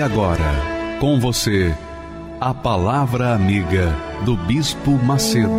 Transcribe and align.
E 0.00 0.02
agora, 0.02 0.96
com 0.98 1.20
você, 1.20 1.76
a 2.40 2.54
Palavra 2.54 3.34
Amiga 3.34 3.94
do 4.24 4.34
Bispo 4.34 4.92
Macedo. 4.92 5.50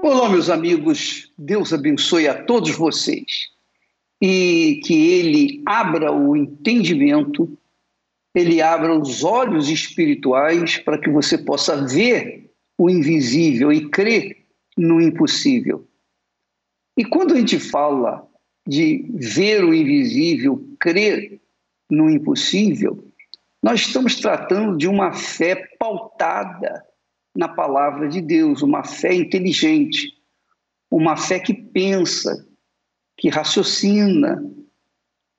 Olá, 0.00 0.28
meus 0.28 0.48
amigos, 0.48 1.32
Deus 1.36 1.72
abençoe 1.72 2.28
a 2.28 2.44
todos 2.44 2.70
vocês. 2.76 3.48
E 4.22 4.80
que 4.84 4.94
Ele 4.94 5.64
abra 5.66 6.12
o 6.12 6.36
entendimento 6.36 7.58
ele 8.34 8.60
abra 8.60 8.98
os 8.98 9.22
olhos 9.22 9.68
espirituais 9.68 10.76
para 10.78 10.98
que 10.98 11.08
você 11.08 11.38
possa 11.38 11.86
ver 11.86 12.50
o 12.76 12.90
invisível 12.90 13.72
e 13.72 13.88
crer 13.88 14.44
no 14.76 15.00
impossível. 15.00 15.88
E 16.96 17.04
quando 17.04 17.34
a 17.34 17.36
gente 17.36 17.58
fala 17.58 18.28
de 18.66 19.08
ver 19.14 19.64
o 19.64 19.72
invisível, 19.72 20.68
crer 20.80 21.40
no 21.90 22.10
impossível, 22.10 23.04
nós 23.62 23.80
estamos 23.80 24.16
tratando 24.16 24.76
de 24.76 24.88
uma 24.88 25.12
fé 25.12 25.54
pautada 25.78 26.84
na 27.36 27.48
palavra 27.48 28.08
de 28.08 28.20
Deus, 28.20 28.62
uma 28.62 28.84
fé 28.84 29.14
inteligente, 29.14 30.12
uma 30.90 31.16
fé 31.16 31.38
que 31.38 31.54
pensa, 31.54 32.46
que 33.16 33.28
raciocina, 33.28 34.42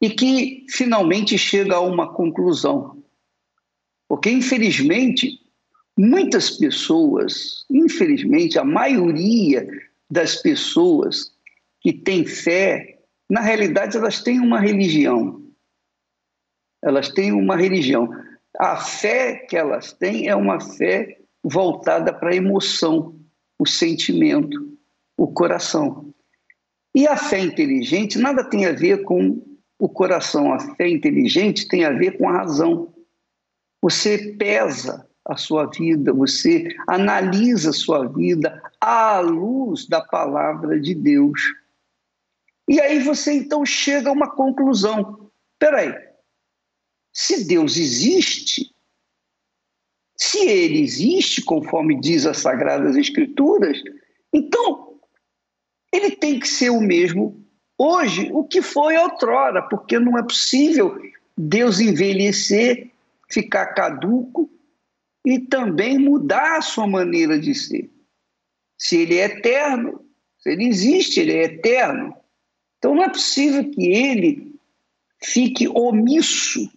e 0.05 0.09
que 0.11 0.67
finalmente 0.69 1.35
chega 1.35 1.77
a 1.77 1.79
uma 1.79 2.13
conclusão. 2.13 3.03
Porque, 4.07 4.29
infelizmente, 4.29 5.39
muitas 5.97 6.51
pessoas, 6.51 7.65
infelizmente, 7.71 8.59
a 8.59 8.63
maioria 8.63 9.67
das 10.07 10.35
pessoas 10.35 11.33
que 11.81 11.91
têm 11.91 12.23
fé, 12.23 12.99
na 13.27 13.41
realidade, 13.41 13.97
elas 13.97 14.21
têm 14.21 14.39
uma 14.39 14.59
religião. 14.59 15.43
Elas 16.83 17.09
têm 17.09 17.31
uma 17.31 17.55
religião. 17.55 18.07
A 18.59 18.77
fé 18.77 19.37
que 19.49 19.57
elas 19.57 19.91
têm 19.91 20.27
é 20.27 20.35
uma 20.35 20.59
fé 20.59 21.17
voltada 21.43 22.13
para 22.13 22.29
a 22.29 22.35
emoção, 22.35 23.19
o 23.57 23.65
sentimento, 23.65 24.77
o 25.17 25.27
coração. 25.27 26.13
E 26.93 27.07
a 27.07 27.17
fé 27.17 27.39
inteligente 27.39 28.19
nada 28.19 28.43
tem 28.47 28.67
a 28.67 28.71
ver 28.71 29.01
com 29.01 29.54
o 29.77 29.89
coração, 29.89 30.53
a 30.53 30.59
fé 30.75 30.87
inteligente 30.87 31.67
tem 31.67 31.83
a 31.85 31.91
ver 31.91 32.17
com 32.17 32.29
a 32.29 32.37
razão. 32.37 32.93
Você 33.81 34.35
pesa 34.35 35.07
a 35.25 35.35
sua 35.35 35.65
vida, 35.65 36.13
você 36.13 36.67
analisa 36.87 37.71
a 37.71 37.73
sua 37.73 38.07
vida 38.07 38.61
à 38.79 39.19
luz 39.19 39.87
da 39.87 40.01
palavra 40.01 40.79
de 40.79 40.93
Deus. 40.93 41.41
E 42.67 42.79
aí 42.79 42.99
você 42.99 43.33
então 43.33 43.65
chega 43.65 44.09
a 44.09 44.13
uma 44.13 44.29
conclusão. 44.29 45.29
Peraí, 45.59 45.93
se 47.11 47.45
Deus 47.45 47.77
existe, 47.77 48.73
se 50.17 50.47
ele 50.47 50.81
existe, 50.81 51.41
conforme 51.43 51.99
diz 51.99 52.25
as 52.25 52.37
Sagradas 52.37 52.95
Escrituras, 52.95 53.81
então 54.31 54.99
ele 55.91 56.11
tem 56.11 56.39
que 56.39 56.47
ser 56.47 56.69
o 56.69 56.81
mesmo 56.81 57.44
hoje 57.77 58.29
o 58.31 58.43
que 58.43 58.61
foi 58.61 58.97
outrora, 58.97 59.61
porque 59.63 59.99
não 59.99 60.17
é 60.17 60.23
possível 60.23 60.97
Deus 61.37 61.79
envelhecer, 61.79 62.91
ficar 63.29 63.67
caduco 63.67 64.49
e 65.25 65.39
também 65.39 65.97
mudar 65.97 66.57
a 66.57 66.61
sua 66.61 66.87
maneira 66.87 67.39
de 67.39 67.53
ser. 67.53 67.89
Se 68.77 68.97
ele 68.97 69.17
é 69.17 69.25
eterno, 69.25 70.05
se 70.37 70.51
ele 70.51 70.65
existe, 70.65 71.19
ele 71.19 71.33
é 71.33 71.43
eterno. 71.43 72.15
Então 72.77 72.93
não 72.93 73.03
é 73.03 73.09
possível 73.09 73.69
que 73.71 73.87
ele 73.87 74.55
fique 75.21 75.67
omisso 75.67 76.69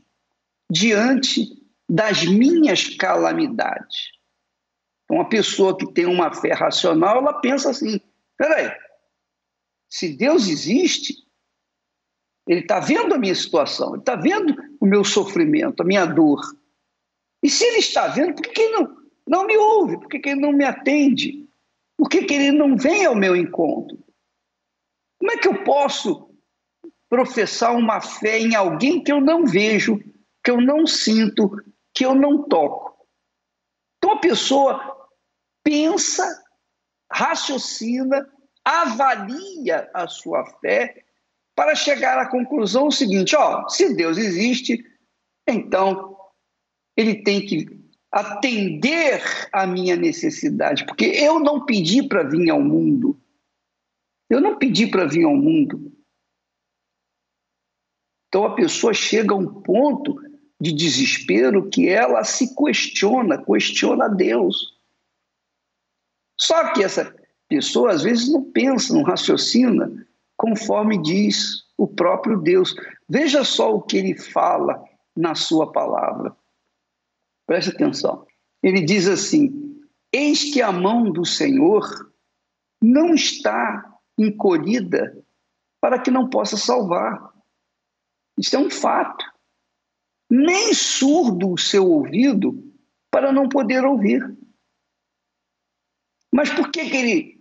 diante 0.70 1.46
das 1.88 2.24
minhas 2.24 2.96
calamidades. 2.96 4.12
Uma 5.10 5.28
pessoa 5.28 5.76
que 5.76 5.90
tem 5.92 6.06
uma 6.06 6.34
fé 6.34 6.52
racional, 6.52 7.18
ela 7.18 7.40
pensa 7.40 7.70
assim: 7.70 8.00
peraí, 8.36 8.70
se 9.88 10.16
Deus 10.16 10.48
existe, 10.48 11.14
Ele 12.46 12.60
está 12.60 12.80
vendo 12.80 13.14
a 13.14 13.18
minha 13.18 13.34
situação, 13.34 13.90
Ele 13.90 14.00
está 14.00 14.16
vendo 14.16 14.54
o 14.80 14.86
meu 14.86 15.02
sofrimento, 15.02 15.82
a 15.82 15.86
minha 15.86 16.04
dor. 16.04 16.40
E 17.42 17.48
se 17.48 17.64
Ele 17.64 17.78
está 17.78 18.08
vendo, 18.08 18.34
por 18.34 18.42
que 18.42 18.68
não, 18.68 18.96
não 19.26 19.46
me 19.46 19.56
ouve? 19.56 19.98
Por 19.98 20.08
que, 20.08 20.18
que 20.18 20.30
Ele 20.30 20.40
não 20.40 20.52
me 20.52 20.64
atende? 20.64 21.48
Por 21.96 22.08
que, 22.08 22.24
que 22.24 22.34
Ele 22.34 22.52
não 22.52 22.76
vem 22.76 23.04
ao 23.04 23.14
meu 23.14 23.34
encontro? 23.34 23.98
Como 25.18 25.32
é 25.32 25.36
que 25.36 25.48
eu 25.48 25.64
posso 25.64 26.30
professar 27.08 27.74
uma 27.74 28.00
fé 28.00 28.38
em 28.38 28.54
alguém 28.54 29.02
que 29.02 29.10
eu 29.10 29.20
não 29.20 29.46
vejo, 29.46 29.98
que 30.44 30.50
eu 30.50 30.60
não 30.60 30.86
sinto, 30.86 31.50
que 31.94 32.04
eu 32.04 32.14
não 32.14 32.46
toco? 32.46 33.06
Então 33.96 34.12
a 34.12 34.20
pessoa 34.20 35.08
pensa, 35.64 36.24
raciocina, 37.10 38.30
avalia 38.68 39.90
a 39.94 40.06
sua 40.06 40.44
fé 40.60 41.02
para 41.56 41.74
chegar 41.74 42.18
à 42.18 42.28
conclusão 42.28 42.90
seguinte: 42.90 43.34
ó, 43.34 43.66
se 43.68 43.94
Deus 43.94 44.18
existe, 44.18 44.84
então 45.48 46.16
ele 46.94 47.22
tem 47.22 47.44
que 47.46 47.66
atender 48.12 49.22
à 49.52 49.66
minha 49.66 49.96
necessidade, 49.96 50.84
porque 50.84 51.06
eu 51.06 51.40
não 51.40 51.64
pedi 51.64 52.06
para 52.06 52.22
vir 52.22 52.50
ao 52.50 52.60
mundo. 52.60 53.18
Eu 54.28 54.40
não 54.40 54.58
pedi 54.58 54.86
para 54.86 55.06
vir 55.06 55.24
ao 55.24 55.34
mundo. 55.34 55.90
Então 58.28 58.44
a 58.44 58.54
pessoa 58.54 58.92
chega 58.92 59.32
a 59.32 59.38
um 59.38 59.62
ponto 59.62 60.20
de 60.60 60.72
desespero 60.72 61.70
que 61.70 61.88
ela 61.88 62.22
se 62.24 62.54
questiona, 62.54 63.42
questiona 63.42 64.08
Deus. 64.08 64.76
Só 66.38 66.72
que 66.74 66.84
essa 66.84 67.16
pessoa 67.48 67.92
às 67.92 68.02
vezes 68.02 68.30
não 68.30 68.42
pensa, 68.42 68.92
não 68.92 69.02
raciocina 69.02 70.06
conforme 70.36 71.00
diz 71.02 71.64
o 71.76 71.86
próprio 71.86 72.40
Deus. 72.40 72.74
Veja 73.08 73.42
só 73.44 73.74
o 73.74 73.82
que 73.82 73.96
ele 73.96 74.16
fala 74.16 74.84
na 75.16 75.34
sua 75.34 75.72
palavra. 75.72 76.36
Preste 77.46 77.70
atenção. 77.70 78.26
Ele 78.62 78.80
diz 78.82 79.08
assim: 79.08 79.80
Eis 80.12 80.52
que 80.52 80.62
a 80.62 80.70
mão 80.70 81.10
do 81.10 81.24
Senhor 81.24 82.12
não 82.80 83.14
está 83.14 83.98
encolhida 84.16 85.24
para 85.80 85.98
que 85.98 86.10
não 86.10 86.28
possa 86.28 86.56
salvar. 86.56 87.32
Isso 88.38 88.54
é 88.54 88.58
um 88.58 88.70
fato. 88.70 89.24
Nem 90.30 90.74
surdo 90.74 91.52
o 91.52 91.58
seu 91.58 91.88
ouvido 91.88 92.72
para 93.10 93.32
não 93.32 93.48
poder 93.48 93.84
ouvir. 93.84 94.36
Mas 96.32 96.50
por 96.50 96.70
que, 96.70 96.90
que 96.90 96.96
ele 96.96 97.37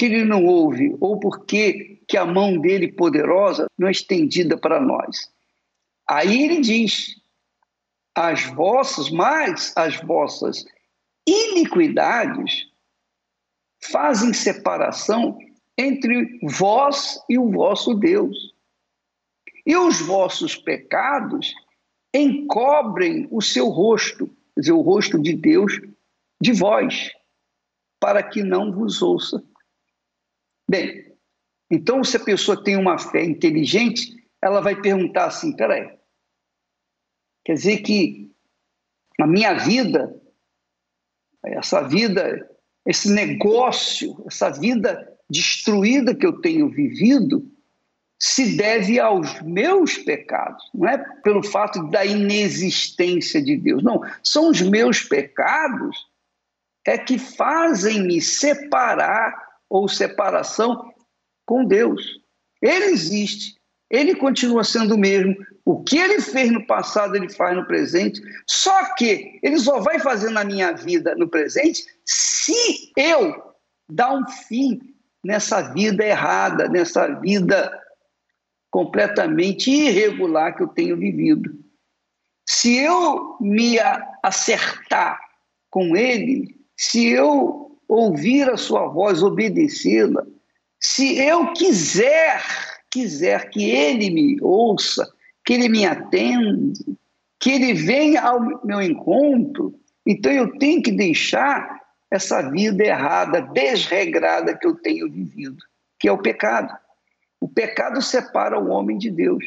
que 0.00 0.06
ele 0.06 0.24
não 0.24 0.46
ouve 0.46 0.96
ou 0.98 1.20
porque 1.20 2.00
que 2.08 2.16
a 2.16 2.24
mão 2.24 2.58
dele 2.58 2.90
poderosa 2.90 3.66
não 3.78 3.86
é 3.86 3.90
estendida 3.90 4.56
para 4.56 4.80
nós. 4.80 5.30
Aí 6.08 6.42
ele 6.42 6.62
diz: 6.62 7.20
as 8.16 8.46
vossas, 8.46 9.10
mais 9.10 9.74
as 9.76 10.00
vossas 10.00 10.64
iniquidades 11.28 12.66
fazem 13.92 14.32
separação 14.32 15.38
entre 15.76 16.38
vós 16.44 17.22
e 17.28 17.38
o 17.38 17.50
vosso 17.50 17.92
Deus. 17.92 18.54
E 19.66 19.76
os 19.76 20.00
vossos 20.00 20.56
pecados 20.56 21.52
encobrem 22.14 23.28
o 23.30 23.42
seu 23.42 23.68
rosto, 23.68 24.26
quer 24.54 24.62
dizer, 24.62 24.72
o 24.72 24.80
rosto 24.80 25.20
de 25.20 25.34
Deus 25.34 25.78
de 26.40 26.52
vós, 26.52 27.12
para 28.00 28.22
que 28.22 28.42
não 28.42 28.72
vos 28.72 29.02
ouça. 29.02 29.44
Bem, 30.70 31.12
então 31.68 32.04
se 32.04 32.16
a 32.16 32.20
pessoa 32.20 32.62
tem 32.62 32.76
uma 32.76 32.96
fé 32.96 33.24
inteligente, 33.24 34.14
ela 34.40 34.60
vai 34.60 34.80
perguntar 34.80 35.24
assim: 35.24 35.56
peraí, 35.56 35.98
Quer 37.44 37.54
dizer 37.54 37.78
que 37.78 38.30
a 39.20 39.26
minha 39.26 39.54
vida, 39.54 40.14
essa 41.44 41.82
vida, 41.82 42.48
esse 42.86 43.10
negócio, 43.10 44.22
essa 44.28 44.50
vida 44.50 45.12
destruída 45.28 46.14
que 46.14 46.24
eu 46.24 46.40
tenho 46.40 46.68
vivido, 46.68 47.50
se 48.16 48.56
deve 48.56 49.00
aos 49.00 49.42
meus 49.42 49.98
pecados, 49.98 50.62
não 50.72 50.88
é 50.88 50.98
pelo 51.22 51.42
fato 51.42 51.82
da 51.90 52.04
inexistência 52.06 53.42
de 53.42 53.56
Deus, 53.56 53.82
não, 53.82 54.00
são 54.22 54.50
os 54.50 54.60
meus 54.60 55.02
pecados 55.02 56.08
é 56.86 56.96
que 56.96 57.18
fazem 57.18 58.04
me 58.04 58.22
separar 58.22 59.49
ou 59.70 59.88
separação 59.88 60.92
com 61.46 61.64
Deus. 61.64 62.20
Ele 62.60 62.86
existe, 62.86 63.54
ele 63.88 64.14
continua 64.14 64.64
sendo 64.64 64.96
o 64.96 64.98
mesmo. 64.98 65.34
O 65.64 65.82
que 65.82 65.96
ele 65.96 66.20
fez 66.20 66.50
no 66.50 66.66
passado, 66.66 67.16
ele 67.16 67.28
faz 67.28 67.56
no 67.56 67.66
presente. 67.66 68.20
Só 68.46 68.94
que 68.94 69.38
ele 69.42 69.58
só 69.58 69.80
vai 69.80 70.00
fazer 70.00 70.30
na 70.30 70.44
minha 70.44 70.72
vida 70.72 71.14
no 71.14 71.28
presente 71.28 71.84
se 72.04 72.92
eu 72.96 73.54
dar 73.88 74.12
um 74.12 74.28
fim 74.28 74.80
nessa 75.24 75.72
vida 75.72 76.04
errada, 76.04 76.68
nessa 76.68 77.06
vida 77.20 77.70
completamente 78.70 79.70
irregular 79.70 80.56
que 80.56 80.62
eu 80.62 80.68
tenho 80.68 80.96
vivido. 80.96 81.52
Se 82.48 82.76
eu 82.78 83.36
me 83.40 83.78
acertar 84.22 85.20
com 85.70 85.96
ele, 85.96 86.56
se 86.76 87.08
eu 87.08 87.69
ouvir 87.90 88.48
a 88.48 88.56
sua 88.56 88.86
voz, 88.86 89.20
obedecê-la, 89.20 90.24
se 90.78 91.18
eu 91.18 91.52
quiser, 91.52 92.42
quiser 92.88 93.50
que 93.50 93.68
ele 93.68 94.10
me 94.10 94.40
ouça, 94.40 95.12
que 95.44 95.54
ele 95.54 95.68
me 95.68 95.84
atenda, 95.84 96.72
que 97.40 97.50
ele 97.50 97.74
venha 97.74 98.22
ao 98.22 98.64
meu 98.64 98.80
encontro, 98.80 99.74
então 100.06 100.30
eu 100.30 100.56
tenho 100.58 100.80
que 100.80 100.92
deixar 100.92 101.80
essa 102.10 102.48
vida 102.48 102.84
errada, 102.84 103.40
desregrada 103.40 104.56
que 104.56 104.66
eu 104.66 104.76
tenho 104.76 105.10
vivido, 105.10 105.58
que 105.98 106.08
é 106.08 106.12
o 106.12 106.18
pecado. 106.18 106.72
O 107.40 107.48
pecado 107.48 108.00
separa 108.00 108.58
o 108.58 108.68
homem 108.68 108.98
de 108.98 109.10
Deus. 109.10 109.44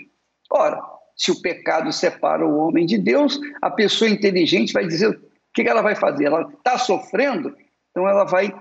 Ora, 0.51 0.81
se 1.16 1.31
o 1.31 1.42
pecado 1.42 1.92
separa 1.94 2.46
o 2.46 2.57
homem 2.57 2.86
de 2.86 2.98
Deus, 2.98 3.39
a 3.62 3.69
pessoa 3.69 4.10
inteligente 4.10 4.74
vai 4.74 4.88
dizer: 4.88 5.10
o 5.10 5.22
que 5.54 5.62
ela 5.62 5.81
vai 5.81 5.96
fazer? 5.96 6.25
Ela 6.25 6.50
está 6.57 6.78
sofrendo, 6.78 7.56
então 7.94 8.10
ela 8.10 8.24
vai 8.24 8.51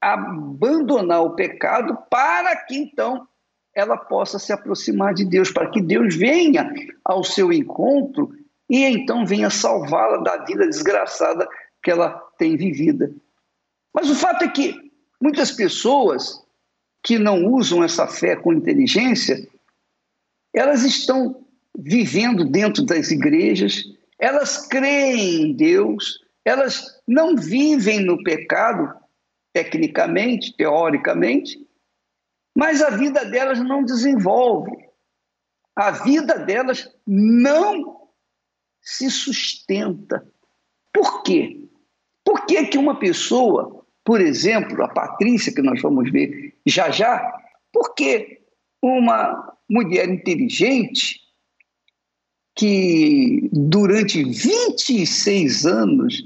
abandonar 0.00 1.22
o 1.22 1.34
pecado 1.34 1.96
para 2.10 2.56
que 2.64 2.74
então 2.76 3.28
ela 3.74 3.96
possa 3.96 4.38
se 4.38 4.52
aproximar 4.52 5.12
de 5.12 5.24
Deus, 5.24 5.50
para 5.50 5.70
que 5.70 5.82
Deus 5.82 6.16
venha 6.16 6.72
ao 7.04 7.22
seu 7.22 7.52
encontro 7.52 8.30
e 8.70 8.84
então 8.84 9.26
venha 9.26 9.50
salvá-la 9.50 10.18
da 10.18 10.44
vida 10.44 10.66
desgraçada 10.66 11.46
que 11.82 11.90
ela 11.90 12.10
tem 12.38 12.56
vivida. 12.56 13.14
Mas 13.92 14.08
o 14.08 14.14
fato 14.14 14.44
é 14.44 14.48
que 14.48 14.90
muitas 15.20 15.50
pessoas 15.50 16.42
que 17.02 17.18
não 17.18 17.44
usam 17.44 17.84
essa 17.84 18.06
fé 18.06 18.34
com 18.34 18.52
inteligência, 18.52 19.46
elas 20.54 20.84
estão 20.84 21.44
vivendo 21.76 22.44
dentro 22.44 22.82
das 22.82 23.10
igrejas, 23.10 23.84
elas 24.18 24.66
creem 24.66 25.42
em 25.42 25.52
Deus, 25.52 26.23
elas 26.44 27.00
não 27.06 27.36
vivem 27.36 28.00
no 28.00 28.22
pecado, 28.22 28.92
tecnicamente, 29.52 30.54
teoricamente, 30.56 31.58
mas 32.56 32.82
a 32.82 32.90
vida 32.90 33.24
delas 33.24 33.60
não 33.60 33.84
desenvolve. 33.84 34.70
A 35.74 35.90
vida 35.90 36.38
delas 36.38 36.92
não 37.06 38.08
se 38.80 39.10
sustenta. 39.10 40.26
Por 40.92 41.22
quê? 41.22 41.68
Por 42.24 42.46
que, 42.46 42.66
que 42.66 42.78
uma 42.78 42.98
pessoa 42.98 43.84
por 44.04 44.20
exemplo, 44.20 44.84
a 44.84 44.88
Patrícia, 44.88 45.52
que 45.52 45.62
nós 45.62 45.80
vamos 45.80 46.10
ver 46.12 46.54
já 46.66 46.90
já, 46.90 47.40
porque 47.72 48.42
uma 48.82 49.56
mulher 49.68 50.08
inteligente 50.10 51.20
que 52.54 53.48
durante 53.50 54.22
26 54.22 55.66
anos 55.66 56.22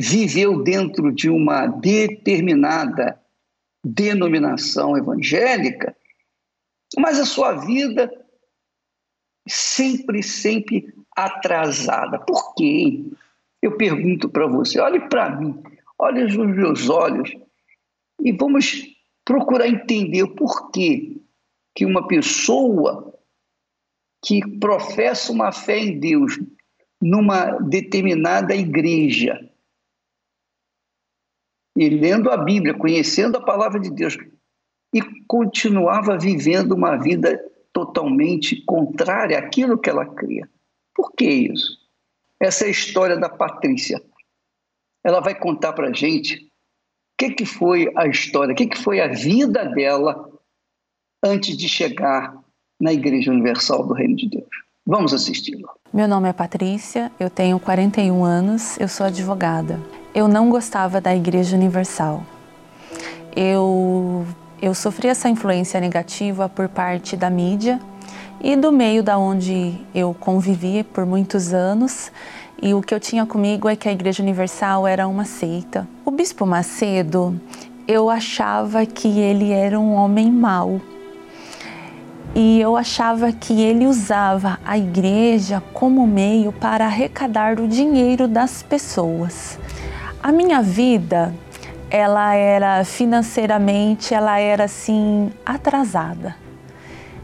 viveu 0.00 0.62
dentro 0.62 1.12
de 1.12 1.28
uma 1.28 1.66
determinada 1.66 3.20
denominação 3.84 4.96
evangélica, 4.96 5.94
mas 6.96 7.20
a 7.20 7.26
sua 7.26 7.52
vida 7.52 8.10
sempre, 9.46 10.22
sempre 10.22 10.94
atrasada. 11.14 12.18
Por 12.18 12.54
quê? 12.54 13.04
Eu 13.60 13.76
pergunto 13.76 14.26
para 14.30 14.46
você, 14.46 14.80
olhe 14.80 15.00
para 15.00 15.36
mim, 15.36 15.62
olhe 15.98 16.24
nos 16.24 16.56
meus 16.56 16.88
olhos 16.88 17.36
e 18.22 18.32
vamos 18.32 18.82
procurar 19.22 19.68
entender 19.68 20.22
o 20.22 20.34
porquê 20.34 21.20
que 21.74 21.84
uma 21.84 22.08
pessoa 22.08 23.14
que 24.24 24.40
professa 24.58 25.30
uma 25.30 25.52
fé 25.52 25.78
em 25.78 26.00
Deus 26.00 26.38
numa 27.02 27.58
determinada 27.58 28.54
igreja 28.54 29.49
e 31.80 31.88
lendo 31.88 32.30
a 32.30 32.36
Bíblia, 32.36 32.74
conhecendo 32.74 33.38
a 33.38 33.42
palavra 33.42 33.80
de 33.80 33.90
Deus 33.90 34.18
e 34.92 35.00
continuava 35.26 36.18
vivendo 36.18 36.72
uma 36.72 36.96
vida 36.96 37.42
totalmente 37.72 38.62
contrária 38.66 39.38
àquilo 39.38 39.78
que 39.78 39.88
ela 39.88 40.04
cria. 40.04 40.46
Por 40.94 41.12
que 41.12 41.24
isso? 41.24 41.78
Essa 42.38 42.64
é 42.64 42.68
a 42.68 42.70
história 42.70 43.16
da 43.16 43.30
Patrícia 43.30 43.98
ela 45.02 45.20
vai 45.20 45.34
contar 45.34 45.72
para 45.72 45.88
a 45.88 45.92
gente 45.92 46.36
o 46.36 46.48
que, 47.18 47.30
que 47.30 47.46
foi 47.46 47.90
a 47.96 48.06
história, 48.06 48.52
o 48.52 48.56
que, 48.56 48.66
que 48.66 48.78
foi 48.78 49.00
a 49.00 49.08
vida 49.08 49.64
dela 49.64 50.30
antes 51.24 51.56
de 51.56 51.66
chegar 51.66 52.36
na 52.78 52.92
Igreja 52.92 53.30
Universal 53.30 53.86
do 53.86 53.94
Reino 53.94 54.16
de 54.16 54.28
Deus. 54.28 54.48
Vamos 54.86 55.14
assisti-lo. 55.14 55.68
Meu 55.92 56.06
nome 56.06 56.28
é 56.28 56.32
Patrícia, 56.34 57.10
eu 57.18 57.30
tenho 57.30 57.58
41 57.58 58.22
anos, 58.22 58.78
eu 58.78 58.88
sou 58.88 59.06
advogada. 59.06 59.80
Eu 60.12 60.26
não 60.26 60.50
gostava 60.50 61.00
da 61.00 61.14
Igreja 61.14 61.56
Universal. 61.56 62.24
Eu, 63.34 64.26
eu 64.60 64.74
sofri 64.74 65.06
essa 65.06 65.28
influência 65.28 65.80
negativa 65.80 66.48
por 66.48 66.68
parte 66.68 67.16
da 67.16 67.30
mídia 67.30 67.78
e 68.40 68.56
do 68.56 68.72
meio 68.72 69.04
da 69.04 69.16
onde 69.16 69.78
eu 69.94 70.12
convivi 70.18 70.82
por 70.82 71.06
muitos 71.06 71.54
anos. 71.54 72.10
E 72.60 72.74
o 72.74 72.82
que 72.82 72.92
eu 72.92 72.98
tinha 72.98 73.24
comigo 73.24 73.68
é 73.68 73.76
que 73.76 73.88
a 73.88 73.92
Igreja 73.92 74.20
Universal 74.20 74.84
era 74.84 75.06
uma 75.06 75.24
seita. 75.24 75.86
O 76.04 76.10
Bispo 76.10 76.44
Macedo, 76.44 77.40
eu 77.86 78.10
achava 78.10 78.84
que 78.84 79.20
ele 79.20 79.52
era 79.52 79.78
um 79.78 79.94
homem 79.94 80.28
mau. 80.28 80.80
E 82.34 82.60
eu 82.60 82.76
achava 82.76 83.30
que 83.30 83.60
ele 83.60 83.86
usava 83.86 84.58
a 84.64 84.76
igreja 84.76 85.62
como 85.72 86.06
meio 86.06 86.52
para 86.52 86.86
arrecadar 86.86 87.60
o 87.60 87.66
dinheiro 87.66 88.28
das 88.28 88.62
pessoas. 88.62 89.58
A 90.22 90.30
minha 90.32 90.60
vida, 90.60 91.34
ela 91.88 92.34
era 92.34 92.84
financeiramente, 92.84 94.12
ela 94.12 94.38
era 94.38 94.64
assim 94.64 95.32
atrasada. 95.46 96.36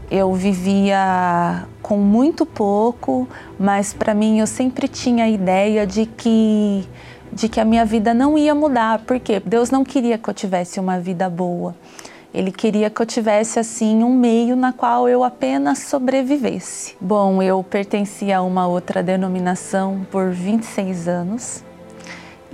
Eu 0.09 0.33
vivia 0.33 1.67
com 1.79 1.97
muito 1.97 2.43
pouco, 2.43 3.27
mas 3.59 3.93
para 3.93 4.15
mim 4.15 4.39
eu 4.39 4.47
sempre 4.47 4.87
tinha 4.87 5.25
a 5.25 5.29
ideia 5.29 5.85
de 5.85 6.07
que 6.07 6.87
de 7.31 7.47
que 7.47 7.59
a 7.59 7.65
minha 7.65 7.85
vida 7.85 8.15
não 8.15 8.35
ia 8.35 8.55
mudar, 8.55 9.03
porque 9.05 9.39
Deus 9.41 9.69
não 9.69 9.83
queria 9.83 10.17
que 10.17 10.27
eu 10.27 10.33
tivesse 10.33 10.79
uma 10.79 10.99
vida 10.99 11.29
boa. 11.29 11.75
Ele 12.33 12.51
queria 12.51 12.89
que 12.89 12.99
eu 12.99 13.05
tivesse 13.05 13.59
assim 13.59 14.01
um 14.01 14.15
meio 14.15 14.55
na 14.55 14.73
qual 14.73 15.07
eu 15.07 15.23
apenas 15.23 15.79
sobrevivesse. 15.79 16.95
Bom, 16.99 17.43
eu 17.43 17.63
pertencia 17.63 18.37
a 18.37 18.41
uma 18.41 18.65
outra 18.65 19.03
denominação 19.03 20.07
por 20.09 20.31
26 20.31 21.07
anos 21.07 21.67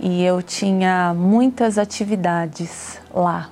e 0.05 0.21
eu 0.21 0.43
tinha 0.43 1.13
muitas 1.15 1.77
atividades 1.77 2.99
lá. 3.15 3.49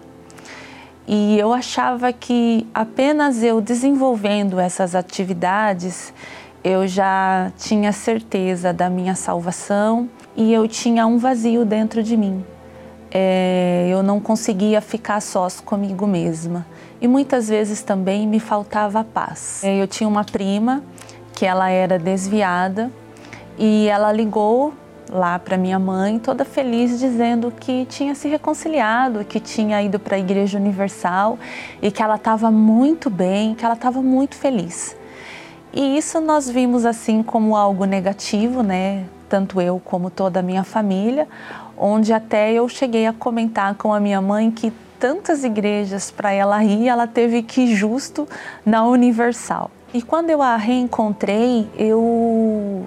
E 1.07 1.39
eu 1.39 1.53
achava 1.53 2.11
que 2.11 2.67
apenas 2.73 3.41
eu 3.41 3.61
desenvolvendo 3.61 4.59
essas 4.59 4.93
atividades, 4.93 6.13
eu 6.61 6.85
já 6.85 7.53
tinha 7.57 7.93
certeza 7.93 8.73
da 8.73 8.89
minha 8.89 9.15
salvação 9.15 10.09
e 10.35 10.51
eu 10.53 10.67
tinha 10.67 11.07
um 11.07 11.17
vazio 11.17 11.63
dentro 11.63 12.03
de 12.03 12.17
mim. 12.17 12.43
É, 13.09 13.87
eu 13.89 14.03
não 14.03 14.19
conseguia 14.19 14.81
ficar 14.81 15.21
sós 15.21 15.61
comigo 15.61 16.05
mesma. 16.05 16.65
E 16.99 17.07
muitas 17.07 17.47
vezes 17.47 17.81
também 17.81 18.27
me 18.27 18.41
faltava 18.41 19.05
paz. 19.05 19.63
É, 19.63 19.81
eu 19.81 19.87
tinha 19.87 20.07
uma 20.07 20.25
prima 20.25 20.83
que 21.33 21.45
ela 21.45 21.69
era 21.69 21.97
desviada 21.97 22.91
e 23.57 23.87
ela 23.87 24.11
ligou 24.11 24.73
lá 25.11 25.37
para 25.37 25.57
minha 25.57 25.77
mãe, 25.77 26.17
toda 26.17 26.45
feliz, 26.45 26.97
dizendo 26.97 27.51
que 27.51 27.85
tinha 27.85 28.15
se 28.15 28.29
reconciliado, 28.29 29.25
que 29.25 29.39
tinha 29.39 29.81
ido 29.83 29.99
para 29.99 30.15
a 30.15 30.19
Igreja 30.19 30.57
Universal 30.57 31.37
e 31.81 31.91
que 31.91 32.01
ela 32.01 32.15
estava 32.15 32.49
muito 32.49 33.09
bem, 33.09 33.53
que 33.53 33.65
ela 33.65 33.73
estava 33.73 34.01
muito 34.01 34.35
feliz. 34.35 34.95
E 35.73 35.97
isso 35.97 36.21
nós 36.21 36.49
vimos 36.49 36.85
assim 36.85 37.21
como 37.21 37.55
algo 37.55 37.85
negativo, 37.85 38.63
né? 38.63 39.05
Tanto 39.27 39.59
eu 39.61 39.81
como 39.83 40.09
toda 40.09 40.39
a 40.39 40.43
minha 40.43 40.63
família, 40.63 41.27
onde 41.77 42.13
até 42.13 42.51
eu 42.53 42.67
cheguei 42.69 43.05
a 43.05 43.13
comentar 43.13 43.75
com 43.75 43.93
a 43.93 43.99
minha 43.99 44.21
mãe 44.21 44.49
que 44.49 44.71
tantas 44.99 45.43
igrejas 45.43 46.11
para 46.11 46.31
ela 46.31 46.63
ir, 46.63 46.87
ela 46.87 47.07
teve 47.07 47.41
que 47.41 47.61
ir 47.61 47.75
justo 47.75 48.27
na 48.65 48.85
Universal. 48.85 49.71
E 49.93 50.01
quando 50.01 50.29
eu 50.29 50.41
a 50.41 50.55
reencontrei, 50.55 51.67
eu 51.75 52.85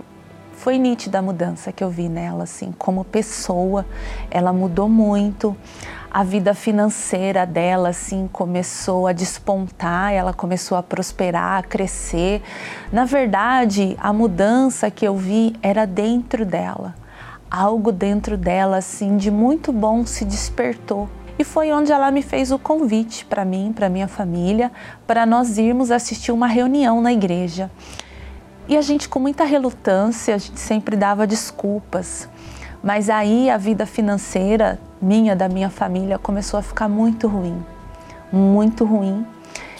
foi 0.56 0.78
nítida 0.78 1.18
a 1.18 1.22
mudança 1.22 1.72
que 1.72 1.84
eu 1.84 1.90
vi 1.90 2.08
nela, 2.08 2.44
assim, 2.44 2.72
como 2.78 3.04
pessoa, 3.04 3.84
ela 4.30 4.52
mudou 4.52 4.88
muito. 4.88 5.56
A 6.10 6.22
vida 6.22 6.54
financeira 6.54 7.44
dela, 7.44 7.90
assim, 7.90 8.28
começou 8.32 9.06
a 9.06 9.12
despontar, 9.12 10.12
ela 10.12 10.32
começou 10.32 10.78
a 10.78 10.82
prosperar, 10.82 11.58
a 11.58 11.62
crescer. 11.62 12.40
Na 12.92 13.04
verdade, 13.04 13.96
a 14.00 14.12
mudança 14.12 14.90
que 14.90 15.06
eu 15.06 15.16
vi 15.16 15.54
era 15.60 15.86
dentro 15.86 16.46
dela. 16.46 16.94
Algo 17.50 17.92
dentro 17.92 18.36
dela, 18.36 18.76
assim, 18.76 19.16
de 19.16 19.30
muito 19.30 19.72
bom 19.72 20.06
se 20.06 20.24
despertou. 20.24 21.08
E 21.36 21.42
foi 21.42 21.72
onde 21.72 21.90
ela 21.90 22.10
me 22.12 22.22
fez 22.22 22.52
o 22.52 22.58
convite 22.58 23.24
para 23.24 23.44
mim, 23.44 23.72
para 23.74 23.88
minha 23.88 24.06
família, 24.06 24.70
para 25.06 25.26
nós 25.26 25.58
irmos 25.58 25.90
assistir 25.90 26.30
uma 26.30 26.46
reunião 26.46 27.02
na 27.02 27.12
igreja. 27.12 27.70
E 28.66 28.76
a 28.76 28.80
gente, 28.80 29.08
com 29.08 29.18
muita 29.18 29.44
relutância, 29.44 30.34
a 30.34 30.38
gente 30.38 30.58
sempre 30.58 30.96
dava 30.96 31.26
desculpas. 31.26 32.28
Mas 32.82 33.10
aí 33.10 33.50
a 33.50 33.56
vida 33.56 33.86
financeira 33.86 34.78
minha, 35.00 35.36
da 35.36 35.48
minha 35.48 35.68
família, 35.68 36.18
começou 36.18 36.58
a 36.58 36.62
ficar 36.62 36.88
muito 36.88 37.28
ruim. 37.28 37.62
Muito 38.32 38.84
ruim. 38.84 39.26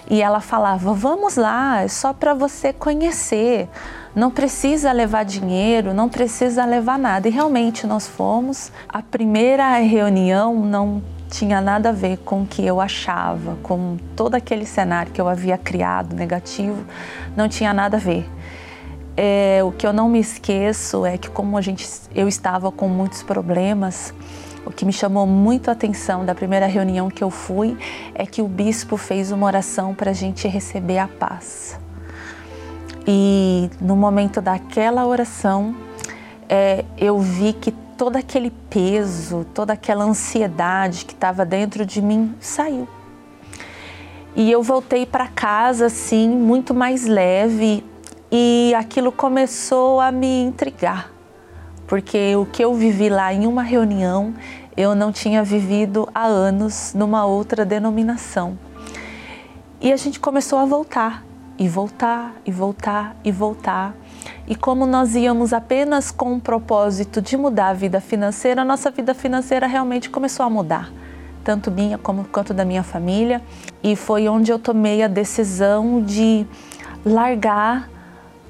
E 0.09 0.21
ela 0.21 0.41
falava: 0.41 0.93
Vamos 0.93 1.37
lá, 1.37 1.83
é 1.83 1.88
só 1.88 2.12
para 2.12 2.35
você 2.35 2.73
conhecer. 2.73 3.69
Não 4.14 4.31
precisa 4.31 4.93
levar 4.93 5.25
dinheiro, 5.25 5.93
não 5.93 6.09
precisa 6.09 6.64
levar 6.64 6.99
nada. 6.99 7.26
E 7.26 7.31
realmente 7.31 7.87
nós 7.87 8.07
fomos. 8.07 8.71
A 8.88 9.03
primeira 9.03 9.76
reunião 9.79 10.55
não 10.55 11.03
tinha 11.31 11.61
nada 11.61 11.88
a 11.88 11.93
ver 11.93 12.19
com 12.19 12.43
o 12.43 12.47
que 12.47 12.64
eu 12.64 12.81
achava, 12.81 13.57
com 13.62 13.97
todo 14.14 14.37
aquele 14.37 14.64
cenário 14.64 15.11
que 15.11 15.21
eu 15.21 15.29
havia 15.29 15.59
criado 15.59 16.14
negativo, 16.14 16.85
não 17.37 17.49
tinha 17.49 17.73
nada 17.73 17.97
a 17.97 18.00
ver. 18.00 18.31
É, 19.16 19.61
o 19.62 19.71
que 19.71 19.87
eu 19.87 19.92
não 19.92 20.09
me 20.09 20.18
esqueço 20.18 21.06
é 21.06 21.16
que 21.16 21.30
como 21.30 21.56
a 21.56 21.61
gente, 21.61 21.88
eu 22.14 22.26
estava 22.26 22.73
com 22.73 22.88
muitos 22.88 23.23
problemas, 23.23 24.12
o 24.66 24.73
que 24.73 24.85
me 24.85 24.92
chamou 24.92 25.26
muito 25.26 25.68
a 25.68 25.73
atenção 25.73 26.25
da 26.25 26.35
primeira 26.35 26.66
reunião 26.66 27.09
que 27.11 27.23
eu 27.23 27.30
fui 27.30 27.76
é 28.14 28.26
que 28.26 28.42
o 28.42 28.49
bispo 28.49 28.97
fez 28.97 29.30
uma 29.30 29.47
oração 29.47 29.94
para 29.94 30.11
a 30.11 30.14
gente 30.14 30.49
receber 30.49 30.99
a 30.99 31.06
paz. 31.06 31.78
E 33.06 33.71
no 33.80 33.94
momento 33.94 34.40
daquela 34.40 35.06
oração, 35.06 35.76
é, 36.49 36.85
eu 36.97 37.21
vi 37.21 37.52
que 37.52 37.71
todo 37.71 38.16
aquele 38.16 38.50
peso, 38.50 39.47
toda 39.54 39.75
aquela 39.75 40.04
ansiedade 40.04 41.04
que 41.04 41.12
estava 41.12 41.44
dentro 41.44 41.85
de 41.85 42.00
mim 42.00 42.35
saiu. 42.40 42.88
E 44.35 44.50
eu 44.50 44.62
voltei 44.62 45.06
para 45.06 45.28
casa 45.28 45.87
assim, 45.87 46.28
muito 46.28 46.75
mais 46.75 47.06
leve, 47.06 47.85
e 48.37 48.75
aquilo 48.75 49.12
começou 49.12 50.00
a 50.00 50.11
me 50.11 50.43
intrigar, 50.43 51.09
porque 51.87 52.35
o 52.35 52.45
que 52.45 52.64
eu 52.64 52.75
vivi 52.75 53.09
lá 53.09 53.33
em 53.33 53.47
uma 53.47 53.62
reunião, 53.62 54.35
eu 54.76 54.93
não 54.93 55.12
tinha 55.12 55.45
vivido 55.45 56.09
há 56.12 56.25
anos 56.25 56.93
numa 56.97 57.25
outra 57.25 57.64
denominação. 57.64 58.59
E 59.81 59.93
a 59.93 59.97
gente 59.97 60.19
começou 60.19 60.59
a 60.59 60.64
voltar, 60.64 61.25
e 61.57 61.69
voltar, 61.69 62.35
e 62.45 62.50
voltar, 62.50 63.14
e 63.23 63.31
voltar. 63.31 63.95
E 64.49 64.57
como 64.57 64.85
nós 64.85 65.14
íamos 65.14 65.53
apenas 65.53 66.11
com 66.11 66.35
o 66.35 66.41
propósito 66.41 67.23
de 67.23 67.37
mudar 67.37 67.69
a 67.69 67.75
vida 67.75 68.00
financeira, 68.00 68.62
a 68.62 68.64
nossa 68.64 68.91
vida 68.91 69.14
financeira 69.14 69.69
realmente 69.69 70.11
começou 70.11 70.45
a 70.45 70.50
mudar, 70.50 70.93
tanto 71.45 71.71
minha 71.71 71.99
como 71.99 72.25
quanto 72.25 72.53
da 72.53 72.64
minha 72.64 72.83
família. 72.83 73.41
E 73.81 73.95
foi 73.95 74.26
onde 74.26 74.50
eu 74.50 74.59
tomei 74.59 75.05
a 75.05 75.07
decisão 75.07 76.03
de 76.03 76.45
largar 77.07 77.93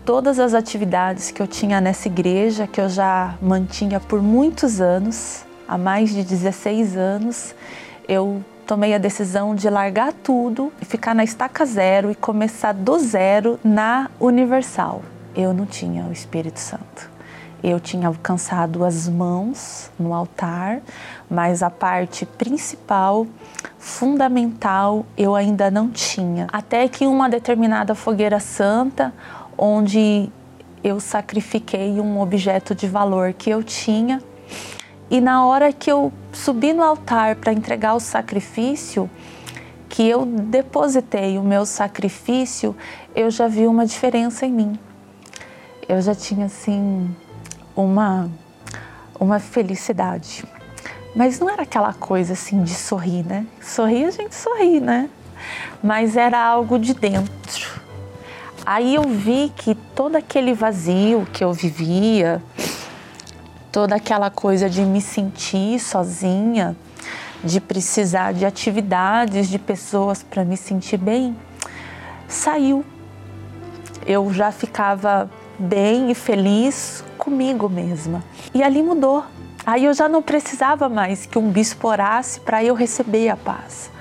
todas 0.04 0.38
as 0.38 0.52
atividades 0.52 1.30
que 1.30 1.40
eu 1.40 1.46
tinha 1.46 1.80
nessa 1.80 2.08
igreja, 2.08 2.66
que 2.66 2.80
eu 2.80 2.88
já 2.88 3.34
mantinha 3.40 3.98
por 3.98 4.22
muitos 4.22 4.80
anos, 4.80 5.44
há 5.66 5.78
mais 5.78 6.10
de 6.10 6.22
16 6.22 6.96
anos, 6.96 7.54
eu 8.06 8.44
tomei 8.66 8.94
a 8.94 8.98
decisão 8.98 9.54
de 9.54 9.68
largar 9.68 10.12
tudo 10.12 10.72
e 10.80 10.84
ficar 10.84 11.14
na 11.14 11.24
estaca 11.24 11.64
zero 11.64 12.10
e 12.10 12.14
começar 12.14 12.72
do 12.72 12.98
zero 12.98 13.58
na 13.64 14.10
Universal. 14.20 15.02
Eu 15.34 15.52
não 15.54 15.66
tinha 15.66 16.04
o 16.04 16.12
Espírito 16.12 16.60
Santo. 16.60 17.10
Eu 17.62 17.80
tinha 17.80 18.08
alcançado 18.08 18.84
as 18.84 19.08
mãos 19.08 19.90
no 19.98 20.12
altar, 20.12 20.82
mas 21.30 21.62
a 21.62 21.70
parte 21.70 22.26
principal, 22.26 23.26
fundamental, 23.78 25.06
eu 25.16 25.34
ainda 25.34 25.70
não 25.70 25.88
tinha. 25.88 26.46
Até 26.52 26.86
que 26.88 27.06
uma 27.06 27.26
determinada 27.26 27.94
fogueira 27.94 28.38
santa, 28.38 29.14
onde 29.56 30.30
eu 30.82 31.00
sacrifiquei 31.00 31.98
um 32.00 32.20
objeto 32.20 32.74
de 32.74 32.86
valor 32.86 33.32
que 33.32 33.48
eu 33.48 33.62
tinha. 33.62 34.22
E 35.10 35.20
na 35.20 35.46
hora 35.46 35.72
que 35.72 35.90
eu 35.90 36.12
subi 36.32 36.72
no 36.72 36.82
altar 36.82 37.36
para 37.36 37.52
entregar 37.52 37.94
o 37.94 38.00
sacrifício, 38.00 39.10
que 39.88 40.06
eu 40.06 40.26
depositei 40.26 41.38
o 41.38 41.42
meu 41.42 41.64
sacrifício, 41.64 42.76
eu 43.14 43.30
já 43.30 43.48
vi 43.48 43.66
uma 43.66 43.86
diferença 43.86 44.44
em 44.44 44.52
mim. 44.52 44.78
Eu 45.88 46.00
já 46.02 46.14
tinha 46.14 46.46
assim 46.46 47.14
uma 47.76 48.30
uma 49.18 49.38
felicidade. 49.38 50.44
Mas 51.14 51.38
não 51.38 51.48
era 51.48 51.62
aquela 51.62 51.94
coisa 51.94 52.32
assim 52.32 52.62
de 52.62 52.74
sorrir, 52.74 53.24
né? 53.24 53.46
Sorrir 53.60 54.06
a 54.06 54.10
gente 54.10 54.34
sorri, 54.34 54.80
né? 54.80 55.08
Mas 55.82 56.16
era 56.16 56.44
algo 56.44 56.78
de 56.78 56.92
dentro 56.92 57.63
Aí 58.66 58.94
eu 58.94 59.02
vi 59.02 59.52
que 59.54 59.74
todo 59.74 60.16
aquele 60.16 60.54
vazio 60.54 61.26
que 61.30 61.44
eu 61.44 61.52
vivia, 61.52 62.42
toda 63.70 63.96
aquela 63.96 64.30
coisa 64.30 64.70
de 64.70 64.80
me 64.80 65.02
sentir 65.02 65.78
sozinha, 65.78 66.74
de 67.42 67.60
precisar 67.60 68.32
de 68.32 68.46
atividades, 68.46 69.50
de 69.50 69.58
pessoas 69.58 70.22
para 70.22 70.44
me 70.44 70.56
sentir 70.56 70.96
bem, 70.96 71.36
saiu. 72.26 72.82
Eu 74.06 74.32
já 74.32 74.50
ficava 74.50 75.28
bem 75.58 76.10
e 76.10 76.14
feliz 76.14 77.04
comigo 77.18 77.68
mesma. 77.68 78.24
E 78.54 78.62
ali 78.62 78.82
mudou. 78.82 79.24
Aí 79.66 79.84
eu 79.84 79.92
já 79.92 80.08
não 80.08 80.22
precisava 80.22 80.88
mais 80.88 81.26
que 81.26 81.38
um 81.38 81.50
bispo 81.50 81.88
orasse 81.88 82.40
para 82.40 82.64
eu 82.64 82.74
receber 82.74 83.28
a 83.28 83.36
paz 83.36 83.93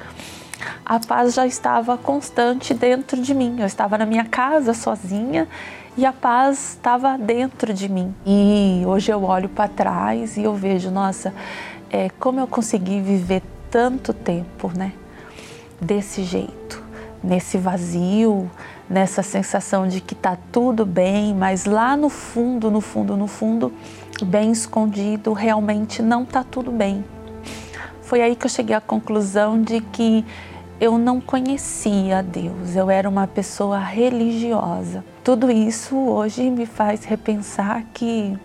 a 0.86 1.00
paz 1.00 1.34
já 1.34 1.46
estava 1.46 1.98
constante 1.98 2.74
dentro 2.74 3.22
de 3.22 3.34
mim. 3.34 3.58
Eu 3.60 3.66
estava 3.66 3.98
na 3.98 4.06
minha 4.06 4.26
casa 4.26 4.74
sozinha 4.74 5.48
e 5.96 6.06
a 6.06 6.12
paz 6.14 6.72
estava 6.72 7.18
dentro 7.18 7.74
de 7.74 7.88
mim. 7.88 8.14
E 8.26 8.84
hoje 8.86 9.12
eu 9.12 9.24
olho 9.24 9.50
para 9.50 9.68
trás 9.68 10.38
e 10.38 10.44
eu 10.44 10.54
vejo, 10.56 10.90
nossa, 10.90 11.34
é, 11.90 12.10
como 12.20 12.40
eu 12.40 12.48
consegui 12.48 13.00
viver 13.00 13.44
tanto 13.70 14.14
tempo, 14.14 14.72
né? 14.76 14.94
Desse 15.80 16.24
jeito, 16.24 16.82
nesse 17.24 17.58
vazio, 17.58 18.50
nessa 18.90 19.24
sensação 19.24 19.88
de 19.88 20.02
que 20.02 20.16
tá 20.16 20.38
tudo 20.52 20.86
bem, 20.86 21.34
mas 21.34 21.66
lá 21.66 21.96
no 21.96 22.10
fundo, 22.10 22.70
no 22.70 22.82
fundo, 22.82 23.16
no 23.16 23.28
fundo, 23.28 23.74
bem 24.24 24.52
escondido, 24.52 25.34
realmente 25.34 26.02
não 26.02 26.26
tá 26.26 26.44
tudo 26.44 26.72
bem. 26.72 27.04
Foi 28.02 28.22
aí 28.22 28.36
que 28.36 28.46
eu 28.46 28.50
cheguei 28.50 28.76
à 28.76 28.82
conclusão 28.82 29.62
de 29.62 29.82
que 29.82 30.26
eu 30.84 30.98
não 30.98 31.22
conhecia 31.22 32.22
Deus, 32.22 32.76
eu 32.76 32.90
era 32.90 33.08
uma 33.08 33.26
pessoa 33.26 33.80
religiosa. 33.80 35.02
Tudo 35.24 35.50
isso 35.50 35.96
hoje 35.96 36.50
me 36.50 36.66
faz 36.66 37.06
repensar 37.06 37.86
que 37.94 38.38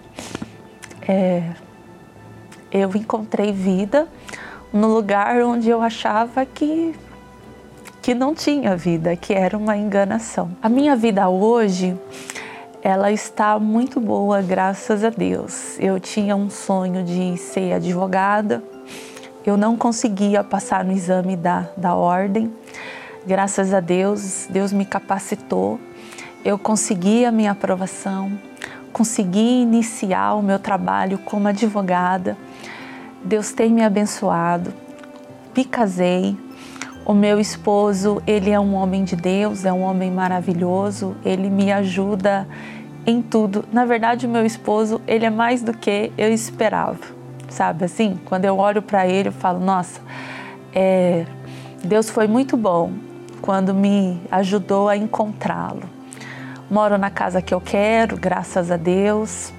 é, 1.09 1.43
eu 2.71 2.89
encontrei 2.95 3.51
vida 3.51 4.07
no 4.73 4.87
lugar 4.87 5.43
onde 5.43 5.69
eu 5.69 5.83
achava 5.83 6.47
que 6.47 6.95
que 8.01 8.15
não 8.15 8.37
tinha 8.37 8.77
vida, 8.77 9.17
que 9.17 9.35
era 9.35 9.59
uma 9.59 9.77
enganação. 9.77 10.53
A 10.63 10.69
minha 10.69 10.95
vida 10.95 11.29
hoje, 11.29 11.99
ela 12.81 13.11
está 13.11 13.59
muito 13.59 13.99
boa, 13.99 14.41
graças 14.41 15.03
a 15.03 15.11
Deus. 15.11 15.77
Eu 15.81 15.99
tinha 15.99 16.37
um 16.37 16.49
sonho 16.49 17.03
de 17.03 17.37
ser 17.37 17.73
advogada, 17.73 18.63
eu 19.49 19.57
não 19.57 19.77
conseguia 19.77 20.45
passar 20.45 20.85
no 20.85 20.93
exame 20.93 21.35
da, 21.35 21.69
da 21.77 21.95
ordem. 21.95 22.53
Graças 23.27 23.73
a 23.73 23.81
Deus, 23.81 24.47
Deus 24.51 24.73
me 24.73 24.85
capacitou. 24.85 25.81
Eu 26.45 26.59
consegui 26.59 27.25
a 27.25 27.33
minha 27.33 27.53
aprovação, 27.53 28.39
consegui 28.93 29.63
iniciar 29.63 30.35
o 30.35 30.43
meu 30.43 30.59
trabalho 30.59 31.19
como 31.19 31.49
advogada. 31.49 32.37
Deus 33.25 33.53
tem 33.53 33.73
me 33.73 33.83
abençoado. 33.83 34.73
Me 35.57 35.65
casei. 35.65 36.37
O 37.05 37.15
meu 37.15 37.41
esposo, 37.41 38.23
ele 38.27 38.51
é 38.51 38.61
um 38.61 38.75
homem 38.75 39.03
de 39.03 39.17
Deus, 39.17 39.65
é 39.65 39.73
um 39.73 39.81
homem 39.81 40.11
maravilhoso, 40.11 41.17
ele 41.25 41.49
me 41.49 41.73
ajuda 41.73 42.47
em 43.07 43.23
tudo. 43.23 43.65
Na 43.73 43.87
verdade, 43.87 44.27
o 44.27 44.29
meu 44.29 44.45
esposo, 44.45 45.01
ele 45.07 45.25
é 45.25 45.31
mais 45.31 45.63
do 45.63 45.73
que 45.73 46.13
eu 46.19 46.31
esperava, 46.31 47.18
sabe? 47.59 47.85
Assim, 47.85 48.19
quando 48.25 48.45
eu 48.45 48.57
olho 48.57 48.81
para 48.81 49.07
ele, 49.07 49.29
eu 49.29 49.33
falo: 49.33 49.59
nossa, 49.59 50.01
é, 50.73 51.27
Deus 51.83 52.09
foi 52.09 52.29
muito 52.29 52.57
bom 52.57 52.93
quando 53.43 53.75
me 53.75 54.21
ajudou 54.31 54.89
a 54.89 54.97
encontrá-lo. 54.97 55.83
Moro 56.71 56.97
na 56.97 57.11
casa 57.11 57.43
que 57.43 57.53
eu 57.53 57.61
quero, 57.61 58.17
graças 58.17 58.71
a 58.71 58.77
Deus. 58.77 59.53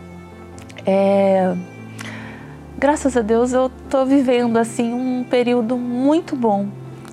É, 0.86 1.54
graças 2.78 3.18
a 3.18 3.22
Deus 3.22 3.52
eu 3.52 3.68
estou 3.68 4.06
vivendo 4.06 4.58
assim 4.58 4.94
um 4.94 5.26
período 5.30 5.76
muito 5.76 6.36
bom, 6.36 6.68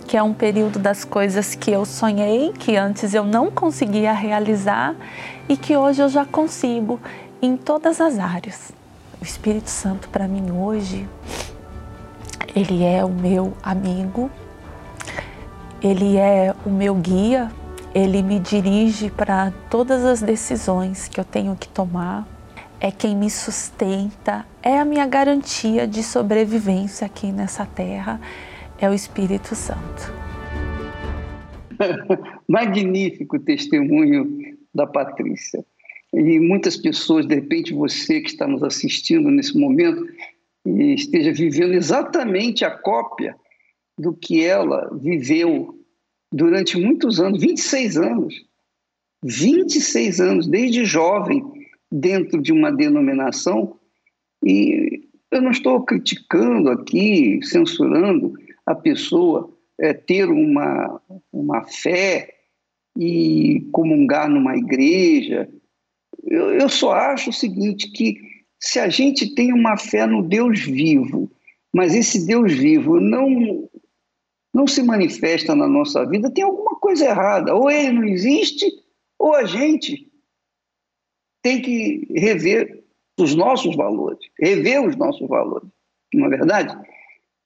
que 0.06 0.16
é 0.16 0.22
um 0.22 0.32
período 0.32 0.78
das 0.78 1.04
coisas 1.04 1.56
que 1.56 1.70
eu 1.72 1.84
sonhei, 1.84 2.52
que 2.52 2.76
antes 2.76 3.12
eu 3.12 3.24
não 3.24 3.50
conseguia 3.50 4.12
realizar 4.12 4.94
e 5.48 5.56
que 5.56 5.76
hoje 5.76 6.00
eu 6.00 6.08
já 6.08 6.24
consigo 6.24 7.00
em 7.42 7.56
todas 7.56 8.00
as 8.00 8.18
áreas. 8.18 8.76
O 9.20 9.24
Espírito 9.24 9.70
Santo 9.70 10.08
para 10.08 10.28
mim 10.28 10.50
hoje, 10.50 11.08
ele 12.54 12.84
é 12.84 13.04
o 13.04 13.08
meu 13.08 13.56
amigo, 13.62 14.30
ele 15.82 16.16
é 16.16 16.54
o 16.64 16.70
meu 16.70 16.94
guia, 16.94 17.50
ele 17.94 18.22
me 18.22 18.38
dirige 18.38 19.10
para 19.10 19.52
todas 19.70 20.04
as 20.04 20.20
decisões 20.20 21.08
que 21.08 21.18
eu 21.18 21.24
tenho 21.24 21.56
que 21.56 21.68
tomar, 21.68 22.26
é 22.78 22.90
quem 22.90 23.16
me 23.16 23.30
sustenta, 23.30 24.44
é 24.62 24.78
a 24.78 24.84
minha 24.84 25.06
garantia 25.06 25.86
de 25.86 26.02
sobrevivência 26.02 27.06
aqui 27.06 27.32
nessa 27.32 27.64
terra, 27.64 28.20
é 28.78 28.88
o 28.88 28.92
Espírito 28.92 29.54
Santo. 29.54 30.12
Magnífico 32.46 33.38
testemunho 33.38 34.56
da 34.74 34.86
Patrícia. 34.86 35.64
E 36.16 36.40
muitas 36.40 36.76
pessoas, 36.76 37.26
de 37.26 37.34
repente 37.34 37.74
você 37.74 38.20
que 38.20 38.30
está 38.30 38.46
nos 38.46 38.62
assistindo 38.62 39.30
nesse 39.30 39.56
momento, 39.56 40.04
esteja 40.64 41.32
vivendo 41.32 41.74
exatamente 41.74 42.64
a 42.64 42.70
cópia 42.70 43.36
do 43.98 44.12
que 44.14 44.44
ela 44.44 44.90
viveu 45.00 45.78
durante 46.32 46.76
muitos 46.78 47.20
anos 47.20 47.40
26 47.40 47.96
anos 47.98 48.46
26 49.26 50.20
anos, 50.20 50.46
desde 50.46 50.84
jovem, 50.84 51.44
dentro 51.90 52.40
de 52.40 52.52
uma 52.52 52.70
denominação. 52.70 53.76
E 54.44 55.08
eu 55.30 55.42
não 55.42 55.50
estou 55.50 55.84
criticando 55.84 56.70
aqui, 56.70 57.40
censurando 57.42 58.34
a 58.64 58.74
pessoa 58.74 59.52
é, 59.80 59.92
ter 59.92 60.28
uma, 60.28 61.00
uma 61.32 61.64
fé 61.64 62.34
e 62.96 63.66
comungar 63.72 64.28
numa 64.30 64.56
igreja. 64.56 65.48
Eu, 66.26 66.52
eu 66.52 66.68
só 66.68 66.92
acho 66.92 67.30
o 67.30 67.32
seguinte, 67.32 67.90
que 67.92 68.16
se 68.58 68.80
a 68.80 68.88
gente 68.88 69.34
tem 69.34 69.52
uma 69.52 69.76
fé 69.76 70.06
no 70.06 70.22
Deus 70.22 70.60
vivo, 70.60 71.30
mas 71.72 71.94
esse 71.94 72.26
Deus 72.26 72.52
vivo 72.52 73.00
não, 73.00 73.68
não 74.52 74.66
se 74.66 74.82
manifesta 74.82 75.54
na 75.54 75.68
nossa 75.68 76.04
vida, 76.06 76.30
tem 76.30 76.44
alguma 76.44 76.74
coisa 76.76 77.04
errada. 77.04 77.54
Ou 77.54 77.70
ele 77.70 77.92
não 77.92 78.04
existe, 78.04 78.66
ou 79.18 79.34
a 79.34 79.44
gente 79.44 80.10
tem 81.42 81.62
que 81.62 82.06
rever 82.16 82.84
os 83.18 83.34
nossos 83.34 83.76
valores, 83.76 84.18
rever 84.38 84.84
os 84.84 84.96
nossos 84.96 85.26
valores, 85.28 85.68
não 86.12 86.26
é 86.26 86.28
verdade? 86.30 86.76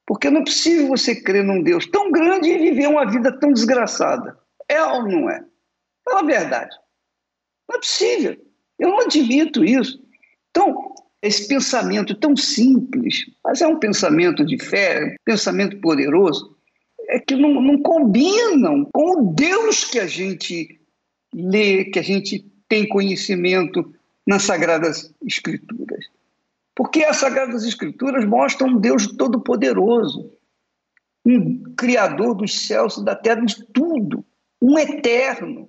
Porque 0.06 0.30
não 0.30 0.40
é 0.40 0.44
possível 0.44 0.88
você 0.88 1.14
crer 1.14 1.44
num 1.44 1.62
Deus 1.62 1.86
tão 1.86 2.10
grande 2.10 2.48
e 2.48 2.58
viver 2.58 2.88
uma 2.88 3.08
vida 3.08 3.38
tão 3.38 3.52
desgraçada. 3.52 4.38
É 4.68 4.82
ou 4.82 5.06
não 5.06 5.30
é? 5.30 5.44
Fala 6.04 6.20
a 6.20 6.24
verdade. 6.24 6.76
Não 7.68 7.76
é 7.76 7.78
possível. 7.78 8.49
Eu 8.80 8.88
não 8.88 9.00
admito 9.00 9.62
isso. 9.62 10.02
Então, 10.50 10.94
esse 11.22 11.46
pensamento 11.46 12.14
tão 12.14 12.34
simples, 12.34 13.26
mas 13.44 13.60
é 13.60 13.66
um 13.66 13.78
pensamento 13.78 14.44
de 14.44 14.58
fé, 14.58 15.12
um 15.12 15.24
pensamento 15.24 15.78
poderoso, 15.80 16.56
é 17.08 17.20
que 17.20 17.36
não, 17.36 17.60
não 17.60 17.82
combinam 17.82 18.88
com 18.92 19.20
o 19.20 19.34
Deus 19.34 19.84
que 19.84 19.98
a 19.98 20.06
gente 20.06 20.80
lê, 21.34 21.84
que 21.84 21.98
a 21.98 22.02
gente 22.02 22.44
tem 22.68 22.88
conhecimento 22.88 23.94
nas 24.26 24.44
Sagradas 24.44 25.12
Escrituras. 25.26 26.06
Porque 26.74 27.04
as 27.04 27.18
Sagradas 27.18 27.64
Escrituras 27.64 28.24
mostram 28.24 28.68
um 28.68 28.80
Deus 28.80 29.06
todo-poderoso, 29.08 30.32
um 31.26 31.74
Criador 31.76 32.34
dos 32.34 32.66
céus 32.66 32.96
e 32.96 33.04
da 33.04 33.14
terra, 33.14 33.44
de 33.44 33.62
tudo, 33.66 34.24
um 34.62 34.78
eterno, 34.78 35.68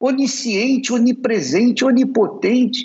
onisciente, 0.00 0.92
onipresente, 0.92 1.84
onipotente. 1.84 2.84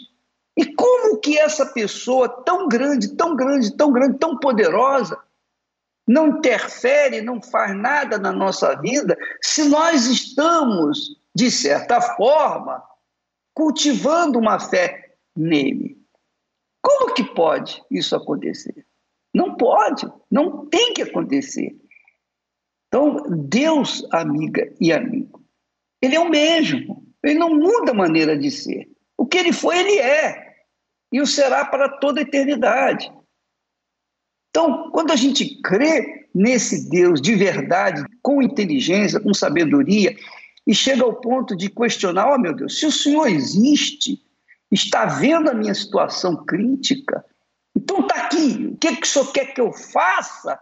E 0.58 0.65
como 0.73 1.19
que 1.19 1.38
essa 1.38 1.65
pessoa 1.65 2.30
tão 2.30 2.67
grande, 2.67 3.15
tão 3.15 3.36
grande, 3.36 3.76
tão 3.76 3.91
grande, 3.91 4.17
tão 4.17 4.38
poderosa, 4.38 5.17
não 6.08 6.38
interfere, 6.38 7.21
não 7.21 7.41
faz 7.41 7.76
nada 7.76 8.17
na 8.17 8.32
nossa 8.32 8.76
vida, 8.76 9.17
se 9.41 9.63
nós 9.69 10.06
estamos, 10.06 11.17
de 11.34 11.49
certa 11.49 12.02
forma, 12.02 12.84
cultivando 13.54 14.38
uma 14.38 14.60
fé 14.60 15.15
nele. 15.36 15.97
Como 16.82 17.13
que 17.13 17.23
pode 17.23 17.82
isso 17.89 18.15
acontecer? 18.15 18.86
Não 19.34 19.56
pode, 19.56 20.06
não 20.30 20.65
tem 20.67 20.93
que 20.93 21.02
acontecer. 21.02 21.76
Então, 22.88 23.23
Deus, 23.30 24.06
amiga 24.12 24.71
e 24.80 24.91
amigo, 24.91 25.41
ele 26.02 26.15
é 26.15 26.19
o 26.19 26.30
mesmo, 26.30 27.03
ele 27.24 27.40
não 27.40 27.56
muda 27.56 27.92
a 27.92 27.96
maneira 27.96 28.38
de 28.38 28.52
ser. 28.52 28.90
O 29.18 29.26
que 29.26 29.38
ele 29.38 29.54
foi, 29.54 29.78
ele 29.80 30.00
é, 30.00 30.56
e 31.12 31.22
o 31.22 31.28
será 31.28 31.64
para 31.66 31.88
toda 31.88 32.20
a 32.20 32.24
eternidade. 32.24 33.12
Então, 34.50 34.92
quando 34.92 35.12
a 35.12 35.16
gente 35.16 35.62
crê 35.62 36.28
nesse 36.34 36.90
Deus 36.90 37.22
de 37.22 37.36
verdade, 37.36 38.04
com 38.22 38.42
inteligência, 38.42 39.20
com 39.20 39.34
sabedoria, 39.34 40.16
e 40.66 40.74
chega 40.74 41.04
ao 41.04 41.20
ponto 41.20 41.56
de 41.56 41.70
questionar: 41.70 42.34
oh 42.34 42.38
meu 42.38 42.54
Deus, 42.54 42.80
se 42.80 42.86
o 42.86 42.92
Senhor 42.92 43.28
existe, 43.28 44.22
está 44.72 45.06
vendo 45.06 45.50
a 45.50 45.54
minha 45.54 45.74
situação 45.74 46.46
crítica, 46.46 47.24
então 47.76 48.02
está 48.02 48.26
aqui, 48.26 48.70
o 48.72 48.78
que, 48.78 48.96
que 48.96 49.08
o 49.08 49.10
Senhor 49.10 49.32
quer 49.32 49.54
que 49.54 49.62
eu 49.62 49.72
faça 49.72 50.60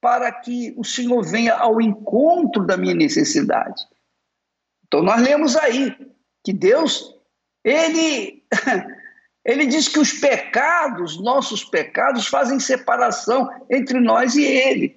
para 0.00 0.30
que 0.30 0.74
o 0.76 0.84
Senhor 0.84 1.22
venha 1.22 1.54
ao 1.54 1.80
encontro 1.80 2.66
da 2.66 2.76
minha 2.76 2.94
necessidade? 2.94 3.82
Então 4.94 5.02
nós 5.02 5.20
lemos 5.20 5.56
aí 5.56 5.92
que 6.44 6.52
Deus, 6.52 7.12
ele 7.64 8.44
Ele 9.44 9.66
diz 9.66 9.88
que 9.88 9.98
os 9.98 10.12
pecados, 10.12 11.20
nossos 11.20 11.64
pecados, 11.64 12.26
fazem 12.28 12.58
separação 12.58 13.50
entre 13.68 14.00
nós 14.00 14.36
e 14.36 14.42
Ele. 14.44 14.96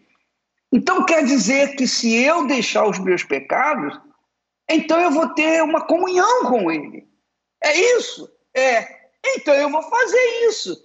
Então 0.72 1.04
quer 1.04 1.26
dizer 1.26 1.76
que 1.76 1.86
se 1.86 2.16
eu 2.24 2.48
deixar 2.48 2.88
os 2.88 2.98
meus 2.98 3.24
pecados, 3.24 4.00
então 4.70 5.02
eu 5.02 5.12
vou 5.12 5.34
ter 5.34 5.62
uma 5.64 5.86
comunhão 5.86 6.46
com 6.46 6.72
Ele. 6.72 7.06
É 7.62 7.76
isso? 7.98 8.32
É. 8.56 8.88
Então 9.36 9.54
eu 9.54 9.70
vou 9.70 9.84
fazer 9.84 10.48
isso. 10.48 10.82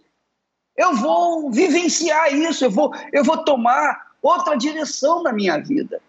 Eu 0.76 0.96
vou 0.96 1.52
vivenciar 1.52 2.34
isso, 2.34 2.64
eu 2.64 2.70
vou, 2.70 2.92
eu 3.12 3.22
vou 3.22 3.44
tomar 3.44 4.16
outra 4.20 4.56
direção 4.56 5.22
na 5.22 5.32
minha 5.32 5.58
vida. 5.58 6.02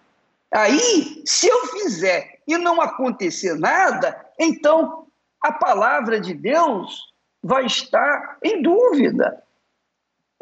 Aí, 0.53 1.23
se 1.25 1.47
eu 1.47 1.65
fizer 1.67 2.41
e 2.47 2.57
não 2.59 2.79
acontecer 2.79 3.55
nada, 3.55 4.23
então 4.39 5.07
a 5.41 5.51
palavra 5.51 6.21
de 6.21 6.35
Deus 6.35 7.11
vai 7.41 7.65
estar 7.65 8.37
em 8.43 8.61
dúvida. 8.61 9.43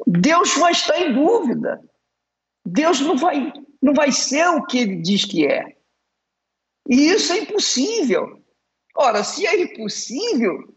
Deus 0.05 0.53
vai 0.57 0.73
estar 0.73 0.99
em 0.99 1.13
dúvida. 1.13 1.81
Deus 2.65 2.99
não 2.99 3.17
vai, 3.17 3.53
não 3.81 3.93
vai 3.93 4.11
ser 4.11 4.47
o 4.49 4.65
que 4.65 4.79
ele 4.79 4.97
diz 4.97 5.23
que 5.23 5.47
é. 5.47 5.77
E 6.89 7.09
isso 7.09 7.31
é 7.31 7.39
impossível. 7.39 8.43
Ora, 8.95 9.23
se 9.23 9.47
é 9.47 9.61
impossível, 9.61 10.75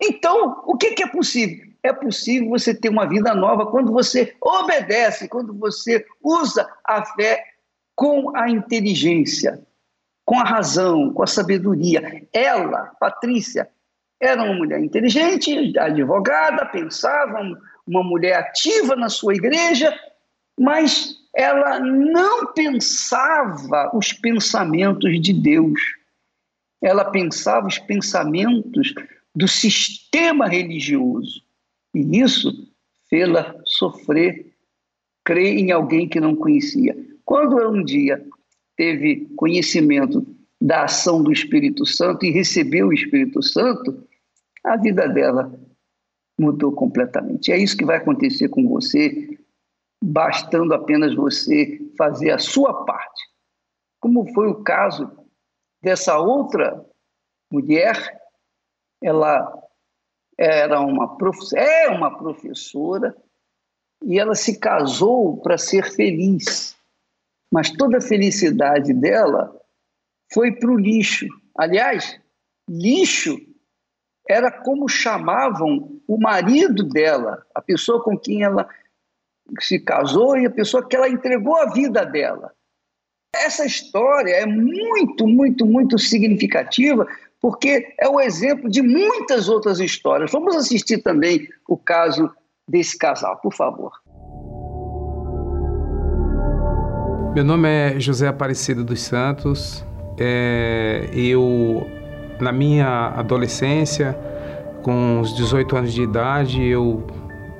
então 0.00 0.62
o 0.66 0.76
que, 0.76 0.92
que 0.92 1.02
é 1.02 1.08
possível? 1.08 1.66
É 1.82 1.92
possível 1.92 2.50
você 2.50 2.72
ter 2.72 2.90
uma 2.90 3.08
vida 3.08 3.34
nova 3.34 3.66
quando 3.70 3.92
você 3.92 4.36
obedece, 4.40 5.28
quando 5.28 5.52
você 5.52 6.06
usa 6.22 6.68
a 6.84 7.04
fé 7.04 7.55
com 7.96 8.36
a 8.36 8.48
inteligência, 8.50 9.66
com 10.24 10.38
a 10.38 10.44
razão, 10.44 11.12
com 11.12 11.22
a 11.22 11.26
sabedoria. 11.26 12.28
Ela, 12.32 12.94
Patrícia, 13.00 13.68
era 14.20 14.42
uma 14.44 14.54
mulher 14.54 14.82
inteligente, 14.82 15.78
advogada, 15.78 16.66
pensava, 16.66 17.40
uma 17.86 18.02
mulher 18.02 18.34
ativa 18.34 18.94
na 18.94 19.08
sua 19.08 19.34
igreja, 19.34 19.98
mas 20.58 21.16
ela 21.34 21.80
não 21.80 22.52
pensava 22.52 23.90
os 23.94 24.12
pensamentos 24.12 25.20
de 25.20 25.32
Deus. 25.32 25.80
Ela 26.82 27.04
pensava 27.10 27.66
os 27.66 27.78
pensamentos 27.78 28.94
do 29.34 29.46
sistema 29.46 30.46
religioso. 30.46 31.42
E 31.94 32.20
isso 32.20 32.52
fê-la 33.08 33.54
sofrer, 33.64 34.54
crer 35.24 35.58
em 35.58 35.70
alguém 35.72 36.08
que 36.08 36.20
não 36.20 36.34
conhecia. 36.34 37.05
Quando 37.26 37.56
um 37.68 37.82
dia 37.82 38.24
teve 38.76 39.26
conhecimento 39.36 40.24
da 40.60 40.84
ação 40.84 41.22
do 41.22 41.32
Espírito 41.32 41.84
Santo 41.84 42.24
e 42.24 42.30
recebeu 42.30 42.86
o 42.86 42.92
Espírito 42.92 43.42
Santo, 43.42 44.06
a 44.64 44.76
vida 44.76 45.08
dela 45.08 45.52
mudou 46.38 46.70
completamente. 46.70 47.50
É 47.50 47.58
isso 47.58 47.76
que 47.76 47.84
vai 47.84 47.96
acontecer 47.96 48.48
com 48.48 48.68
você, 48.68 49.36
bastando 50.02 50.72
apenas 50.72 51.16
você 51.16 51.80
fazer 51.98 52.30
a 52.30 52.38
sua 52.38 52.84
parte. 52.84 53.22
Como 54.00 54.32
foi 54.32 54.46
o 54.48 54.62
caso 54.62 55.10
dessa 55.82 56.16
outra 56.18 56.86
mulher, 57.50 58.20
ela 59.02 59.52
era 60.38 60.80
uma 60.80 61.16
é 61.56 61.88
uma 61.88 62.16
professora 62.16 63.16
e 64.04 64.16
ela 64.16 64.36
se 64.36 64.60
casou 64.60 65.38
para 65.38 65.58
ser 65.58 65.90
feliz. 65.90 66.75
Mas 67.56 67.70
toda 67.70 67.96
a 67.96 68.02
felicidade 68.02 68.92
dela 68.92 69.50
foi 70.30 70.52
para 70.52 70.70
o 70.70 70.76
lixo. 70.76 71.26
Aliás, 71.56 72.20
lixo 72.68 73.34
era 74.28 74.50
como 74.50 74.86
chamavam 74.86 75.98
o 76.06 76.20
marido 76.20 76.86
dela, 76.86 77.42
a 77.54 77.62
pessoa 77.62 78.04
com 78.04 78.18
quem 78.18 78.42
ela 78.42 78.68
se 79.58 79.78
casou 79.78 80.36
e 80.36 80.44
a 80.44 80.50
pessoa 80.50 80.86
que 80.86 80.94
ela 80.94 81.08
entregou 81.08 81.56
a 81.56 81.72
vida 81.72 82.04
dela. 82.04 82.52
Essa 83.34 83.64
história 83.64 84.32
é 84.32 84.44
muito, 84.44 85.26
muito, 85.26 85.64
muito 85.64 85.98
significativa, 85.98 87.08
porque 87.40 87.94
é 87.98 88.06
o 88.06 88.20
exemplo 88.20 88.68
de 88.68 88.82
muitas 88.82 89.48
outras 89.48 89.80
histórias. 89.80 90.30
Vamos 90.30 90.54
assistir 90.56 90.98
também 90.98 91.48
o 91.66 91.78
caso 91.78 92.30
desse 92.68 92.98
casal, 92.98 93.38
por 93.38 93.54
favor. 93.54 93.92
Meu 97.36 97.44
nome 97.44 97.68
é 97.68 98.00
José 98.00 98.28
Aparecido 98.28 98.82
dos 98.82 99.02
Santos. 99.02 99.84
É, 100.16 101.06
eu, 101.12 101.86
na 102.40 102.50
minha 102.50 103.08
adolescência, 103.14 104.18
com 104.82 105.20
uns 105.20 105.36
18 105.36 105.76
anos 105.76 105.92
de 105.92 106.00
idade, 106.00 106.64
eu 106.64 107.06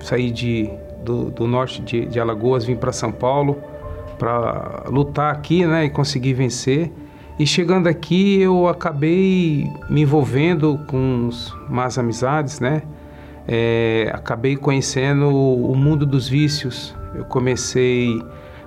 saí 0.00 0.30
de, 0.30 0.70
do, 1.04 1.30
do 1.30 1.46
norte 1.46 1.82
de, 1.82 2.06
de 2.06 2.18
Alagoas, 2.18 2.64
vim 2.64 2.74
para 2.74 2.90
São 2.90 3.12
Paulo 3.12 3.58
para 4.18 4.84
lutar 4.88 5.30
aqui 5.30 5.66
né, 5.66 5.84
e 5.84 5.90
conseguir 5.90 6.32
vencer. 6.32 6.90
E 7.38 7.46
chegando 7.46 7.86
aqui, 7.86 8.40
eu 8.40 8.68
acabei 8.68 9.70
me 9.90 10.00
envolvendo 10.00 10.80
com 10.86 11.28
más 11.68 11.98
amizades, 11.98 12.60
né? 12.60 12.80
É, 13.46 14.10
acabei 14.14 14.56
conhecendo 14.56 15.28
o 15.28 15.74
mundo 15.74 16.06
dos 16.06 16.26
vícios. 16.26 16.96
Eu 17.14 17.26
comecei 17.26 18.18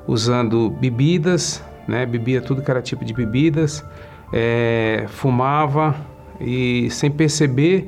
usando 0.09 0.71
bebidas, 0.71 1.63
né? 1.87 2.03
Bebia 2.03 2.41
tudo 2.41 2.63
que 2.63 2.71
era 2.71 2.81
tipo 2.81 3.05
de 3.05 3.13
bebidas, 3.13 3.85
é, 4.33 5.05
fumava 5.07 5.95
e 6.41 6.89
sem 6.89 7.11
perceber 7.11 7.87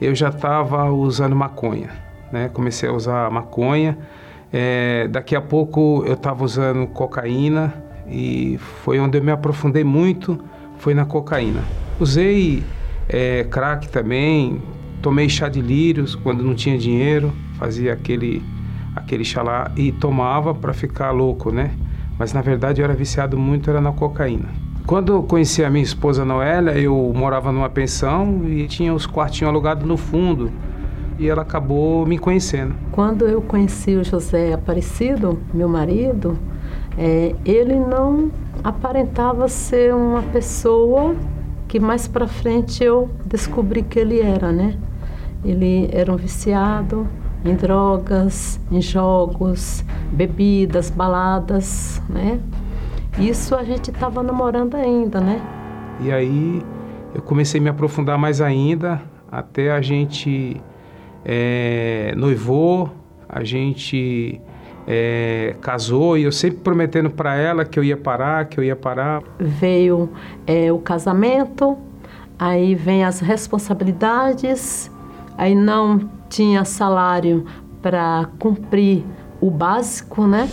eu 0.00 0.14
já 0.14 0.28
estava 0.28 0.90
usando 0.90 1.34
maconha, 1.34 1.88
né? 2.30 2.50
Comecei 2.52 2.88
a 2.88 2.92
usar 2.92 3.30
maconha. 3.30 3.96
É, 4.52 5.08
daqui 5.08 5.34
a 5.34 5.40
pouco 5.40 6.04
eu 6.06 6.12
estava 6.12 6.44
usando 6.44 6.86
cocaína 6.88 7.72
e 8.06 8.58
foi 8.84 9.00
onde 9.00 9.16
eu 9.16 9.24
me 9.24 9.30
aprofundei 9.30 9.84
muito, 9.84 10.38
foi 10.76 10.92
na 10.92 11.06
cocaína. 11.06 11.62
Usei 11.98 12.62
é, 13.08 13.44
crack 13.44 13.88
também, 13.88 14.60
tomei 15.00 15.28
chá 15.28 15.48
de 15.48 15.62
lírios 15.62 16.14
quando 16.14 16.42
não 16.44 16.54
tinha 16.54 16.76
dinheiro, 16.76 17.32
fazia 17.58 17.94
aquele 17.94 18.42
aquele 18.94 19.24
chá 19.24 19.42
lá 19.42 19.70
e 19.76 19.92
tomava 19.92 20.54
para 20.54 20.72
ficar 20.72 21.10
louco, 21.10 21.50
né? 21.50 21.72
Mas 22.18 22.32
na 22.32 22.40
verdade 22.40 22.80
eu 22.80 22.84
era 22.84 22.94
viciado 22.94 23.38
muito 23.38 23.70
era 23.70 23.80
na 23.80 23.92
cocaína. 23.92 24.48
Quando 24.86 25.12
eu 25.12 25.22
conheci 25.22 25.64
a 25.64 25.70
minha 25.70 25.84
esposa 25.84 26.24
Noélia, 26.24 26.72
eu 26.72 27.12
morava 27.14 27.52
numa 27.52 27.70
pensão 27.70 28.42
e 28.44 28.66
tinha 28.66 28.92
os 28.92 29.06
quartinhos 29.06 29.50
alugados 29.50 29.86
no 29.86 29.96
fundo 29.96 30.50
e 31.18 31.28
ela 31.28 31.42
acabou 31.42 32.04
me 32.04 32.18
conhecendo. 32.18 32.74
Quando 32.90 33.26
eu 33.26 33.40
conheci 33.40 33.94
o 33.94 34.04
José 34.04 34.52
Aparecido, 34.52 35.38
meu 35.54 35.68
marido, 35.68 36.36
é, 36.98 37.34
ele 37.44 37.76
não 37.76 38.30
aparentava 38.62 39.48
ser 39.48 39.94
uma 39.94 40.22
pessoa 40.22 41.14
que 41.68 41.78
mais 41.78 42.08
para 42.08 42.26
frente 42.26 42.82
eu 42.82 43.08
descobri 43.24 43.82
que 43.82 43.98
ele 43.98 44.20
era, 44.20 44.52
né? 44.52 44.76
Ele 45.44 45.88
era 45.92 46.12
um 46.12 46.16
viciado 46.16 47.06
em 47.44 47.54
drogas, 47.54 48.60
em 48.70 48.80
jogos, 48.80 49.84
bebidas, 50.12 50.90
baladas, 50.90 52.00
né? 52.08 52.40
Isso 53.18 53.54
a 53.54 53.62
gente 53.62 53.90
estava 53.90 54.22
namorando 54.22 54.74
ainda, 54.74 55.20
né? 55.20 55.40
E 56.00 56.10
aí 56.10 56.62
eu 57.14 57.20
comecei 57.20 57.60
a 57.60 57.62
me 57.62 57.68
aprofundar 57.68 58.16
mais 58.16 58.40
ainda, 58.40 59.02
até 59.30 59.72
a 59.72 59.80
gente 59.80 60.60
é, 61.24 62.14
noivou, 62.16 62.90
a 63.28 63.42
gente 63.44 64.40
é, 64.86 65.56
casou 65.60 66.18
e 66.18 66.24
eu 66.24 66.32
sempre 66.32 66.58
prometendo 66.58 67.10
para 67.10 67.34
ela 67.36 67.64
que 67.64 67.78
eu 67.78 67.84
ia 67.84 67.96
parar, 67.96 68.46
que 68.46 68.58
eu 68.58 68.64
ia 68.64 68.76
parar. 68.76 69.22
Veio 69.38 70.10
é, 70.46 70.72
o 70.72 70.78
casamento, 70.78 71.78
aí 72.38 72.74
vem 72.74 73.04
as 73.04 73.20
responsabilidades, 73.20 74.90
aí 75.36 75.54
não 75.54 76.08
tinha 76.28 76.64
salário 76.64 77.44
para 77.80 78.28
cumprir 78.38 79.04
o 79.40 79.50
básico, 79.50 80.26
né? 80.26 80.48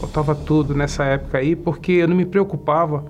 Faltava 0.00 0.34
tudo 0.34 0.74
nessa 0.74 1.04
época 1.04 1.38
aí 1.38 1.54
porque 1.54 1.92
eu 1.92 2.08
não 2.08 2.16
me 2.16 2.24
preocupava. 2.24 3.04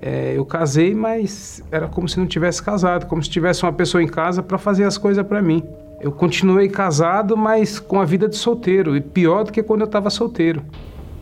É, 0.00 0.36
eu 0.36 0.44
casei, 0.44 0.94
mas 0.94 1.62
era 1.70 1.86
como 1.86 2.08
se 2.08 2.18
não 2.18 2.26
tivesse 2.26 2.62
casado, 2.62 3.06
como 3.06 3.22
se 3.22 3.30
tivesse 3.30 3.62
uma 3.62 3.72
pessoa 3.72 4.02
em 4.02 4.08
casa 4.08 4.42
para 4.42 4.58
fazer 4.58 4.84
as 4.84 4.98
coisas 4.98 5.24
para 5.24 5.40
mim. 5.40 5.62
Eu 6.00 6.10
continuei 6.10 6.68
casado, 6.68 7.36
mas 7.36 7.78
com 7.78 8.00
a 8.00 8.04
vida 8.04 8.28
de 8.28 8.36
solteiro, 8.36 8.96
e 8.96 9.00
pior 9.00 9.44
do 9.44 9.52
que 9.52 9.62
quando 9.62 9.82
eu 9.82 9.86
estava 9.86 10.10
solteiro. 10.10 10.64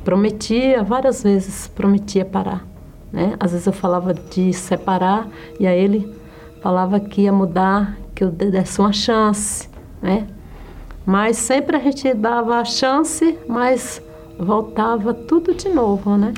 Prometia 0.03 0.83
várias 0.83 1.23
vezes, 1.23 1.67
prometia 1.69 2.25
parar. 2.25 2.67
Né? 3.13 3.35
Às 3.39 3.53
vezes 3.53 3.67
eu 3.67 3.73
falava 3.73 4.15
de 4.15 4.53
separar 4.55 5.29
e 5.59 5.67
aí 5.67 5.79
ele 5.79 6.11
falava 6.63 6.99
que 6.99 7.23
ia 7.23 7.33
mudar, 7.33 7.99
que 8.21 8.25
eu 8.25 8.31
desse 8.31 8.79
uma 8.79 8.93
chance, 8.93 9.67
né? 10.03 10.27
Mas 11.07 11.39
sempre 11.39 11.75
a 11.75 11.81
gente 11.81 12.13
dava 12.13 12.57
a 12.57 12.65
chance, 12.67 13.39
mas 13.49 14.03
voltava 14.39 15.15
tudo 15.15 15.55
de 15.55 15.71
novo, 15.71 16.19
né? 16.19 16.35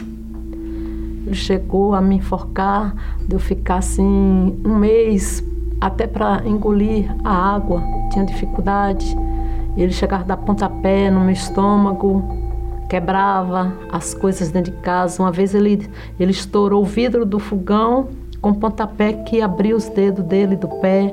Ele 1.27 1.35
chegou 1.35 1.93
a 1.93 2.01
me 2.01 2.19
enforcar, 2.19 2.95
de 3.27 3.35
eu 3.35 3.41
ficar 3.41 3.79
assim 3.79 4.61
um 4.65 4.77
mês 4.77 5.43
até 5.81 6.07
para 6.07 6.47
engolir 6.47 7.13
a 7.25 7.57
água, 7.57 7.83
tinha 8.13 8.25
dificuldade. 8.25 9.17
Ele 9.77 9.91
chegava 9.91 10.23
a 10.23 10.27
dar 10.27 10.37
pontapé 10.37 11.11
no 11.11 11.19
meu 11.19 11.33
estômago, 11.33 12.23
quebrava 12.89 13.77
as 13.91 14.15
coisas 14.15 14.53
dentro 14.53 14.71
de 14.71 14.79
casa. 14.79 15.21
Uma 15.21 15.33
vez 15.33 15.53
ele, 15.53 15.91
ele 16.21 16.31
estourou 16.31 16.83
o 16.83 16.87
vidro 16.87 17.27
do 17.27 17.41
fogão 17.41 18.07
com 18.41 18.55
pontapé 18.55 19.15
que 19.15 19.43
abriu 19.43 19.77
os 19.77 19.89
dedos 19.89 20.25
dele 20.25 20.55
do 20.55 20.69
pé. 20.69 21.13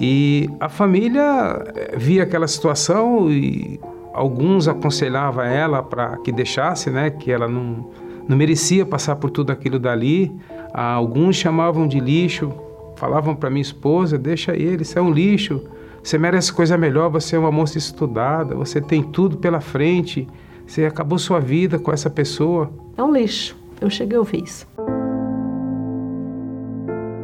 E 0.00 0.50
a 0.58 0.68
família 0.68 1.62
eh, 1.74 1.94
via 1.96 2.24
aquela 2.24 2.48
situação 2.48 3.30
e 3.30 3.80
alguns 4.12 4.68
aconselhavam 4.68 5.44
ela 5.44 5.82
para 5.82 6.16
que 6.18 6.32
deixasse, 6.32 6.90
né, 6.90 7.10
que 7.10 7.30
ela 7.30 7.48
não, 7.48 7.90
não 8.28 8.36
merecia 8.36 8.84
passar 8.84 9.16
por 9.16 9.30
tudo 9.30 9.50
aquilo 9.50 9.78
dali. 9.78 10.34
Alguns 10.72 11.36
chamavam 11.36 11.86
de 11.86 12.00
lixo, 12.00 12.52
falavam 12.96 13.34
para 13.34 13.50
minha 13.50 13.62
esposa: 13.62 14.18
deixa 14.18 14.56
ele, 14.56 14.82
isso 14.82 14.98
é 14.98 15.02
um 15.02 15.10
lixo. 15.10 15.62
Você 16.02 16.18
merece 16.18 16.52
coisa 16.52 16.76
melhor, 16.76 17.08
você 17.08 17.34
é 17.34 17.38
uma 17.38 17.50
moça 17.50 17.78
estudada, 17.78 18.54
você 18.54 18.78
tem 18.78 19.02
tudo 19.02 19.38
pela 19.38 19.60
frente, 19.60 20.28
você 20.66 20.84
acabou 20.84 21.18
sua 21.18 21.40
vida 21.40 21.78
com 21.78 21.90
essa 21.90 22.10
pessoa. 22.10 22.70
É 22.96 23.02
um 23.02 23.12
lixo. 23.12 23.56
Eu 23.80 23.88
cheguei 23.88 24.16
a 24.16 24.20
ouvir 24.20 24.44
isso. 24.44 24.66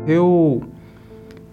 Eu, 0.07 0.63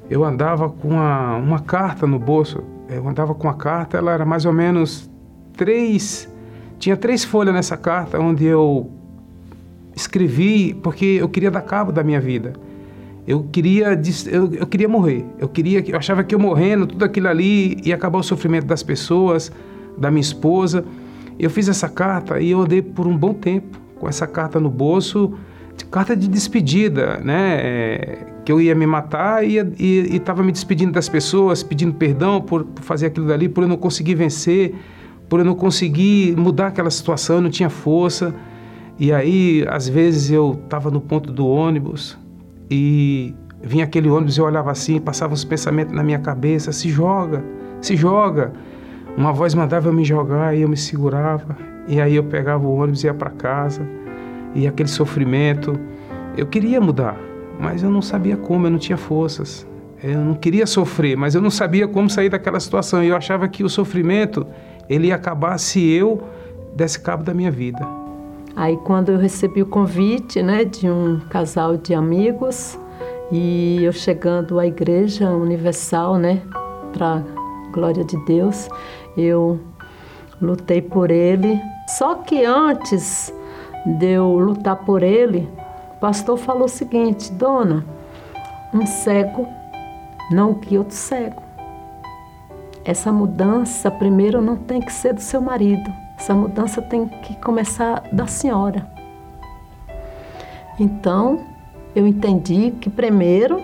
eu 0.10 0.24
andava 0.24 0.70
com 0.70 0.90
uma, 0.90 1.36
uma 1.36 1.60
carta 1.60 2.08
no 2.08 2.18
bolso. 2.18 2.64
Eu 2.90 3.08
andava 3.08 3.36
com 3.36 3.50
a 3.50 3.54
carta, 3.54 3.98
ela 3.98 4.12
era 4.12 4.26
mais 4.26 4.46
ou 4.46 4.54
menos 4.54 5.10
três. 5.56 6.32
Tinha 6.80 6.96
três 6.96 7.24
folhas 7.24 7.54
nessa 7.54 7.76
carta 7.76 8.20
onde 8.20 8.46
eu 8.46 8.90
escrevi 9.96 10.74
porque 10.76 11.06
eu 11.06 11.28
queria 11.28 11.52
dar 11.52 11.62
cabo 11.62 11.92
da 11.92 12.04
minha 12.04 12.22
vida. 12.22 12.54
Eu 13.28 13.44
queria, 13.52 14.00
eu, 14.32 14.54
eu 14.54 14.66
queria 14.66 14.88
morrer. 14.88 15.26
Eu 15.38 15.50
queria, 15.50 15.84
eu 15.86 15.98
achava 15.98 16.24
que 16.24 16.34
eu 16.34 16.40
morrendo, 16.40 16.88
tudo 16.88 17.04
aquilo 17.04 17.28
ali 17.28 17.78
ia 17.84 17.96
acabar 17.96 18.20
o 18.20 18.24
sofrimento 18.24 18.66
das 18.66 18.82
pessoas, 18.82 19.52
da 19.98 20.10
minha 20.10 20.22
esposa. 20.22 20.86
Eu 21.38 21.50
fiz 21.50 21.68
essa 21.68 21.90
carta 21.90 22.40
e 22.40 22.52
eu 22.52 22.62
andei 22.62 22.82
por 22.82 23.06
um 23.06 23.18
bom 23.18 23.34
tempo 23.34 23.78
com 24.00 24.08
essa 24.08 24.26
carta 24.26 24.60
no 24.60 24.70
bolso, 24.70 25.34
carta 25.92 26.16
de 26.16 26.28
despedida, 26.28 27.18
né? 27.18 28.37
Que 28.48 28.52
eu 28.54 28.62
ia 28.62 28.74
me 28.74 28.88
matar 28.88 29.46
e 29.46 29.58
estava 30.16 30.42
me 30.42 30.54
despedindo 30.54 30.94
das 30.94 31.10
pessoas, 31.10 31.64
pedindo 31.64 31.94
perdão 31.94 32.40
por, 32.40 32.64
por 32.64 32.82
fazer 32.82 33.08
aquilo 33.08 33.28
dali, 33.28 33.50
por 33.50 33.64
eu 33.64 33.68
não 33.68 33.76
conseguir 33.76 34.16
vencer, 34.16 34.74
por 35.28 35.40
eu 35.40 35.46
não 35.46 35.54
conseguir 35.54 36.34
mudar 36.38 36.68
aquela 36.68 36.90
situação, 36.90 37.36
eu 37.36 37.42
não 37.42 37.50
tinha 37.50 37.70
força. 37.70 38.34
E 38.98 39.12
aí, 39.12 39.66
às 39.68 39.90
vezes 39.90 40.32
eu 40.32 40.58
estava 40.64 40.90
no 40.90 41.02
ponto 41.02 41.30
do 41.30 41.46
ônibus 41.46 42.18
e 42.72 43.36
vinha 43.62 43.84
aquele 43.84 44.08
ônibus, 44.08 44.38
eu 44.38 44.46
olhava 44.46 44.72
assim, 44.72 44.98
passava 44.98 45.34
os 45.34 45.44
pensamentos 45.44 45.94
na 45.94 46.02
minha 46.02 46.20
cabeça, 46.20 46.72
se 46.72 46.88
joga, 46.88 47.44
se 47.82 47.98
joga. 47.98 48.54
Uma 49.18 49.34
voz 49.34 49.54
mandava 49.54 49.90
eu 49.90 49.94
me 49.94 50.06
jogar 50.06 50.56
e 50.56 50.62
eu 50.62 50.70
me 50.70 50.78
segurava. 50.78 51.58
E 51.86 52.00
aí 52.00 52.16
eu 52.16 52.24
pegava 52.24 52.66
o 52.66 52.78
ônibus 52.78 53.04
e 53.04 53.08
ia 53.08 53.14
para 53.14 53.30
casa. 53.30 53.86
E 54.56 54.66
aquele 54.66 54.88
sofrimento, 54.88 55.78
eu 56.38 56.46
queria 56.46 56.80
mudar, 56.80 57.18
mas 57.60 57.84
eu 57.84 57.90
não 57.90 58.02
sabia 58.02 58.38
como, 58.38 58.68
eu 58.68 58.72
não 58.72 58.80
tinha 58.80 58.98
forças. 58.98 59.66
Eu 60.04 60.20
não 60.20 60.36
queria 60.36 60.68
sofrer, 60.68 61.18
mas 61.18 61.34
eu 61.34 61.42
não 61.42 61.50
sabia 61.50 61.88
como 61.88 62.10
sair 62.10 62.30
daquela 62.30 62.60
situação. 62.60 63.04
E 63.04 63.08
eu 63.08 63.16
achava 63.16 63.48
que 63.48 63.64
o 63.64 63.70
sofrimento 63.70 64.46
ele 64.88 65.08
ia 65.08 65.16
acabar 65.16 65.58
se 65.58 65.90
eu 65.90 66.22
desse 66.76 67.00
cabo 67.00 67.24
da 67.24 67.34
minha 67.34 67.50
vida. 67.50 67.80
Aí 68.56 68.78
quando 68.78 69.12
eu 69.12 69.18
recebi 69.18 69.62
o 69.62 69.66
convite, 69.66 70.42
né, 70.42 70.66
de 70.66 70.90
um 70.90 71.20
casal 71.30 71.78
de 71.78 71.94
amigos 71.94 72.78
e 73.32 73.84
eu 73.84 73.92
chegando 73.92 74.60
à 74.60 74.66
igreja 74.66 75.30
universal, 75.30 76.18
né, 76.18 76.42
para 76.94 77.24
glória 77.72 78.04
de 78.04 78.18
Deus, 78.26 78.70
eu 79.16 79.60
lutei 80.42 80.82
por 80.82 81.12
ele. 81.12 81.60
Só 81.88 82.16
que 82.16 82.46
antes 82.46 83.34
de 84.00 84.14
eu 84.14 84.38
lutar 84.38 84.78
por 84.78 85.02
ele, 85.04 85.48
o 85.98 86.00
pastor 86.00 86.38
falou 86.38 86.66
o 86.66 86.70
seguinte: 86.70 87.32
Dona, 87.32 87.84
um 88.72 88.86
cego 88.86 89.48
não 90.32 90.54
guia 90.54 90.80
outro 90.80 90.96
cego. 90.96 91.42
Essa 92.86 93.12
mudança, 93.12 93.90
primeiro, 93.90 94.40
não 94.40 94.56
tem 94.56 94.80
que 94.80 94.94
ser 94.94 95.14
do 95.14 95.22
seu 95.22 95.42
marido. 95.42 95.92
Essa 96.18 96.36
mudança 96.36 96.82
tem 96.84 97.08
que 97.08 97.36
começar 97.38 98.04
da 98.12 98.28
senhora. 98.28 98.88
Então, 100.80 101.42
eu 101.96 102.06
entendi 102.06 102.72
que 102.80 102.90
primeiro 102.90 103.62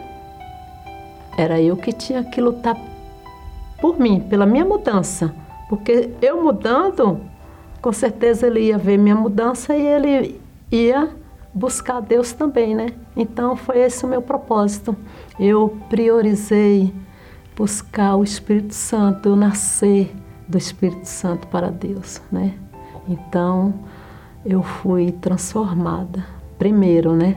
era 1.37 1.61
eu 1.61 1.77
que 1.77 1.93
tinha 1.93 2.23
que 2.23 2.41
lutar 2.41 2.75
por 3.79 3.99
mim, 3.99 4.19
pela 4.19 4.45
minha 4.45 4.65
mudança. 4.65 5.33
Porque 5.69 6.09
eu 6.19 6.41
mudando, 6.41 7.21
com 7.79 7.91
certeza 7.91 8.47
ele 8.47 8.61
ia 8.61 8.77
ver 8.77 8.97
minha 8.97 9.15
mudança 9.15 9.75
e 9.75 9.85
ele 9.85 10.41
ia 10.71 11.22
buscar 11.53 12.01
Deus 12.01 12.33
também, 12.33 12.75
né? 12.75 12.87
Então 13.15 13.55
foi 13.55 13.79
esse 13.79 14.05
o 14.05 14.07
meu 14.07 14.21
propósito. 14.21 14.95
Eu 15.39 15.77
priorizei 15.89 16.93
buscar 17.55 18.15
o 18.15 18.23
Espírito 18.23 18.73
Santo, 18.73 19.29
eu 19.29 19.35
nascer 19.35 20.13
do 20.47 20.57
Espírito 20.57 21.05
Santo 21.05 21.47
para 21.47 21.69
Deus, 21.69 22.21
né? 22.31 22.53
Então 23.07 23.73
eu 24.45 24.63
fui 24.63 25.11
transformada 25.11 26.25
primeiro, 26.57 27.13
né? 27.13 27.35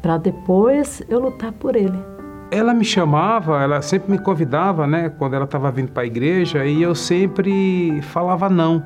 Para 0.00 0.16
depois 0.16 1.02
eu 1.08 1.18
lutar 1.18 1.52
por 1.52 1.74
Ele 1.74 2.18
ela 2.50 2.72
me 2.72 2.84
chamava, 2.84 3.62
ela 3.62 3.82
sempre 3.82 4.10
me 4.10 4.18
convidava, 4.18 4.86
né, 4.86 5.10
quando 5.10 5.34
ela 5.34 5.44
estava 5.44 5.70
vindo 5.70 5.92
para 5.92 6.02
a 6.02 6.06
igreja, 6.06 6.64
e 6.64 6.82
eu 6.82 6.94
sempre 6.94 8.00
falava 8.02 8.48
não, 8.48 8.82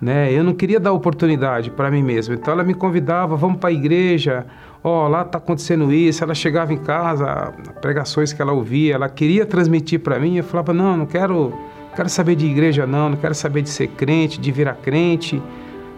né? 0.00 0.32
Eu 0.32 0.44
não 0.44 0.54
queria 0.54 0.78
dar 0.78 0.92
oportunidade 0.92 1.70
para 1.70 1.90
mim 1.90 2.02
mesmo. 2.02 2.34
Então 2.34 2.52
ela 2.52 2.64
me 2.64 2.74
convidava, 2.74 3.36
vamos 3.36 3.58
para 3.58 3.70
a 3.70 3.72
igreja. 3.72 4.46
Ó, 4.82 5.06
oh, 5.06 5.08
lá 5.08 5.22
está 5.22 5.38
acontecendo 5.38 5.92
isso. 5.92 6.22
Ela 6.22 6.34
chegava 6.34 6.72
em 6.72 6.78
casa, 6.78 7.52
pregações 7.80 8.32
que 8.32 8.40
ela 8.40 8.52
ouvia, 8.52 8.94
ela 8.94 9.08
queria 9.08 9.46
transmitir 9.46 10.00
para 10.00 10.18
mim. 10.18 10.36
Eu 10.36 10.44
falava 10.44 10.72
não, 10.72 10.96
não 10.96 11.06
quero, 11.06 11.52
quero 11.94 12.08
saber 12.08 12.36
de 12.36 12.46
igreja 12.46 12.86
não, 12.86 13.10
não 13.10 13.16
quero 13.16 13.34
saber 13.34 13.62
de 13.62 13.70
ser 13.70 13.88
crente, 13.88 14.38
de 14.40 14.52
virar 14.52 14.74
crente, 14.74 15.42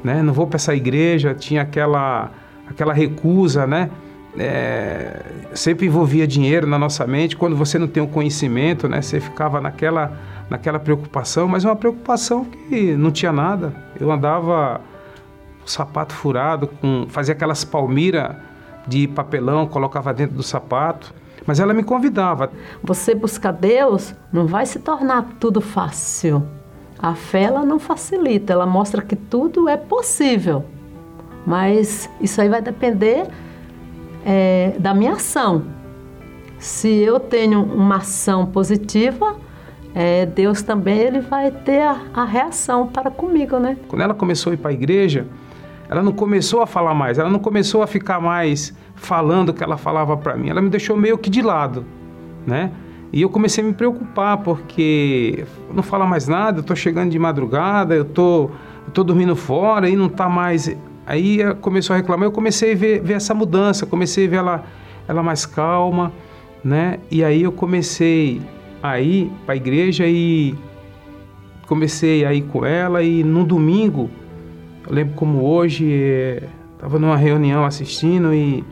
né? 0.02 0.22
Não 0.22 0.32
vou 0.32 0.46
para 0.46 0.56
essa 0.56 0.74
igreja. 0.74 1.34
Tinha 1.34 1.62
aquela 1.62 2.30
aquela 2.68 2.92
recusa, 2.92 3.66
né? 3.66 3.90
É, 4.38 5.22
sempre 5.54 5.86
envolvia 5.86 6.26
dinheiro 6.26 6.66
na 6.66 6.78
nossa 6.78 7.06
mente. 7.06 7.36
Quando 7.36 7.56
você 7.56 7.78
não 7.78 7.88
tem 7.88 8.02
o 8.02 8.06
conhecimento, 8.06 8.88
né, 8.88 9.02
você 9.02 9.20
ficava 9.20 9.60
naquela, 9.60 10.12
naquela 10.48 10.78
preocupação, 10.78 11.48
mas 11.48 11.64
uma 11.64 11.76
preocupação 11.76 12.44
que 12.44 12.94
não 12.94 13.10
tinha 13.10 13.32
nada. 13.32 13.74
Eu 13.98 14.10
andava 14.10 14.80
o 15.64 15.70
sapato 15.70 16.14
furado, 16.14 16.68
com, 16.68 17.06
fazia 17.08 17.34
aquelas 17.34 17.64
palmeiras 17.64 18.36
de 18.86 19.06
papelão, 19.06 19.66
colocava 19.66 20.12
dentro 20.14 20.36
do 20.36 20.42
sapato. 20.42 21.14
Mas 21.46 21.60
ela 21.60 21.72
me 21.72 21.82
convidava. 21.82 22.50
Você 22.82 23.14
buscar 23.14 23.52
Deus 23.52 24.14
não 24.32 24.46
vai 24.46 24.66
se 24.66 24.80
tornar 24.80 25.36
tudo 25.40 25.60
fácil. 25.60 26.46
A 26.98 27.14
fé 27.14 27.44
ela 27.44 27.64
não 27.64 27.78
facilita, 27.78 28.52
ela 28.52 28.66
mostra 28.66 29.00
que 29.00 29.16
tudo 29.16 29.68
é 29.68 29.76
possível. 29.76 30.64
Mas 31.46 32.10
isso 32.20 32.40
aí 32.40 32.48
vai 32.48 32.60
depender 32.60 33.26
é, 34.24 34.74
da 34.78 34.94
minha 34.94 35.12
ação. 35.12 35.64
Se 36.58 36.88
eu 36.88 37.20
tenho 37.20 37.62
uma 37.62 37.96
ação 37.96 38.46
positiva, 38.46 39.36
é, 39.94 40.26
Deus 40.26 40.62
também 40.62 40.98
ele 40.98 41.20
vai 41.20 41.50
ter 41.50 41.82
a, 41.82 42.00
a, 42.12 42.24
reação 42.24 42.86
para 42.86 43.10
comigo, 43.10 43.58
né? 43.58 43.76
Quando 43.88 44.02
ela 44.02 44.14
começou 44.14 44.50
a 44.50 44.54
ir 44.54 44.56
para 44.56 44.70
a 44.70 44.74
igreja, 44.74 45.26
ela 45.88 46.02
não 46.02 46.12
começou 46.12 46.60
a 46.60 46.66
falar 46.66 46.94
mais, 46.94 47.18
ela 47.18 47.30
não 47.30 47.38
começou 47.38 47.82
a 47.82 47.86
ficar 47.86 48.20
mais 48.20 48.74
falando 48.94 49.50
o 49.50 49.54
que 49.54 49.62
ela 49.62 49.76
falava 49.76 50.16
para 50.16 50.36
mim, 50.36 50.50
ela 50.50 50.60
me 50.60 50.68
deixou 50.68 50.96
meio 50.96 51.16
que 51.16 51.30
de 51.30 51.40
lado, 51.42 51.84
né? 52.46 52.70
E 53.12 53.22
eu 53.22 53.30
comecei 53.30 53.64
a 53.64 53.66
me 53.66 53.72
preocupar 53.72 54.36
porque 54.38 55.46
não 55.72 55.82
fala 55.82 56.06
mais 56.06 56.28
nada, 56.28 56.58
eu 56.58 56.62
tô 56.62 56.76
chegando 56.76 57.10
de 57.10 57.18
madrugada, 57.18 57.94
eu 57.94 58.04
tô, 58.04 58.50
eu 58.86 58.92
tô 58.92 59.02
dormindo 59.02 59.34
fora 59.34 59.88
e 59.88 59.96
não 59.96 60.08
tá 60.08 60.28
mais 60.28 60.76
Aí 61.08 61.38
começou 61.62 61.94
a 61.94 61.96
reclamar, 61.96 62.26
eu 62.26 62.32
comecei 62.32 62.72
a 62.72 62.76
ver, 62.76 63.00
ver 63.00 63.14
essa 63.14 63.32
mudança, 63.32 63.86
comecei 63.86 64.26
a 64.26 64.28
ver 64.28 64.36
ela, 64.36 64.64
ela 65.08 65.22
mais 65.22 65.46
calma, 65.46 66.12
né? 66.62 66.98
E 67.10 67.24
aí 67.24 67.44
eu 67.44 67.50
comecei 67.50 68.42
a 68.82 69.00
ir 69.00 69.32
para 69.46 69.54
a 69.54 69.56
igreja 69.56 70.06
e 70.06 70.54
comecei 71.66 72.26
a 72.26 72.34
ir 72.34 72.42
com 72.42 72.62
ela 72.62 73.02
e 73.02 73.24
num 73.24 73.42
domingo, 73.42 74.10
eu 74.86 74.94
lembro 74.94 75.14
como 75.14 75.46
hoje, 75.46 76.42
estava 76.74 76.98
numa 76.98 77.16
reunião 77.16 77.64
assistindo 77.64 78.34
e 78.34 78.62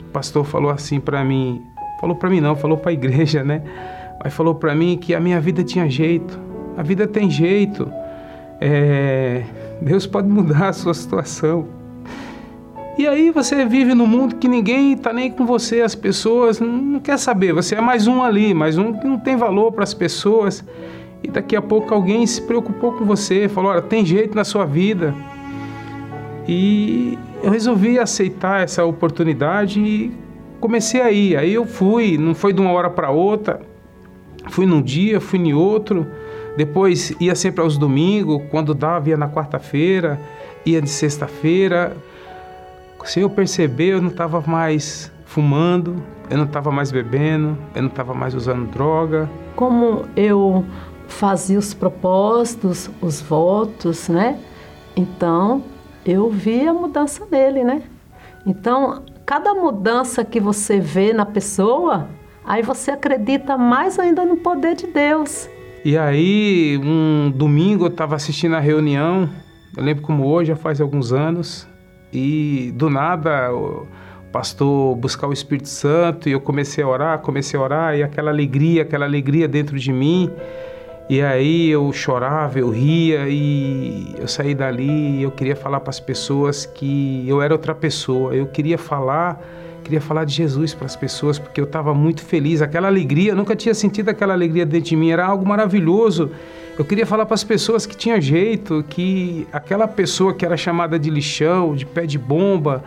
o 0.00 0.10
pastor 0.12 0.44
falou 0.44 0.70
assim 0.70 1.00
para 1.00 1.24
mim, 1.24 1.62
falou 1.98 2.14
para 2.14 2.28
mim 2.28 2.42
não, 2.42 2.54
falou 2.54 2.76
para 2.76 2.90
a 2.90 2.92
igreja, 2.94 3.42
né? 3.42 3.62
Aí 4.22 4.30
falou 4.30 4.54
para 4.54 4.74
mim 4.74 4.98
que 4.98 5.14
a 5.14 5.20
minha 5.20 5.40
vida 5.40 5.64
tinha 5.64 5.88
jeito, 5.88 6.38
a 6.76 6.82
vida 6.82 7.06
tem 7.06 7.30
jeito, 7.30 7.90
é, 8.60 9.44
Deus 9.80 10.06
pode 10.06 10.28
mudar 10.28 10.68
a 10.68 10.72
sua 10.74 10.92
situação. 10.92 11.85
E 12.98 13.06
aí 13.06 13.30
você 13.30 13.66
vive 13.66 13.94
num 13.94 14.06
mundo 14.06 14.36
que 14.36 14.48
ninguém 14.48 14.94
está 14.94 15.12
nem 15.12 15.30
com 15.30 15.44
você, 15.44 15.82
as 15.82 15.94
pessoas 15.94 16.58
não 16.60 16.98
quer 16.98 17.18
saber, 17.18 17.52
você 17.52 17.74
é 17.74 17.80
mais 17.80 18.06
um 18.06 18.22
ali, 18.22 18.54
mais 18.54 18.78
um 18.78 18.94
que 18.94 19.06
não 19.06 19.18
tem 19.18 19.36
valor 19.36 19.70
para 19.70 19.84
as 19.84 19.92
pessoas. 19.92 20.64
E 21.22 21.28
daqui 21.30 21.54
a 21.54 21.60
pouco 21.60 21.92
alguém 21.92 22.26
se 22.26 22.40
preocupou 22.40 22.92
com 22.92 23.04
você, 23.04 23.48
falou: 23.48 23.70
"Olha, 23.70 23.82
tem 23.82 24.04
jeito 24.04 24.34
na 24.34 24.44
sua 24.44 24.64
vida". 24.64 25.14
E 26.48 27.18
eu 27.42 27.50
resolvi 27.50 27.98
aceitar 27.98 28.62
essa 28.62 28.82
oportunidade 28.86 29.78
e 29.78 30.10
comecei 30.58 31.02
a 31.02 31.10
ir. 31.10 31.36
Aí 31.36 31.52
eu 31.52 31.66
fui, 31.66 32.16
não 32.16 32.34
foi 32.34 32.54
de 32.54 32.62
uma 32.62 32.72
hora 32.72 32.88
para 32.88 33.10
outra. 33.10 33.60
Fui 34.48 34.64
num 34.64 34.80
dia, 34.80 35.20
fui 35.20 35.38
em 35.38 35.52
outro. 35.52 36.06
Depois 36.56 37.14
ia 37.20 37.34
sempre 37.34 37.60
aos 37.60 37.76
domingos, 37.76 38.40
quando 38.50 38.72
dava 38.72 39.10
ia 39.10 39.18
na 39.18 39.28
quarta-feira, 39.28 40.18
ia 40.64 40.80
de 40.80 40.88
sexta-feira 40.88 41.94
se 43.06 43.20
eu 43.20 43.30
perceber, 43.30 43.94
eu 43.94 44.02
não 44.02 44.10
estava 44.10 44.42
mais 44.46 45.12
fumando, 45.24 46.02
eu 46.28 46.36
não 46.36 46.44
estava 46.44 46.70
mais 46.70 46.90
bebendo, 46.90 47.56
eu 47.74 47.82
não 47.82 47.88
estava 47.88 48.12
mais 48.12 48.34
usando 48.34 48.66
droga. 48.70 49.30
Como 49.54 50.04
eu 50.16 50.64
fazia 51.06 51.58
os 51.58 51.72
propósitos, 51.72 52.90
os 53.00 53.20
votos, 53.20 54.08
né? 54.08 54.38
Então, 54.96 55.62
eu 56.04 56.28
vi 56.28 56.66
a 56.66 56.72
mudança 56.72 57.24
nele, 57.30 57.62
né? 57.62 57.82
Então, 58.44 59.02
cada 59.24 59.54
mudança 59.54 60.24
que 60.24 60.40
você 60.40 60.80
vê 60.80 61.12
na 61.12 61.24
pessoa, 61.24 62.08
aí 62.44 62.62
você 62.62 62.90
acredita 62.90 63.56
mais 63.56 63.98
ainda 63.98 64.24
no 64.24 64.36
poder 64.36 64.74
de 64.74 64.86
Deus. 64.86 65.48
E 65.84 65.96
aí, 65.96 66.80
um 66.82 67.30
domingo 67.30 67.84
eu 67.84 67.88
estava 67.88 68.16
assistindo 68.16 68.56
a 68.56 68.60
reunião, 68.60 69.28
eu 69.76 69.84
lembro 69.84 70.02
como 70.02 70.26
hoje, 70.26 70.48
já 70.48 70.56
faz 70.56 70.80
alguns 70.80 71.12
anos, 71.12 71.68
e 72.12 72.72
do 72.74 72.88
nada 72.88 73.52
o 73.52 73.86
pastor 74.32 74.94
buscar 74.96 75.28
o 75.28 75.32
Espírito 75.32 75.68
Santo 75.68 76.28
e 76.28 76.32
eu 76.32 76.40
comecei 76.40 76.84
a 76.84 76.88
orar, 76.88 77.18
comecei 77.20 77.58
a 77.58 77.62
orar 77.62 77.96
e 77.96 78.02
aquela 78.02 78.30
alegria, 78.30 78.82
aquela 78.82 79.06
alegria 79.06 79.48
dentro 79.48 79.78
de 79.78 79.92
mim. 79.92 80.30
E 81.08 81.22
aí 81.22 81.70
eu 81.70 81.92
chorava, 81.92 82.58
eu 82.58 82.68
ria 82.68 83.28
e 83.28 84.14
eu 84.18 84.26
saí 84.26 84.54
dali 84.54 85.18
e 85.18 85.22
eu 85.22 85.30
queria 85.30 85.54
falar 85.54 85.80
para 85.80 85.90
as 85.90 86.00
pessoas 86.00 86.66
que 86.66 87.24
eu 87.28 87.40
era 87.40 87.54
outra 87.54 87.74
pessoa. 87.74 88.34
Eu 88.34 88.46
queria 88.46 88.76
falar 88.76 89.40
queria 89.86 90.00
falar 90.00 90.24
de 90.24 90.34
Jesus 90.34 90.74
para 90.74 90.86
as 90.86 90.96
pessoas, 90.96 91.38
porque 91.38 91.60
eu 91.60 91.64
estava 91.64 91.94
muito 91.94 92.20
feliz, 92.20 92.60
aquela 92.60 92.88
alegria, 92.88 93.30
eu 93.30 93.36
nunca 93.36 93.54
tinha 93.54 93.72
sentido 93.72 94.08
aquela 94.08 94.34
alegria 94.34 94.66
dentro 94.66 94.88
de 94.88 94.96
mim, 94.96 95.10
era 95.10 95.24
algo 95.24 95.46
maravilhoso. 95.46 96.32
Eu 96.76 96.84
queria 96.84 97.06
falar 97.06 97.24
para 97.24 97.34
as 97.34 97.44
pessoas 97.44 97.86
que 97.86 97.96
tinha 97.96 98.20
jeito, 98.20 98.84
que 98.88 99.46
aquela 99.52 99.86
pessoa 99.86 100.34
que 100.34 100.44
era 100.44 100.56
chamada 100.56 100.98
de 100.98 101.08
lixão, 101.08 101.76
de 101.76 101.86
pé 101.86 102.04
de 102.04 102.18
bomba, 102.18 102.82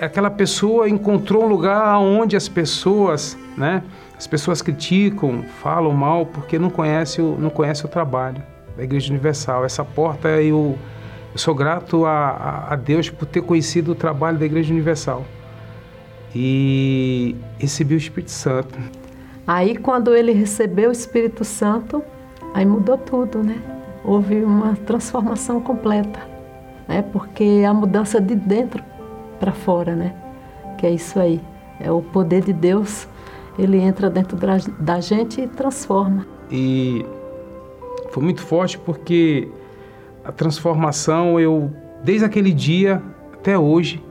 aquela 0.00 0.30
pessoa 0.30 0.88
encontrou 0.88 1.44
um 1.44 1.46
lugar 1.46 1.98
onde 1.98 2.34
as 2.36 2.48
pessoas, 2.48 3.36
né? 3.56 3.82
As 4.16 4.26
pessoas 4.26 4.62
criticam, 4.62 5.44
falam 5.62 5.92
mal 5.92 6.24
porque 6.24 6.58
não 6.58 6.70
conhecem 6.70 7.22
o, 7.22 7.36
não 7.38 7.50
conhece 7.50 7.84
o 7.84 7.88
trabalho 7.88 8.42
da 8.76 8.82
Igreja 8.82 9.10
Universal. 9.10 9.64
Essa 9.64 9.84
porta 9.84 10.28
eu, 10.40 10.78
eu 11.32 11.38
sou 11.38 11.54
grato 11.54 12.06
a, 12.06 12.66
a 12.70 12.76
Deus 12.76 13.10
por 13.10 13.26
ter 13.26 13.42
conhecido 13.42 13.92
o 13.92 13.94
trabalho 13.94 14.38
da 14.38 14.46
Igreja 14.46 14.72
Universal 14.72 15.24
e 16.34 17.36
recebi 17.58 17.94
o 17.94 17.98
Espírito 17.98 18.30
Santo. 18.30 18.78
Aí 19.46 19.76
quando 19.76 20.14
ele 20.14 20.32
recebeu 20.32 20.90
o 20.90 20.92
Espírito 20.92 21.44
Santo, 21.44 22.02
aí 22.54 22.64
mudou 22.64 22.96
tudo, 22.96 23.42
né? 23.42 23.56
Houve 24.04 24.42
uma 24.42 24.76
transformação 24.76 25.60
completa, 25.60 26.20
né? 26.86 27.02
Porque 27.02 27.64
a 27.66 27.74
mudança 27.74 28.20
de 28.20 28.34
dentro 28.34 28.82
para 29.38 29.52
fora, 29.52 29.94
né? 29.94 30.14
Que 30.78 30.86
é 30.86 30.90
isso 30.90 31.18
aí. 31.18 31.40
É 31.80 31.90
o 31.90 32.02
poder 32.02 32.42
de 32.44 32.52
Deus, 32.52 33.08
ele 33.58 33.78
entra 33.78 34.08
dentro 34.08 34.36
da 34.78 35.00
gente 35.00 35.40
e 35.40 35.46
transforma. 35.46 36.26
E 36.50 37.04
foi 38.10 38.22
muito 38.22 38.42
forte 38.42 38.78
porque 38.78 39.48
a 40.24 40.32
transformação 40.32 41.40
eu 41.40 41.70
desde 42.04 42.24
aquele 42.24 42.52
dia 42.52 43.02
até 43.32 43.58
hoje 43.58 44.02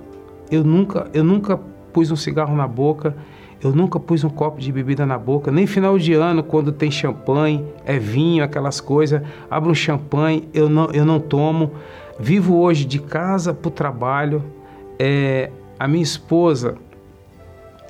eu 0.49 0.63
nunca 0.63 1.07
eu 1.13 1.23
nunca 1.23 1.59
pus 1.99 2.11
um 2.11 2.15
cigarro 2.15 2.55
na 2.55 2.65
boca, 2.65 3.13
eu 3.61 3.73
nunca 3.73 3.99
pus 3.99 4.23
um 4.23 4.29
copo 4.29 4.61
de 4.61 4.71
bebida 4.71 5.05
na 5.05 5.17
boca, 5.17 5.51
nem 5.51 5.67
final 5.67 5.99
de 5.99 6.13
ano, 6.13 6.41
quando 6.41 6.71
tem 6.71 6.89
champanhe, 6.89 7.65
é 7.85 7.99
vinho, 7.99 8.41
aquelas 8.41 8.79
coisas, 8.79 9.21
abro 9.51 9.69
um 9.69 9.75
champanhe, 9.75 10.47
eu 10.53 10.69
não, 10.69 10.89
eu 10.93 11.03
não 11.03 11.19
tomo. 11.19 11.71
Vivo 12.17 12.57
hoje 12.57 12.85
de 12.85 12.99
casa 12.99 13.53
para 13.53 13.67
o 13.67 13.71
trabalho. 13.71 14.41
É, 14.97 15.51
a 15.77 15.89
minha 15.89 16.03
esposa, 16.03 16.77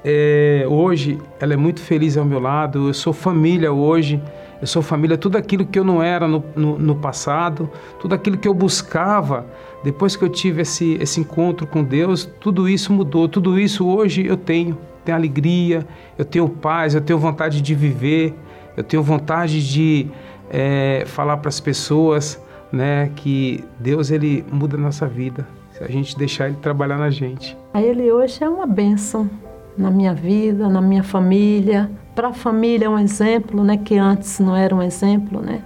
é, 0.04 0.65
hoje, 0.67 1.19
ela 1.39 1.54
é 1.54 1.58
muito 1.58 1.80
feliz 1.80 2.17
ao 2.17 2.26
meu 2.26 2.39
lado, 2.39 2.88
eu 2.88 2.93
sou 2.95 3.13
família 3.13 3.72
hoje. 3.72 4.19
Eu 4.62 4.67
sou 4.67 4.82
família, 4.82 5.17
tudo 5.17 5.38
aquilo 5.38 5.65
que 5.65 5.80
eu 5.80 5.84
não 5.84 6.04
era 6.04 6.28
no, 6.28 6.43
no, 6.56 6.78
no, 6.78 6.95
passado, 6.95 7.69
tudo 8.00 8.13
aquilo 8.13 8.38
que 8.38 8.48
eu 8.48 8.54
buscava, 8.54 9.45
depois 9.84 10.15
que 10.15 10.24
eu 10.24 10.30
tive 10.30 10.62
esse, 10.63 10.98
esse 11.02 11.19
encontro 11.22 11.65
com 11.65 11.82
Deus, 11.84 12.26
tudo 12.39 12.67
isso 12.67 12.91
mudou, 12.91 13.30
tudo 13.30 13.58
isso 13.58 13.88
hoje 13.88 14.26
eu 14.26 14.36
tenho. 14.36 14.78
Tenho 15.06 15.17
alegria, 15.17 15.88
eu 16.17 16.26
tenho 16.26 16.48
paz, 16.50 16.93
eu 16.93 17.00
tenho 17.00 17.17
vontade 17.17 17.62
de 17.62 17.74
viver, 17.74 18.34
eu 18.76 18.84
tenho 18.84 19.02
vontade 19.02 19.65
de 19.65 20.08
é, 20.50 21.04
falar 21.06 21.38
para 21.38 21.48
as 21.48 21.60
pessoas 21.60 22.41
né, 22.72 23.10
que 23.15 23.63
Deus 23.80 24.12
ele 24.12 24.45
muda 24.52 24.76
a 24.76 24.80
nossa 24.80 25.08
vida, 25.08 25.48
se 25.72 25.84
a 25.84 25.88
gente 25.88 26.17
deixar 26.17 26.48
Ele 26.48 26.58
trabalhar 26.58 26.98
na 26.98 27.10
gente. 27.10 27.58
Ele 27.74 28.12
hoje 28.12 28.43
é 28.43 28.50
uma 28.50 28.67
bênção 28.67 29.30
na 29.77 29.89
minha 29.89 30.13
vida, 30.13 30.67
na 30.67 30.82
minha 30.82 31.03
família, 31.03 31.89
para 32.15 32.29
a 32.29 32.34
família 32.34 32.88
é 32.88 32.89
um 32.89 32.99
exemplo, 32.99 33.63
né, 33.63 33.77
que 33.77 33.97
antes 33.97 34.39
não 34.39 34.55
era 34.55 34.75
um 34.75 34.82
exemplo, 34.82 35.39
né? 35.41 35.62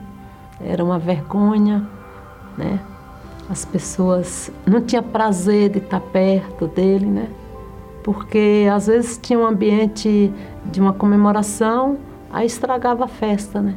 Era 0.64 0.84
uma 0.84 1.00
vergonha, 1.00 1.88
né? 2.58 2.80
As 3.50 3.66
pessoas 3.66 4.52
não 4.66 4.82
tinha 4.82 5.02
prazer 5.02 5.70
de 5.70 5.80
estar 5.80 6.00
perto 6.00 6.68
dele, 6.68 7.08
né? 7.08 7.28
Porque 8.04 8.68
às 8.72 8.88
vezes 8.88 9.18
tinha 9.18 9.40
um 9.40 9.46
ambiente 9.46 10.32
de 10.66 10.80
uma 10.80 10.94
comemoração, 10.94 11.98
aí 12.32 12.46
estragava 12.46 13.06
a 13.06 13.08
festa, 13.08 13.62
né? 13.62 13.76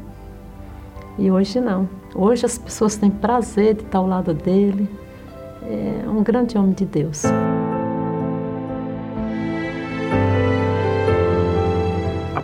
E 1.18 1.30
hoje 1.30 1.60
não. 1.60 1.88
Hoje 2.14 2.44
as 2.44 2.58
pessoas 2.58 2.96
têm 2.96 3.10
prazer 3.10 3.74
de 3.74 3.82
estar 3.82 3.98
ao 3.98 4.06
lado 4.06 4.34
dele. 4.34 4.88
É 5.62 6.08
um 6.08 6.22
grande 6.22 6.58
homem 6.58 6.72
de 6.72 6.84
Deus. 6.84 7.22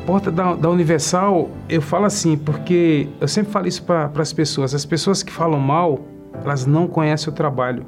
Porta 0.06 0.30
da, 0.30 0.54
da 0.54 0.68
Universal, 0.68 1.50
eu 1.68 1.80
falo 1.80 2.06
assim, 2.06 2.36
porque 2.36 3.08
eu 3.20 3.28
sempre 3.28 3.52
falo 3.52 3.66
isso 3.66 3.82
para 3.84 4.10
as 4.16 4.32
pessoas. 4.32 4.74
As 4.74 4.84
pessoas 4.84 5.22
que 5.22 5.32
falam 5.32 5.60
mal, 5.60 6.00
elas 6.44 6.66
não 6.66 6.86
conhecem 6.86 7.32
o 7.32 7.36
trabalho. 7.36 7.84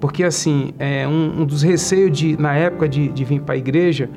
Porque, 0.00 0.24
assim, 0.24 0.72
é 0.78 1.06
um, 1.06 1.42
um 1.42 1.44
dos 1.44 1.62
receios 1.62 2.16
de, 2.16 2.40
na 2.40 2.54
época 2.54 2.88
de, 2.88 3.08
de 3.08 3.24
vir 3.24 3.42
para 3.42 3.54
a 3.54 3.58
igreja, 3.58 4.08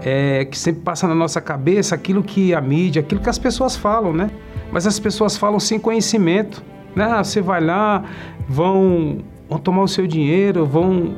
é 0.00 0.44
que 0.44 0.56
sempre 0.56 0.82
passa 0.82 1.08
na 1.08 1.14
nossa 1.14 1.40
cabeça 1.40 1.94
aquilo 1.94 2.22
que 2.22 2.54
a 2.54 2.60
mídia, 2.60 3.00
aquilo 3.00 3.20
que 3.20 3.28
as 3.28 3.38
pessoas 3.38 3.76
falam, 3.76 4.12
né? 4.12 4.30
Mas 4.70 4.86
as 4.86 4.98
pessoas 4.98 5.36
falam 5.36 5.58
sem 5.58 5.78
conhecimento. 5.78 6.62
Né? 6.94 7.04
Ah, 7.04 7.24
você 7.24 7.40
vai 7.40 7.60
lá, 7.60 8.04
vão, 8.48 9.18
vão 9.48 9.58
tomar 9.58 9.82
o 9.82 9.88
seu 9.88 10.06
dinheiro, 10.06 10.64
vão, 10.64 11.16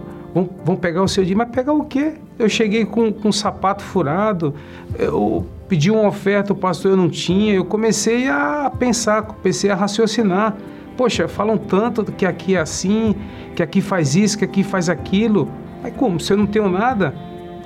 vão, 0.65 0.77
pegar 0.77 1.03
o 1.03 1.09
seu 1.09 1.23
dinheiro. 1.23 1.39
Mas 1.47 1.55
pegar 1.55 1.75
o 1.75 1.85
quê? 1.85 2.15
Eu 2.39 2.49
cheguei 2.49 2.87
com, 2.87 3.13
com 3.13 3.29
um 3.29 3.33
sapato 3.33 3.83
furado, 3.83 4.55
eu 4.99 5.47
pedi 5.69 5.91
uma 5.91 6.07
oferta, 6.07 6.53
o 6.53 6.57
pastor 6.57 6.93
eu 6.93 6.97
não 6.97 7.09
tinha, 7.09 7.55
eu 7.55 7.65
comecei 7.65 8.29
a 8.29 8.71
pensar, 8.77 9.23
comecei 9.23 9.71
a 9.71 9.75
raciocinar. 9.75 10.57
Poxa, 10.97 11.29
falam 11.29 11.59
tanto 11.59 12.05
que 12.05 12.25
aqui 12.25 12.57
é 12.57 12.61
assim, 12.61 13.15
que 13.55 13.63
aqui 13.63 13.81
faz 13.81 14.15
isso, 14.15 14.39
que 14.39 14.45
aqui 14.45 14.63
faz 14.63 14.89
aquilo. 14.89 15.49
Mas 15.83 15.95
como? 15.95 16.19
Se 16.19 16.33
eu 16.33 16.37
não 16.37 16.47
tenho 16.47 16.69
nada? 16.69 17.15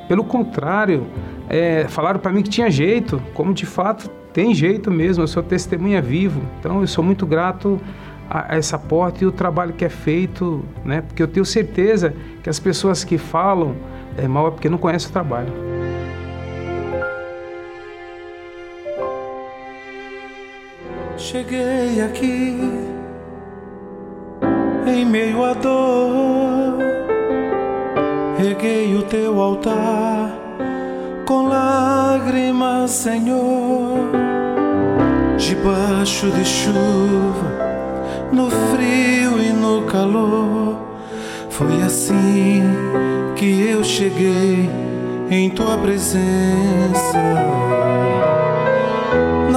Pelo 0.08 0.24
contrário, 0.24 1.06
é, 1.48 1.86
falaram 1.88 2.18
para 2.18 2.32
mim 2.32 2.42
que 2.42 2.50
tinha 2.50 2.70
jeito, 2.70 3.22
como 3.34 3.54
de 3.54 3.66
fato 3.66 4.10
tem 4.32 4.54
jeito 4.54 4.90
mesmo, 4.90 5.22
eu 5.22 5.28
sou 5.28 5.42
testemunha 5.42 6.02
vivo. 6.02 6.40
Então 6.58 6.80
eu 6.80 6.86
sou 6.86 7.04
muito 7.04 7.26
grato 7.26 7.80
a, 8.28 8.54
a 8.54 8.56
essa 8.56 8.78
porta 8.78 9.22
e 9.22 9.26
o 9.26 9.32
trabalho 9.32 9.72
que 9.72 9.84
é 9.84 9.88
feito, 9.88 10.64
né? 10.84 11.02
Porque 11.02 11.22
eu 11.22 11.28
tenho 11.28 11.44
certeza 11.44 12.14
que 12.42 12.50
as 12.50 12.58
pessoas 12.58 13.04
que 13.04 13.18
falam 13.18 13.76
é 14.16 14.26
mal 14.26 14.48
é 14.48 14.50
porque 14.50 14.68
não 14.68 14.78
conhecem 14.78 15.08
o 15.08 15.12
trabalho. 15.12 15.52
Cheguei 21.20 22.00
aqui 22.00 22.58
em 24.86 25.04
meio 25.04 25.44
à 25.44 25.52
dor, 25.52 26.78
reguei 28.38 28.96
o 28.96 29.02
teu 29.02 29.38
altar 29.38 30.32
com 31.26 31.46
lágrimas, 31.46 32.90
Senhor, 32.92 34.10
debaixo 35.36 36.30
de 36.30 36.42
chuva, 36.42 37.52
no 38.32 38.50
frio 38.50 39.42
e 39.42 39.52
no 39.52 39.82
calor. 39.82 40.78
Foi 41.50 41.82
assim 41.82 42.62
que 43.36 43.68
eu 43.68 43.84
cheguei 43.84 44.70
em 45.30 45.50
tua 45.50 45.76
presença 45.76 47.18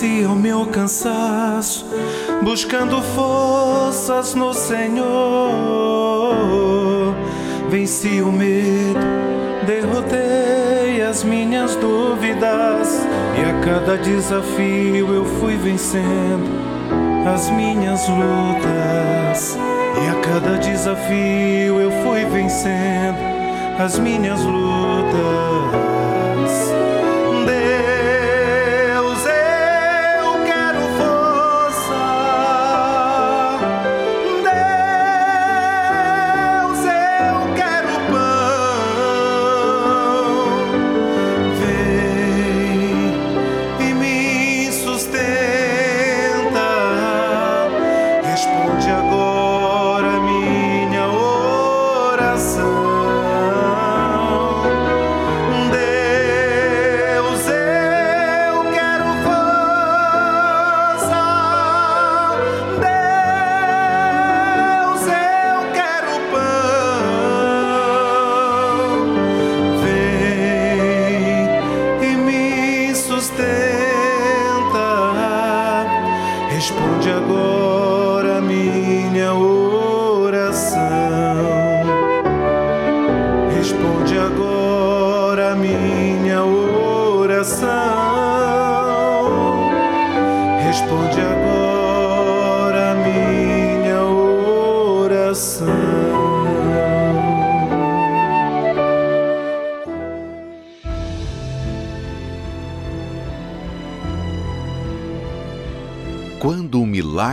Venci 0.00 0.24
o 0.24 0.34
meu 0.34 0.64
cansaço, 0.64 1.84
buscando 2.42 3.02
forças 3.02 4.34
no 4.34 4.54
Senhor. 4.54 5.04
Venci 7.68 8.22
o 8.22 8.32
medo, 8.32 8.98
derrotei 9.66 11.02
as 11.02 11.22
minhas 11.22 11.76
dúvidas, 11.76 13.06
e 13.38 13.42
a 13.44 13.60
cada 13.62 13.98
desafio 13.98 15.12
eu 15.12 15.26
fui 15.38 15.56
vencendo 15.58 16.48
as 17.30 17.50
minhas 17.50 18.08
lutas. 18.08 19.58
E 20.02 20.08
a 20.08 20.14
cada 20.22 20.56
desafio 20.56 21.78
eu 21.78 21.90
fui 22.02 22.24
vencendo 22.24 23.18
as 23.78 23.98
minhas 23.98 24.42
lutas. 24.44 25.59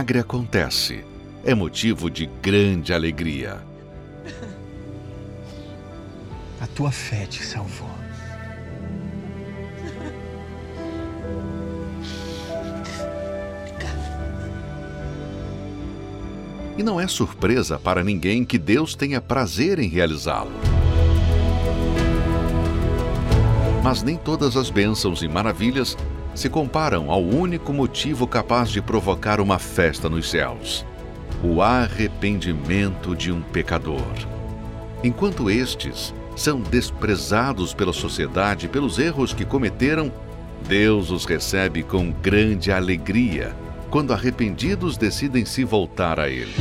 Milagre 0.08 0.20
acontece, 0.20 1.04
é 1.44 1.54
motivo 1.54 2.10
de 2.10 2.24
grande 2.40 2.94
alegria. 2.94 3.62
A 6.58 6.66
tua 6.68 6.90
fé 6.90 7.26
te 7.26 7.44
salvou. 7.44 7.90
E 16.78 16.82
não 16.82 16.98
é 16.98 17.06
surpresa 17.06 17.78
para 17.78 18.02
ninguém 18.02 18.46
que 18.46 18.56
Deus 18.56 18.94
tenha 18.94 19.20
prazer 19.20 19.78
em 19.78 19.88
realizá-lo. 19.88 20.52
Mas 23.82 24.02
nem 24.02 24.16
todas 24.16 24.56
as 24.56 24.70
bênçãos 24.70 25.22
e 25.22 25.28
maravilhas 25.28 25.96
se 26.38 26.48
comparam 26.48 27.10
ao 27.10 27.20
único 27.20 27.72
motivo 27.72 28.24
capaz 28.24 28.70
de 28.70 28.80
provocar 28.80 29.40
uma 29.40 29.58
festa 29.58 30.08
nos 30.08 30.30
céus: 30.30 30.86
o 31.42 31.60
arrependimento 31.60 33.16
de 33.16 33.32
um 33.32 33.42
pecador. 33.42 34.12
Enquanto 35.02 35.50
estes 35.50 36.14
são 36.36 36.60
desprezados 36.60 37.74
pela 37.74 37.92
sociedade 37.92 38.68
pelos 38.68 39.00
erros 39.00 39.32
que 39.32 39.44
cometeram, 39.44 40.12
Deus 40.68 41.10
os 41.10 41.24
recebe 41.24 41.82
com 41.82 42.12
grande 42.12 42.70
alegria 42.70 43.52
quando 43.90 44.12
arrependidos 44.12 44.96
decidem 44.96 45.44
se 45.44 45.64
voltar 45.64 46.20
a 46.20 46.28
Ele. 46.28 46.54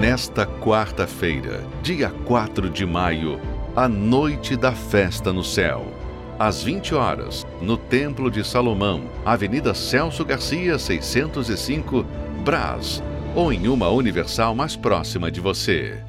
Nesta 0.00 0.46
quarta-feira, 0.46 1.64
dia 1.82 2.10
4 2.24 2.70
de 2.70 2.86
maio, 2.86 3.40
a 3.74 3.88
noite 3.88 4.56
da 4.56 4.70
festa 4.70 5.32
no 5.32 5.42
céu 5.42 5.97
às 6.38 6.62
20 6.62 6.94
horas, 6.94 7.46
no 7.60 7.76
Templo 7.76 8.30
de 8.30 8.46
Salomão, 8.46 9.02
Avenida 9.24 9.74
Celso 9.74 10.24
Garcia, 10.24 10.78
605, 10.78 12.04
Brás, 12.44 13.02
ou 13.34 13.52
em 13.52 13.66
uma 13.66 13.88
universal 13.88 14.54
mais 14.54 14.76
próxima 14.76 15.30
de 15.30 15.40
você. 15.40 16.00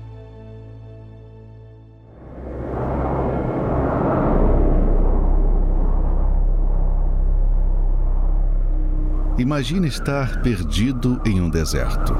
Imagine 9.39 9.88
estar 9.88 10.41
perdido 10.41 11.19
em 11.25 11.41
um 11.41 11.49
deserto. 11.49 12.13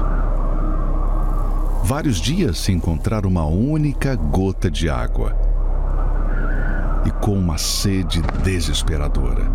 Vários 1.84 2.20
dias 2.20 2.58
sem 2.58 2.76
encontrar 2.76 3.26
uma 3.26 3.44
única 3.44 4.16
gota 4.16 4.70
de 4.70 4.88
água 4.88 5.49
e 7.04 7.10
com 7.10 7.32
uma 7.32 7.58
sede 7.58 8.22
desesperadora. 8.42 9.50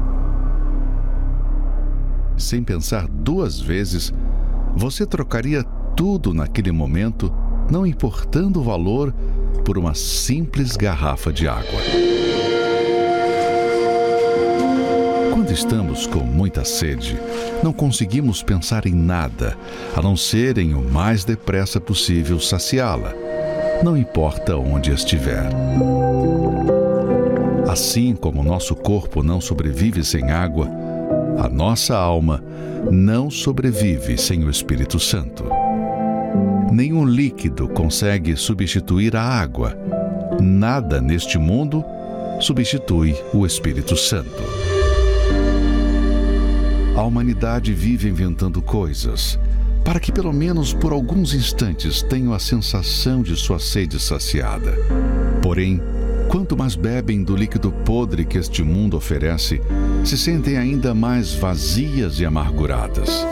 Sem 2.38 2.64
pensar 2.64 3.08
duas 3.08 3.60
vezes, 3.60 4.14
você 4.76 5.06
trocaria 5.06 5.64
tudo 5.96 6.34
naquele 6.34 6.72
momento, 6.72 7.34
não 7.72 7.86
importando 7.86 8.60
o 8.60 8.64
valor, 8.64 9.14
por 9.64 9.78
uma 9.78 9.96
simples 9.96 10.76
garrafa 10.76 11.32
de 11.32 11.48
água. 11.48 11.82
Quando 15.32 15.52
estamos 15.52 16.06
com 16.06 16.20
muita 16.20 16.66
sede, 16.66 17.18
não 17.64 17.72
conseguimos 17.72 18.44
pensar 18.44 18.86
em 18.86 18.94
nada 18.94 19.58
a 19.96 20.02
não 20.02 20.18
ser 20.18 20.58
em 20.58 20.74
o 20.74 20.82
mais 20.82 21.24
depressa 21.24 21.80
possível 21.80 22.40
saciá-la, 22.40 23.14
não 23.84 23.96
importa 23.96 24.58
onde 24.58 24.92
estiver. 24.92 25.50
Assim 27.76 28.16
como 28.16 28.42
nosso 28.42 28.74
corpo 28.74 29.22
não 29.22 29.42
sobrevive 29.42 30.02
sem 30.02 30.32
água, 30.32 30.70
a 31.38 31.50
nossa 31.50 31.94
alma 31.94 32.42
não 32.90 33.30
sobrevive 33.30 34.18
sem 34.18 34.46
o 34.46 34.50
Espírito 34.50 34.98
Santo. 34.98 35.44
Nenhum 36.72 37.04
líquido 37.04 37.68
consegue 37.68 38.38
substituir 38.38 39.14
a 39.18 39.22
água. 39.22 39.78
Nada 40.42 41.02
neste 41.02 41.38
mundo 41.38 41.84
substitui 42.40 43.14
o 43.34 43.46
Espírito 43.46 43.98
Santo. 43.98 44.42
A 46.96 47.04
humanidade 47.04 47.74
vive 47.74 48.08
inventando 48.08 48.62
coisas 48.62 49.38
para 49.84 50.00
que, 50.00 50.14
pelo 50.14 50.32
menos 50.32 50.74
por 50.74 50.94
alguns 50.94 51.34
instantes, 51.34 52.02
tenham 52.02 52.34
a 52.34 52.40
sensação 52.40 53.22
de 53.22 53.36
sua 53.36 53.60
sede 53.60 54.00
saciada. 54.00 54.72
Porém, 55.42 55.82
Quanto 56.30 56.58
mais 56.58 56.76
bebem 56.76 57.24
do 57.24 57.36
líquido 57.36 57.72
podre 57.72 58.26
que 58.26 58.38
este 58.38 58.64
mundo 58.64 58.98
oferece, 58.98 59.62
se 60.04 60.18
sentem 60.18 60.58
ainda 60.58 60.94
mais 60.94 61.34
vazias 61.34 62.20
e 62.20 62.26
amarguradas. 62.26 63.26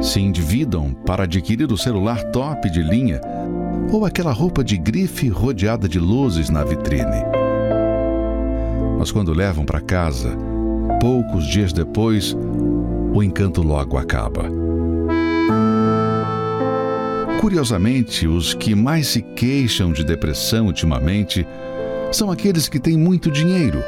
Se 0.00 0.20
endividam 0.20 0.92
para 0.92 1.24
adquirir 1.24 1.70
o 1.72 1.76
celular 1.76 2.22
top 2.30 2.70
de 2.70 2.82
linha 2.82 3.20
ou 3.92 4.04
aquela 4.04 4.32
roupa 4.32 4.62
de 4.62 4.76
grife 4.76 5.28
rodeada 5.28 5.88
de 5.88 5.98
luzes 5.98 6.50
na 6.50 6.64
vitrine. 6.64 7.24
Mas 8.98 9.12
quando 9.12 9.32
levam 9.32 9.64
para 9.64 9.80
casa, 9.80 10.36
poucos 11.00 11.46
dias 11.46 11.72
depois, 11.72 12.36
o 13.12 13.22
encanto 13.22 13.62
logo 13.62 13.96
acaba. 13.96 14.67
Curiosamente, 17.38 18.26
os 18.26 18.52
que 18.52 18.74
mais 18.74 19.06
se 19.06 19.22
queixam 19.22 19.92
de 19.92 20.04
depressão 20.04 20.66
ultimamente 20.66 21.46
são 22.10 22.30
aqueles 22.30 22.68
que 22.68 22.80
têm 22.80 22.96
muito 22.96 23.30
dinheiro, 23.30 23.80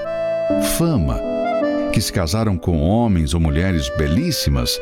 fama, 0.78 1.18
que 1.92 2.00
se 2.00 2.12
casaram 2.12 2.56
com 2.56 2.80
homens 2.80 3.34
ou 3.34 3.40
mulheres 3.40 3.90
belíssimas, 3.98 4.78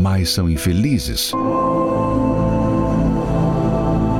mas 0.00 0.30
são 0.30 0.48
infelizes. 0.48 1.32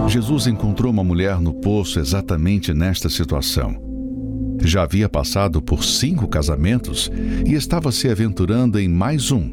Jesus 0.08 0.46
encontrou 0.46 0.92
uma 0.92 1.04
mulher 1.04 1.40
no 1.40 1.54
poço 1.54 1.98
exatamente 1.98 2.74
nesta 2.74 3.08
situação. 3.08 3.80
Já 4.62 4.82
havia 4.82 5.08
passado 5.08 5.62
por 5.62 5.84
cinco 5.84 6.28
casamentos 6.28 7.10
e 7.46 7.54
estava 7.54 7.90
se 7.90 8.10
aventurando 8.10 8.78
em 8.78 8.88
mais 8.88 9.30
um, 9.30 9.50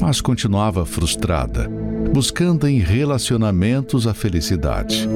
mas 0.00 0.20
continuava 0.20 0.84
frustrada, 0.84 1.70
buscando 2.12 2.68
em 2.68 2.78
relacionamentos 2.78 4.06
a 4.06 4.12
felicidade. 4.12 5.08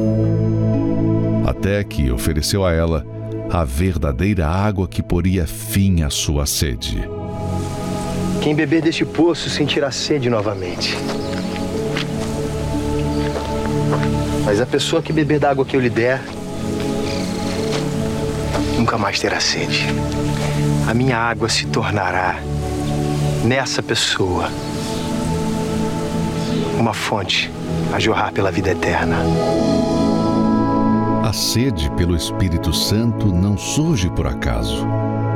Até 1.46 1.84
que 1.84 2.10
ofereceu 2.10 2.64
a 2.64 2.72
ela 2.72 3.06
a 3.50 3.64
verdadeira 3.64 4.48
água 4.48 4.88
que 4.88 5.02
poria 5.02 5.46
fim 5.46 6.02
à 6.02 6.08
sua 6.08 6.46
sede. 6.46 7.06
Quem 8.40 8.54
beber 8.54 8.80
deste 8.80 9.04
poço 9.04 9.50
sentirá 9.50 9.90
sede 9.90 10.30
novamente. 10.30 10.96
Mas 14.44 14.60
a 14.60 14.66
pessoa 14.66 15.02
que 15.02 15.12
beber 15.12 15.38
da 15.38 15.50
água 15.50 15.66
que 15.66 15.76
eu 15.76 15.80
lhe 15.80 15.90
der 15.90 16.22
nunca 18.78 18.96
mais 18.96 19.20
terá 19.20 19.38
sede. 19.38 19.86
A 20.88 20.94
minha 20.94 21.18
água 21.18 21.48
se 21.48 21.66
tornará 21.66 22.40
nessa 23.44 23.82
pessoa 23.82 24.48
uma 26.78 26.92
fonte 26.92 27.50
a 27.92 27.98
jorrar 27.98 28.32
pela 28.32 28.50
vida 28.50 28.70
eterna. 28.70 29.16
A 31.22 31.32
sede 31.32 31.90
pelo 31.92 32.14
Espírito 32.14 32.72
Santo 32.72 33.26
não 33.26 33.58
surge 33.58 34.08
por 34.10 34.26
acaso. 34.26 34.86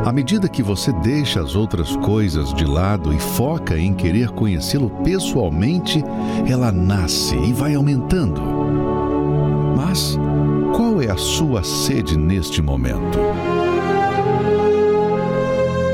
À 0.04 0.12
medida 0.12 0.48
que 0.48 0.62
você 0.62 0.92
deixa 0.92 1.42
as 1.42 1.54
outras 1.54 1.94
coisas 1.96 2.54
de 2.54 2.64
lado 2.64 3.12
e 3.12 3.18
foca 3.18 3.76
em 3.78 3.92
querer 3.92 4.30
conhecê-lo 4.30 4.88
pessoalmente, 5.02 6.02
ela 6.48 6.72
nasce 6.72 7.36
e 7.36 7.52
vai 7.52 7.74
aumentando. 7.74 8.40
Mas 9.76 10.18
qual 10.74 11.02
é 11.02 11.10
a 11.10 11.16
sua 11.16 11.62
sede 11.62 12.16
neste 12.16 12.62
momento? 12.62 13.18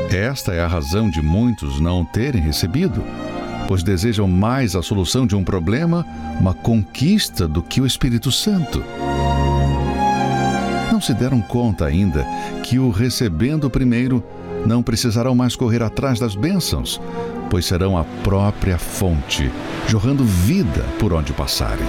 Esta 0.09 0.53
é 0.53 0.61
a 0.61 0.67
razão 0.67 1.09
de 1.09 1.21
muitos 1.21 1.79
não 1.79 2.03
terem 2.05 2.41
recebido, 2.41 3.03
pois 3.67 3.83
desejam 3.83 4.27
mais 4.27 4.75
a 4.75 4.81
solução 4.81 5.27
de 5.27 5.35
um 5.35 5.43
problema, 5.43 6.05
uma 6.39 6.53
conquista, 6.53 7.47
do 7.47 7.61
que 7.61 7.81
o 7.81 7.85
Espírito 7.85 8.31
Santo. 8.31 8.83
Não 10.91 11.01
se 11.01 11.13
deram 11.13 11.41
conta 11.41 11.85
ainda 11.85 12.25
que, 12.63 12.79
o 12.79 12.89
recebendo 12.89 13.69
primeiro, 13.69 14.23
não 14.65 14.81
precisarão 14.81 15.35
mais 15.35 15.55
correr 15.55 15.83
atrás 15.83 16.19
das 16.19 16.33
bênçãos, 16.33 16.99
pois 17.49 17.65
serão 17.65 17.97
a 17.97 18.03
própria 18.23 18.77
fonte, 18.77 19.51
jorrando 19.87 20.23
vida 20.23 20.83
por 20.97 21.13
onde 21.13 21.33
passarem. 21.33 21.85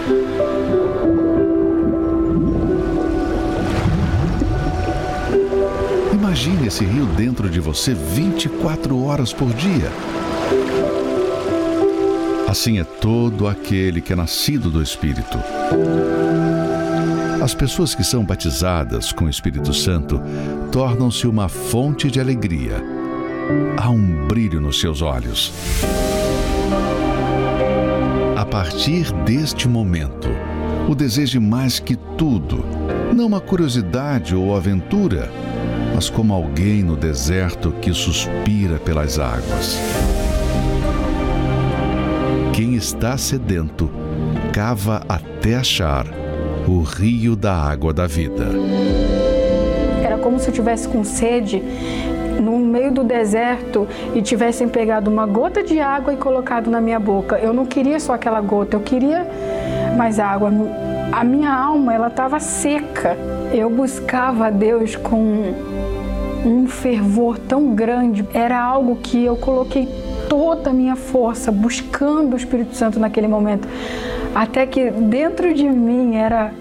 Imagine 6.12 6.66
esse 6.66 6.84
rio 6.84 7.06
dentro 7.06 7.48
de 7.48 7.58
você 7.58 7.94
24 7.94 9.02
horas 9.04 9.32
por 9.32 9.52
dia. 9.54 9.90
Assim 12.48 12.78
é 12.78 12.84
todo 12.84 13.46
aquele 13.46 14.00
que 14.00 14.14
é 14.14 14.16
nascido 14.16 14.70
do 14.70 14.82
Espírito. 14.82 15.38
As 17.42 17.54
pessoas 17.54 17.94
que 17.94 18.02
são 18.02 18.24
batizadas 18.24 19.12
com 19.12 19.26
o 19.26 19.28
Espírito 19.28 19.74
Santo 19.74 20.18
tornam-se 20.72 21.26
uma 21.26 21.46
fonte 21.46 22.10
de 22.10 22.18
alegria. 22.18 22.82
Há 23.76 23.90
um 23.90 24.26
brilho 24.26 24.62
nos 24.62 24.80
seus 24.80 25.02
olhos. 25.02 25.52
A 28.34 28.46
partir 28.46 29.12
deste 29.24 29.68
momento, 29.68 30.28
o 30.88 30.94
deseje 30.94 31.38
mais 31.38 31.78
que 31.78 31.96
tudo, 32.16 32.64
não 33.14 33.26
uma 33.26 33.42
curiosidade 33.42 34.34
ou 34.34 34.56
aventura, 34.56 35.30
mas 35.94 36.08
como 36.08 36.32
alguém 36.32 36.82
no 36.82 36.96
deserto 36.96 37.72
que 37.72 37.92
suspira 37.92 38.78
pelas 38.78 39.18
águas. 39.18 39.76
Quem 42.58 42.74
está 42.74 43.16
sedento, 43.16 43.88
cava 44.52 45.02
até 45.08 45.54
achar 45.54 46.04
o 46.66 46.80
rio 46.80 47.36
da 47.36 47.54
água 47.54 47.92
da 47.92 48.08
vida. 48.08 48.46
Era 50.02 50.18
como 50.18 50.40
se 50.40 50.48
eu 50.48 50.52
tivesse 50.52 50.88
com 50.88 51.04
sede 51.04 51.62
no 52.42 52.58
meio 52.58 52.90
do 52.90 53.04
deserto 53.04 53.86
e 54.12 54.20
tivessem 54.20 54.68
pegado 54.68 55.08
uma 55.08 55.24
gota 55.24 55.62
de 55.62 55.78
água 55.78 56.12
e 56.12 56.16
colocado 56.16 56.68
na 56.68 56.80
minha 56.80 56.98
boca. 56.98 57.38
Eu 57.38 57.54
não 57.54 57.64
queria 57.64 58.00
só 58.00 58.14
aquela 58.14 58.40
gota, 58.40 58.74
eu 58.74 58.80
queria 58.80 59.24
mais 59.96 60.18
água. 60.18 60.50
A 61.12 61.22
minha 61.22 61.54
alma, 61.54 61.94
ela 61.94 62.08
estava 62.08 62.40
seca. 62.40 63.16
Eu 63.52 63.70
buscava 63.70 64.48
a 64.48 64.50
Deus 64.50 64.96
com 64.96 65.54
um 66.44 66.66
fervor 66.66 67.38
tão 67.38 67.72
grande. 67.72 68.26
Era 68.34 68.60
algo 68.60 68.96
que 68.96 69.24
eu 69.24 69.36
coloquei 69.36 70.07
toda 70.28 70.70
a 70.70 70.72
minha 70.72 70.96
força 70.96 71.50
buscando 71.50 72.34
o 72.34 72.36
Espírito 72.36 72.74
Santo 72.74 73.00
naquele 73.00 73.26
momento. 73.26 73.66
Até 74.34 74.66
que 74.66 74.90
dentro 74.90 75.52
de 75.54 75.68
mim 75.68 76.16
era 76.16 76.52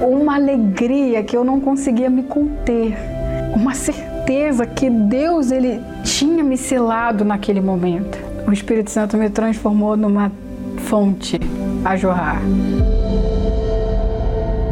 uma 0.00 0.36
alegria 0.36 1.22
que 1.22 1.36
eu 1.36 1.44
não 1.44 1.60
conseguia 1.60 2.08
me 2.08 2.22
conter. 2.22 2.94
Uma 3.54 3.74
certeza 3.74 4.66
que 4.66 4.88
Deus 4.88 5.50
ele 5.50 5.80
tinha 6.04 6.44
me 6.44 6.56
selado 6.56 7.24
naquele 7.24 7.60
momento. 7.60 8.18
O 8.46 8.52
Espírito 8.52 8.90
Santo 8.90 9.16
me 9.16 9.28
transformou 9.28 9.96
numa 9.96 10.30
fonte 10.78 11.40
a 11.84 11.96
jorrar. 11.96 12.40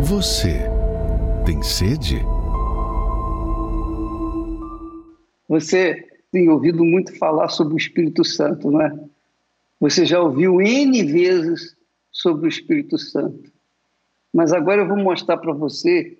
Você 0.02 0.70
tem 1.44 1.62
sede? 1.62 2.24
Você 5.48 6.05
tem 6.36 6.50
ouvido 6.50 6.84
muito 6.84 7.16
falar 7.16 7.48
sobre 7.48 7.72
o 7.72 7.78
Espírito 7.78 8.22
Santo, 8.22 8.70
não 8.70 8.82
é? 8.82 8.94
Você 9.80 10.04
já 10.04 10.20
ouviu 10.20 10.60
N 10.60 11.02
vezes 11.02 11.74
sobre 12.12 12.46
o 12.46 12.48
Espírito 12.50 12.98
Santo. 12.98 13.50
Mas 14.34 14.52
agora 14.52 14.82
eu 14.82 14.86
vou 14.86 14.98
mostrar 14.98 15.38
para 15.38 15.54
você 15.54 16.18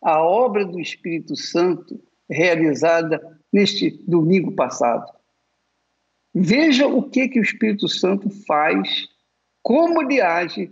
a 0.00 0.22
obra 0.22 0.64
do 0.64 0.80
Espírito 0.80 1.36
Santo 1.36 2.02
realizada 2.30 3.20
neste 3.52 3.90
domingo 4.08 4.52
passado. 4.52 5.12
Veja 6.34 6.86
o 6.86 7.02
que, 7.02 7.28
que 7.28 7.38
o 7.38 7.42
Espírito 7.42 7.88
Santo 7.88 8.30
faz, 8.46 9.06
como 9.62 10.00
ele 10.00 10.18
age 10.22 10.70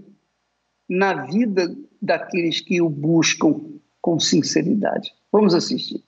na 0.89 1.27
vida 1.27 1.77
daqueles 2.01 2.63
que 2.63 2.81
o 2.81 2.89
buscam 2.89 3.61
com 4.01 4.19
sinceridade. 4.19 5.13
Vamos 5.31 5.55
assistir. 5.55 6.03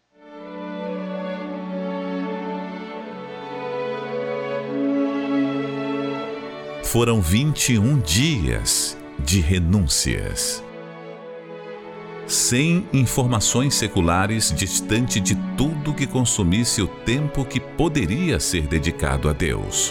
Foram 6.93 7.23
21 7.23 8.01
dias 8.01 8.99
de 9.19 9.41
renúncias. 9.41 10.63
Sem 12.27 12.87
informações 12.93 13.75
seculares 13.77 14.53
distante 14.55 15.19
de 15.19 15.35
tudo 15.57 15.95
que 15.95 16.07
consumisse 16.07 16.83
o 16.83 16.87
tempo 16.87 17.47
que 17.47 17.59
poderia 17.59 18.39
ser 18.39 18.67
dedicado 18.67 19.31
a 19.31 19.33
Deus. 19.33 19.91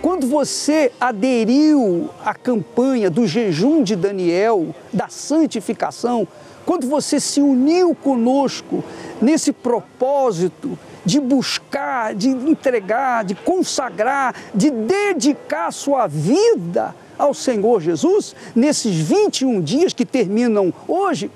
Quando 0.00 0.28
você 0.28 0.92
aderiu 1.00 2.08
à 2.24 2.32
campanha 2.32 3.10
do 3.10 3.26
jejum 3.26 3.82
de 3.82 3.96
Daniel, 3.96 4.72
da 4.92 5.08
santificação, 5.08 6.28
quando 6.64 6.88
você 6.88 7.18
se 7.18 7.40
uniu 7.40 7.96
conosco 7.96 8.84
nesse 9.20 9.50
propósito 9.50 10.78
de 11.04 11.20
buscar, 11.20 12.14
de 12.14 12.28
entregar, 12.28 13.24
de 13.24 13.34
consagrar, 13.34 14.34
de 14.54 14.70
dedicar 14.70 15.72
sua 15.72 16.06
vida 16.06 16.94
ao 17.18 17.34
Senhor 17.34 17.80
Jesus, 17.80 18.34
nesses 18.54 18.96
21 18.96 19.60
dias 19.60 19.92
que 19.92 20.04
terminam 20.04 20.72
hoje, 20.88 21.30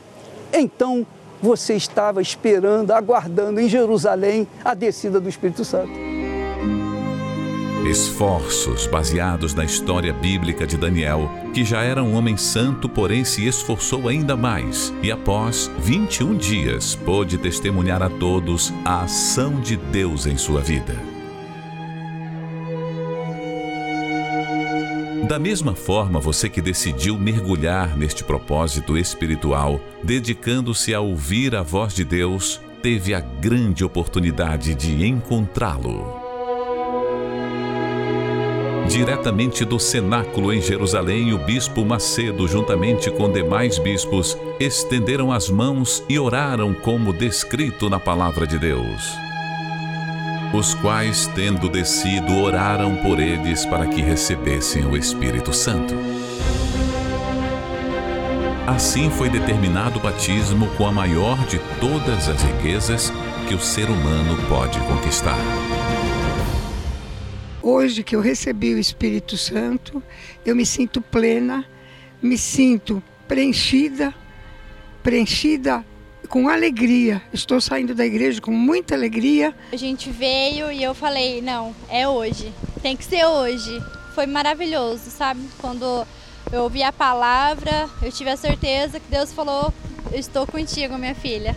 então 0.52 1.06
você 1.40 1.74
estava 1.74 2.22
esperando, 2.22 2.90
aguardando 2.92 3.60
em 3.60 3.68
Jerusalém 3.68 4.48
a 4.64 4.74
descida 4.74 5.20
do 5.20 5.28
Espírito 5.28 5.64
Santo. 5.64 6.15
Esforços 7.86 8.88
baseados 8.88 9.54
na 9.54 9.64
história 9.64 10.12
bíblica 10.12 10.66
de 10.66 10.76
Daniel, 10.76 11.30
que 11.54 11.64
já 11.64 11.82
era 11.82 12.02
um 12.02 12.16
homem 12.16 12.36
santo, 12.36 12.88
porém 12.88 13.24
se 13.24 13.46
esforçou 13.46 14.08
ainda 14.08 14.36
mais 14.36 14.92
e, 15.04 15.12
após 15.12 15.70
21 15.78 16.36
dias, 16.36 16.96
pôde 16.96 17.38
testemunhar 17.38 18.02
a 18.02 18.10
todos 18.10 18.74
a 18.84 19.02
ação 19.02 19.60
de 19.60 19.76
Deus 19.76 20.26
em 20.26 20.36
sua 20.36 20.60
vida. 20.60 20.96
Da 25.28 25.38
mesma 25.38 25.76
forma, 25.76 26.18
você 26.18 26.48
que 26.48 26.60
decidiu 26.60 27.16
mergulhar 27.16 27.96
neste 27.96 28.24
propósito 28.24 28.98
espiritual, 28.98 29.80
dedicando-se 30.02 30.92
a 30.92 31.00
ouvir 31.00 31.54
a 31.54 31.62
voz 31.62 31.94
de 31.94 32.04
Deus, 32.04 32.60
teve 32.82 33.14
a 33.14 33.20
grande 33.20 33.84
oportunidade 33.84 34.74
de 34.74 35.06
encontrá-lo. 35.06 36.25
Diretamente 38.88 39.64
do 39.64 39.80
cenáculo 39.80 40.52
em 40.52 40.60
Jerusalém, 40.60 41.32
o 41.32 41.38
bispo 41.38 41.84
Macedo, 41.84 42.46
juntamente 42.46 43.10
com 43.10 43.30
demais 43.30 43.78
bispos, 43.78 44.38
estenderam 44.60 45.32
as 45.32 45.50
mãos 45.50 46.04
e 46.08 46.18
oraram 46.18 46.72
como 46.72 47.12
descrito 47.12 47.90
na 47.90 47.98
palavra 47.98 48.46
de 48.46 48.58
Deus. 48.58 49.12
Os 50.54 50.72
quais, 50.74 51.26
tendo 51.34 51.68
descido, 51.68 52.36
oraram 52.36 52.96
por 52.96 53.18
eles 53.18 53.66
para 53.66 53.86
que 53.86 54.00
recebessem 54.00 54.86
o 54.86 54.96
Espírito 54.96 55.52
Santo. 55.52 55.94
Assim 58.66 59.10
foi 59.10 59.28
determinado 59.28 59.98
o 59.98 60.02
batismo 60.02 60.68
com 60.76 60.86
a 60.86 60.92
maior 60.92 61.38
de 61.46 61.58
todas 61.80 62.28
as 62.28 62.42
riquezas 62.42 63.12
que 63.48 63.54
o 63.54 63.60
ser 63.60 63.88
humano 63.90 64.36
pode 64.48 64.78
conquistar. 64.80 65.38
Hoje 67.68 68.04
que 68.04 68.14
eu 68.14 68.20
recebi 68.20 68.74
o 68.74 68.78
Espírito 68.78 69.36
Santo, 69.36 70.00
eu 70.44 70.54
me 70.54 70.64
sinto 70.64 71.00
plena, 71.00 71.66
me 72.22 72.38
sinto 72.38 73.02
preenchida, 73.26 74.14
preenchida 75.02 75.84
com 76.28 76.48
alegria. 76.48 77.20
Estou 77.32 77.60
saindo 77.60 77.92
da 77.92 78.06
igreja 78.06 78.40
com 78.40 78.52
muita 78.52 78.94
alegria. 78.94 79.52
A 79.72 79.76
gente 79.76 80.12
veio 80.12 80.70
e 80.70 80.80
eu 80.80 80.94
falei: 80.94 81.42
não, 81.42 81.74
é 81.88 82.06
hoje, 82.06 82.52
tem 82.82 82.96
que 82.96 83.04
ser 83.04 83.26
hoje. 83.26 83.82
Foi 84.14 84.26
maravilhoso, 84.26 85.10
sabe? 85.10 85.40
Quando 85.58 86.06
eu 86.52 86.62
ouvi 86.62 86.84
a 86.84 86.92
palavra, 86.92 87.90
eu 88.00 88.12
tive 88.12 88.30
a 88.30 88.36
certeza 88.36 89.00
que 89.00 89.10
Deus 89.10 89.32
falou: 89.32 89.74
estou 90.14 90.46
contigo, 90.46 90.96
minha 90.96 91.16
filha 91.16 91.56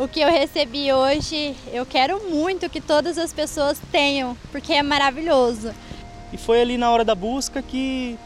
o 0.00 0.08
que 0.08 0.20
eu 0.20 0.30
recebi 0.30 0.90
hoje, 0.90 1.54
eu 1.70 1.84
quero 1.84 2.30
muito 2.30 2.70
que 2.70 2.80
todas 2.80 3.18
as 3.18 3.34
pessoas 3.34 3.78
tenham, 3.92 4.34
porque 4.50 4.72
é 4.72 4.82
maravilhoso. 4.82 5.74
E 6.32 6.38
foi 6.38 6.62
ali 6.62 6.78
na 6.78 6.90
hora 6.90 7.04
da 7.04 7.14
busca 7.14 7.60
que 7.60 8.18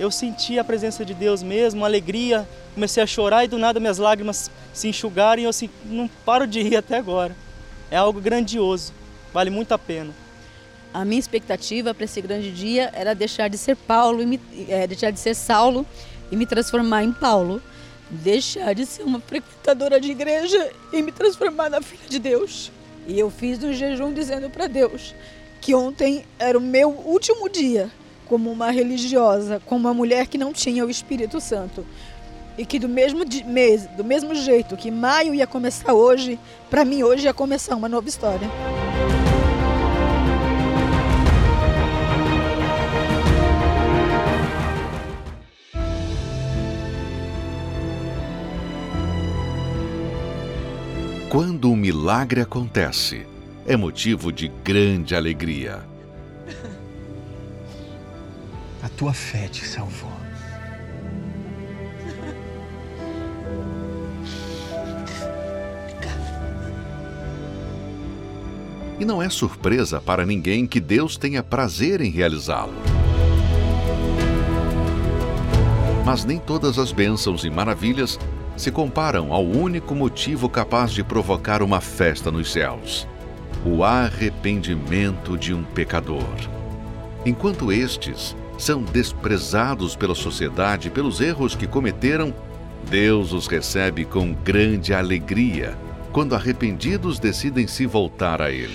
eu 0.00 0.10
senti 0.10 0.58
a 0.58 0.64
presença 0.64 1.04
de 1.04 1.12
Deus 1.12 1.42
mesmo, 1.42 1.84
alegria, 1.84 2.48
comecei 2.72 3.02
a 3.02 3.06
chorar 3.06 3.44
e 3.44 3.48
do 3.48 3.58
nada 3.58 3.78
minhas 3.78 3.98
lágrimas 3.98 4.50
se 4.72 4.88
enxugaram 4.88 5.42
e 5.42 5.44
eu 5.44 5.50
assim, 5.50 5.68
não 5.84 6.08
paro 6.24 6.46
de 6.46 6.62
rir 6.62 6.76
até 6.76 6.96
agora. 6.96 7.36
É 7.90 7.98
algo 7.98 8.22
grandioso, 8.22 8.94
vale 9.30 9.50
muito 9.50 9.72
a 9.72 9.78
pena. 9.78 10.14
A 10.94 11.04
minha 11.04 11.20
expectativa 11.20 11.92
para 11.92 12.06
esse 12.06 12.22
grande 12.22 12.50
dia 12.50 12.90
era 12.94 13.14
deixar 13.14 13.48
de 13.48 13.58
ser 13.58 13.76
Paulo, 13.76 14.22
e 14.22 14.26
me, 14.26 14.40
é, 14.66 14.86
deixar 14.86 15.10
de 15.10 15.20
ser 15.20 15.34
Saulo 15.34 15.84
e 16.32 16.36
me 16.36 16.46
transformar 16.46 17.04
em 17.04 17.12
Paulo 17.12 17.60
deixar 18.10 18.74
de 18.74 18.86
ser 18.86 19.02
uma 19.02 19.20
frequentadora 19.20 20.00
de 20.00 20.10
igreja 20.10 20.70
e 20.92 21.02
me 21.02 21.12
transformar 21.12 21.68
na 21.68 21.80
filha 21.80 22.08
de 22.08 22.18
Deus. 22.18 22.72
E 23.06 23.18
eu 23.18 23.30
fiz 23.30 23.62
um 23.62 23.72
jejum 23.72 24.12
dizendo 24.12 24.50
para 24.50 24.66
Deus 24.66 25.14
que 25.60 25.74
ontem 25.74 26.24
era 26.38 26.56
o 26.56 26.60
meu 26.60 26.90
último 26.90 27.48
dia 27.48 27.90
como 28.26 28.50
uma 28.50 28.70
religiosa, 28.70 29.60
como 29.64 29.80
uma 29.80 29.94
mulher 29.94 30.26
que 30.26 30.36
não 30.36 30.52
tinha 30.52 30.84
o 30.84 30.90
Espírito 30.90 31.40
Santo. 31.40 31.84
E 32.56 32.66
que 32.66 32.78
do 32.78 32.88
mesmo 32.88 33.24
mês, 33.46 33.86
do 33.96 34.04
mesmo 34.04 34.34
jeito 34.34 34.76
que 34.76 34.90
maio 34.90 35.34
ia 35.34 35.46
começar 35.46 35.92
hoje, 35.92 36.38
para 36.68 36.84
mim 36.84 37.02
hoje 37.02 37.24
ia 37.24 37.34
começar 37.34 37.76
uma 37.76 37.88
nova 37.88 38.08
história. 38.08 38.48
Quando 51.30 51.70
um 51.70 51.76
milagre 51.76 52.40
acontece, 52.40 53.26
é 53.66 53.76
motivo 53.76 54.32
de 54.32 54.48
grande 54.48 55.14
alegria. 55.14 55.84
A 58.82 58.88
tua 58.88 59.12
fé 59.12 59.46
te 59.46 59.62
salvou. 59.62 60.10
E 68.98 69.04
não 69.04 69.22
é 69.22 69.28
surpresa 69.28 70.00
para 70.00 70.24
ninguém 70.24 70.66
que 70.66 70.80
Deus 70.80 71.18
tenha 71.18 71.42
prazer 71.42 72.00
em 72.00 72.08
realizá-lo. 72.10 72.72
Mas 76.06 76.24
nem 76.24 76.38
todas 76.38 76.78
as 76.78 76.90
bênçãos 76.90 77.44
e 77.44 77.50
maravilhas 77.50 78.18
se 78.58 78.72
comparam 78.72 79.32
ao 79.32 79.44
único 79.44 79.94
motivo 79.94 80.48
capaz 80.48 80.90
de 80.90 81.04
provocar 81.04 81.62
uma 81.62 81.80
festa 81.80 82.30
nos 82.30 82.52
céus: 82.52 83.06
o 83.64 83.84
arrependimento 83.84 85.38
de 85.38 85.54
um 85.54 85.62
pecador. 85.62 86.34
Enquanto 87.24 87.72
estes 87.72 88.36
são 88.58 88.82
desprezados 88.82 89.94
pela 89.94 90.14
sociedade 90.14 90.90
pelos 90.90 91.20
erros 91.20 91.54
que 91.54 91.66
cometeram, 91.66 92.34
Deus 92.90 93.32
os 93.32 93.46
recebe 93.46 94.04
com 94.04 94.32
grande 94.32 94.92
alegria 94.92 95.76
quando 96.12 96.34
arrependidos 96.34 97.18
decidem 97.20 97.66
se 97.66 97.86
voltar 97.86 98.42
a 98.42 98.50
Ele. 98.50 98.74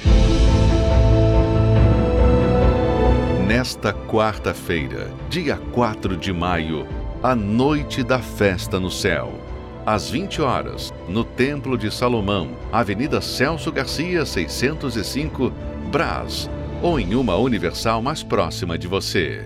Nesta 3.48 3.92
quarta-feira, 3.92 5.12
dia 5.30 5.58
4 5.58 6.16
de 6.16 6.32
maio, 6.32 6.88
a 7.22 7.36
noite 7.36 8.04
da 8.04 8.20
festa 8.20 8.80
no 8.80 8.90
céu 8.90 9.43
às 9.86 10.10
20 10.10 10.42
horas, 10.42 10.94
no 11.08 11.24
Templo 11.24 11.78
de 11.78 11.92
Salomão, 11.92 12.52
Avenida 12.72 13.22
Celso 13.22 13.72
Garcia, 13.72 14.26
605, 14.26 15.52
Brás, 15.92 16.50
ou 16.82 17.00
em 17.00 17.16
uma 17.16 17.36
universal 17.36 18.02
mais 18.02 18.24
próxima 18.24 18.78
de 18.78 18.88
você. 18.88 19.46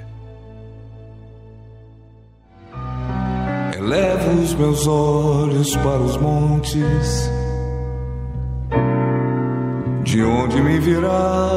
Elevo 3.75 4.41
os 4.41 4.53
meus 4.53 4.87
olhos 4.87 5.75
para 5.77 5.99
os 5.99 6.17
montes, 6.17 7.31
de 10.03 10.23
onde 10.23 10.61
me 10.61 10.79
virá 10.79 11.49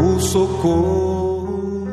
o 0.00 0.20
socorro. 0.20 1.88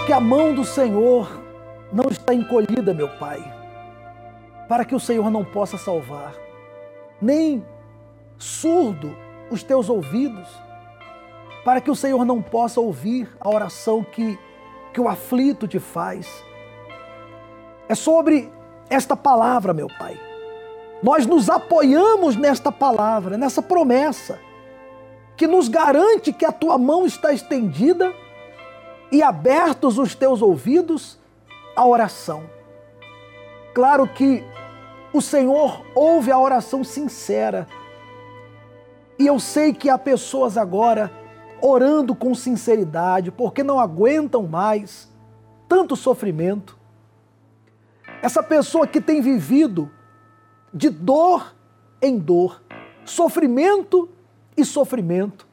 Que 0.00 0.12
a 0.12 0.20
mão 0.20 0.54
do 0.54 0.64
Senhor 0.64 1.26
não 1.90 2.10
está 2.10 2.34
encolhida, 2.34 2.92
meu 2.92 3.08
Pai, 3.08 3.42
para 4.68 4.84
que 4.84 4.94
o 4.94 5.00
Senhor 5.00 5.30
não 5.30 5.42
possa 5.42 5.78
salvar, 5.78 6.34
nem 7.22 7.64
surdo 8.36 9.16
os 9.50 9.62
teus 9.62 9.88
ouvidos, 9.88 10.46
para 11.64 11.80
que 11.80 11.90
o 11.90 11.96
Senhor 11.96 12.22
não 12.26 12.42
possa 12.42 12.80
ouvir 12.80 13.34
a 13.40 13.48
oração 13.48 14.04
que, 14.04 14.38
que 14.92 15.00
o 15.00 15.08
aflito 15.08 15.66
te 15.66 15.78
faz. 15.78 16.44
É 17.88 17.94
sobre 17.94 18.52
esta 18.90 19.16
palavra, 19.16 19.72
meu 19.72 19.88
Pai. 19.98 20.20
Nós 21.02 21.26
nos 21.26 21.48
apoiamos 21.48 22.36
nesta 22.36 22.70
palavra, 22.70 23.38
nessa 23.38 23.62
promessa, 23.62 24.38
que 25.34 25.46
nos 25.46 25.68
garante 25.68 26.32
que 26.32 26.44
a 26.44 26.52
tua 26.52 26.76
mão 26.76 27.06
está 27.06 27.32
estendida 27.32 28.12
e 29.14 29.22
abertos 29.22 29.96
os 29.96 30.12
teus 30.16 30.42
ouvidos 30.42 31.16
à 31.76 31.86
oração. 31.86 32.50
Claro 33.72 34.08
que 34.08 34.42
o 35.12 35.20
Senhor 35.20 35.86
ouve 35.94 36.32
a 36.32 36.38
oração 36.38 36.82
sincera. 36.82 37.68
E 39.16 39.24
eu 39.24 39.38
sei 39.38 39.72
que 39.72 39.88
há 39.88 39.96
pessoas 39.96 40.58
agora 40.58 41.12
orando 41.62 42.12
com 42.12 42.34
sinceridade, 42.34 43.30
porque 43.30 43.62
não 43.62 43.78
aguentam 43.78 44.48
mais 44.48 45.08
tanto 45.68 45.94
sofrimento. 45.94 46.76
Essa 48.20 48.42
pessoa 48.42 48.84
que 48.84 49.00
tem 49.00 49.20
vivido 49.20 49.88
de 50.72 50.90
dor 50.90 51.54
em 52.02 52.18
dor, 52.18 52.60
sofrimento 53.04 54.08
e 54.56 54.64
sofrimento. 54.64 55.46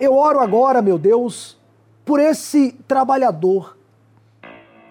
Eu 0.00 0.14
oro 0.14 0.40
agora, 0.40 0.80
meu 0.80 0.98
Deus, 0.98 1.57
por 2.08 2.20
esse 2.20 2.72
trabalhador, 2.88 3.76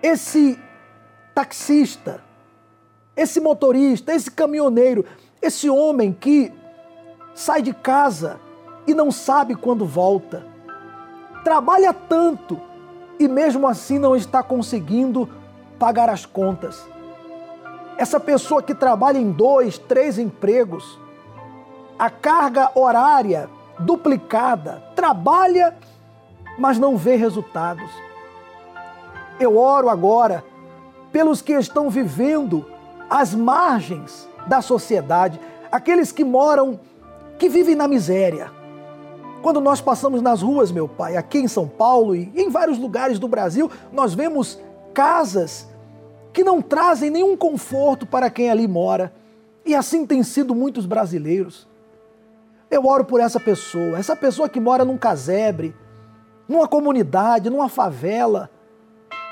esse 0.04 0.56
taxista, 1.34 2.22
esse 3.16 3.40
motorista, 3.40 4.14
esse 4.14 4.30
caminhoneiro, 4.30 5.04
esse 5.42 5.68
homem 5.68 6.14
que 6.14 6.54
sai 7.34 7.64
de 7.64 7.74
casa 7.74 8.40
e 8.86 8.94
não 8.94 9.10
sabe 9.10 9.56
quando 9.56 9.84
volta. 9.84 10.46
Trabalha 11.44 11.92
tanto 11.92 12.62
e 13.20 13.28
mesmo 13.28 13.68
assim 13.68 13.98
não 13.98 14.16
está 14.16 14.44
conseguindo 14.44 15.28
pagar 15.80 16.12
as 16.12 16.24
contas. 16.24 16.88
Essa 17.98 18.20
pessoa 18.20 18.62
que 18.62 18.76
trabalha 18.76 19.18
em 19.18 19.32
dois, 19.32 19.80
três 19.80 20.20
empregos, 20.20 21.00
a 21.98 22.12
carga 22.12 22.70
horária 22.76 23.50
duplicada, 23.80 24.84
trabalha, 24.96 25.76
mas 26.58 26.78
não 26.78 26.98
vê 26.98 27.16
resultados. 27.16 27.90
Eu 29.40 29.58
oro 29.58 29.90
agora 29.90 30.44
pelos 31.12 31.42
que 31.42 31.54
estão 31.54 31.90
vivendo 31.90 32.66
às 33.10 33.34
margens 33.34 34.28
da 34.48 34.62
sociedade, 34.62 35.40
aqueles 35.72 36.12
que 36.12 36.24
moram, 36.24 36.80
que 37.38 37.48
vivem 37.48 37.76
na 37.76 37.88
miséria. 37.88 38.52
Quando 39.42 39.62
nós 39.62 39.80
passamos 39.80 40.22
nas 40.22 40.42
ruas, 40.42 40.72
meu 40.72 40.88
pai, 40.88 41.16
aqui 41.16 41.38
em 41.38 41.48
São 41.48 41.68
Paulo 41.68 42.16
e 42.16 42.32
em 42.36 42.50
vários 42.50 42.78
lugares 42.78 43.20
do 43.20 43.28
Brasil, 43.28 43.70
nós 43.92 44.14
vemos 44.14 44.60
casas 44.94 45.68
que 46.34 46.44
não 46.44 46.62
trazem 46.62 47.10
nenhum 47.10 47.38
conforto 47.38 48.06
para 48.06 48.30
quem 48.30 48.50
ali 48.50 48.68
mora. 48.68 49.14
E 49.66 49.76
assim 49.76 50.06
tem 50.06 50.24
sido 50.24 50.56
muitos 50.56 50.86
brasileiros. 50.86 51.68
Eu 52.70 52.86
oro 52.86 53.06
por 53.06 53.20
essa 53.20 53.40
pessoa, 53.40 53.98
essa 53.98 54.16
pessoa 54.16 54.50
que 54.50 54.60
mora 54.60 54.84
num 54.84 54.98
casebre, 54.98 55.74
numa 56.48 56.68
comunidade, 56.68 57.50
numa 57.50 57.70
favela, 57.70 58.50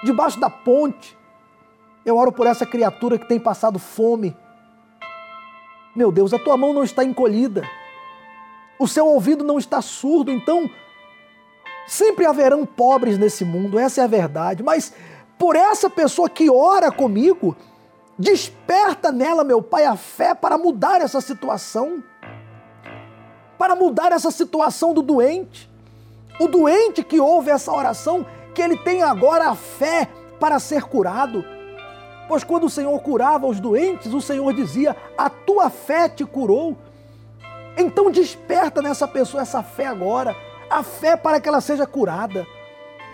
debaixo 0.03 0.39
da 0.39 0.49
ponte. 0.49 1.17
Eu 2.05 2.17
oro 2.17 2.31
por 2.31 2.45
essa 2.45 2.65
criatura 2.65 3.17
que 3.17 3.27
tem 3.27 3.39
passado 3.39 3.79
fome. 3.79 4.35
Meu 5.95 6.11
Deus, 6.11 6.33
a 6.33 6.39
tua 6.39 6.57
mão 6.57 6.73
não 6.73 6.83
está 6.83 7.03
encolhida, 7.03 7.63
o 8.77 8.87
seu 8.87 9.07
ouvido 9.07 9.43
não 9.43 9.57
está 9.57 9.81
surdo, 9.81 10.29
então 10.29 10.69
sempre 11.87 12.25
haverão 12.25 12.65
pobres 12.65 13.17
nesse 13.17 13.45
mundo, 13.45 13.79
essa 13.79 14.01
é 14.01 14.03
a 14.03 14.07
verdade, 14.07 14.61
mas 14.61 14.93
por 15.39 15.55
essa 15.55 15.89
pessoa 15.89 16.29
que 16.29 16.49
ora 16.49 16.91
comigo, 16.91 17.55
desperta 18.19 19.11
nela, 19.11 19.45
meu 19.45 19.61
Pai, 19.61 19.85
a 19.85 19.95
fé 19.95 20.33
para 20.33 20.57
mudar 20.57 20.99
essa 20.99 21.21
situação 21.21 22.03
para 23.57 23.75
mudar 23.75 24.11
essa 24.11 24.31
situação 24.31 24.93
do 24.93 25.01
doente. 25.01 25.69
O 26.39 26.47
doente 26.47 27.03
que 27.03 27.19
ouve 27.19 27.49
essa 27.49 27.71
oração, 27.71 28.25
que 28.53 28.61
ele 28.61 28.77
tem 28.77 29.03
agora 29.03 29.49
a 29.49 29.55
fé 29.55 30.07
para 30.39 30.59
ser 30.59 30.83
curado. 30.83 31.43
Pois 32.27 32.43
quando 32.43 32.65
o 32.65 32.69
Senhor 32.69 32.97
curava 33.01 33.45
os 33.47 33.59
doentes, 33.59 34.13
o 34.13 34.21
Senhor 34.21 34.53
dizia: 34.53 34.95
A 35.17 35.29
tua 35.29 35.69
fé 35.69 36.09
te 36.09 36.25
curou. 36.25 36.75
Então 37.77 38.09
desperta 38.09 38.81
nessa 38.81 39.07
pessoa 39.07 39.43
essa 39.43 39.61
fé 39.61 39.85
agora, 39.85 40.35
a 40.69 40.81
fé 40.81 41.15
para 41.15 41.39
que 41.39 41.47
ela 41.49 41.59
seja 41.59 41.85
curada, 41.85 42.47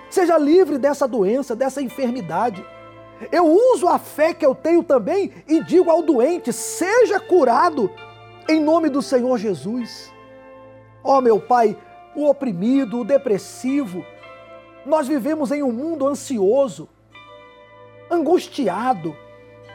seja 0.09 0.37
livre 0.37 0.77
dessa 0.77 1.07
doença, 1.07 1.55
dessa 1.55 1.81
enfermidade. 1.81 2.63
Eu 3.31 3.45
uso 3.45 3.87
a 3.87 3.99
fé 3.99 4.33
que 4.33 4.45
eu 4.45 4.55
tenho 4.55 4.83
também 4.83 5.31
e 5.47 5.63
digo 5.63 5.89
ao 5.89 6.01
doente: 6.01 6.53
seja 6.53 7.19
curado 7.19 7.91
em 8.47 8.59
nome 8.59 8.89
do 8.89 9.01
Senhor 9.01 9.37
Jesus. 9.37 10.11
Ó 11.03 11.17
oh, 11.17 11.21
meu 11.21 11.39
Pai, 11.39 11.75
o 12.15 12.29
oprimido, 12.29 12.99
o 12.99 13.05
depressivo. 13.05 14.05
Nós 14.85 15.07
vivemos 15.07 15.51
em 15.51 15.63
um 15.63 15.71
mundo 15.71 16.07
ansioso, 16.07 16.89
angustiado, 18.09 19.15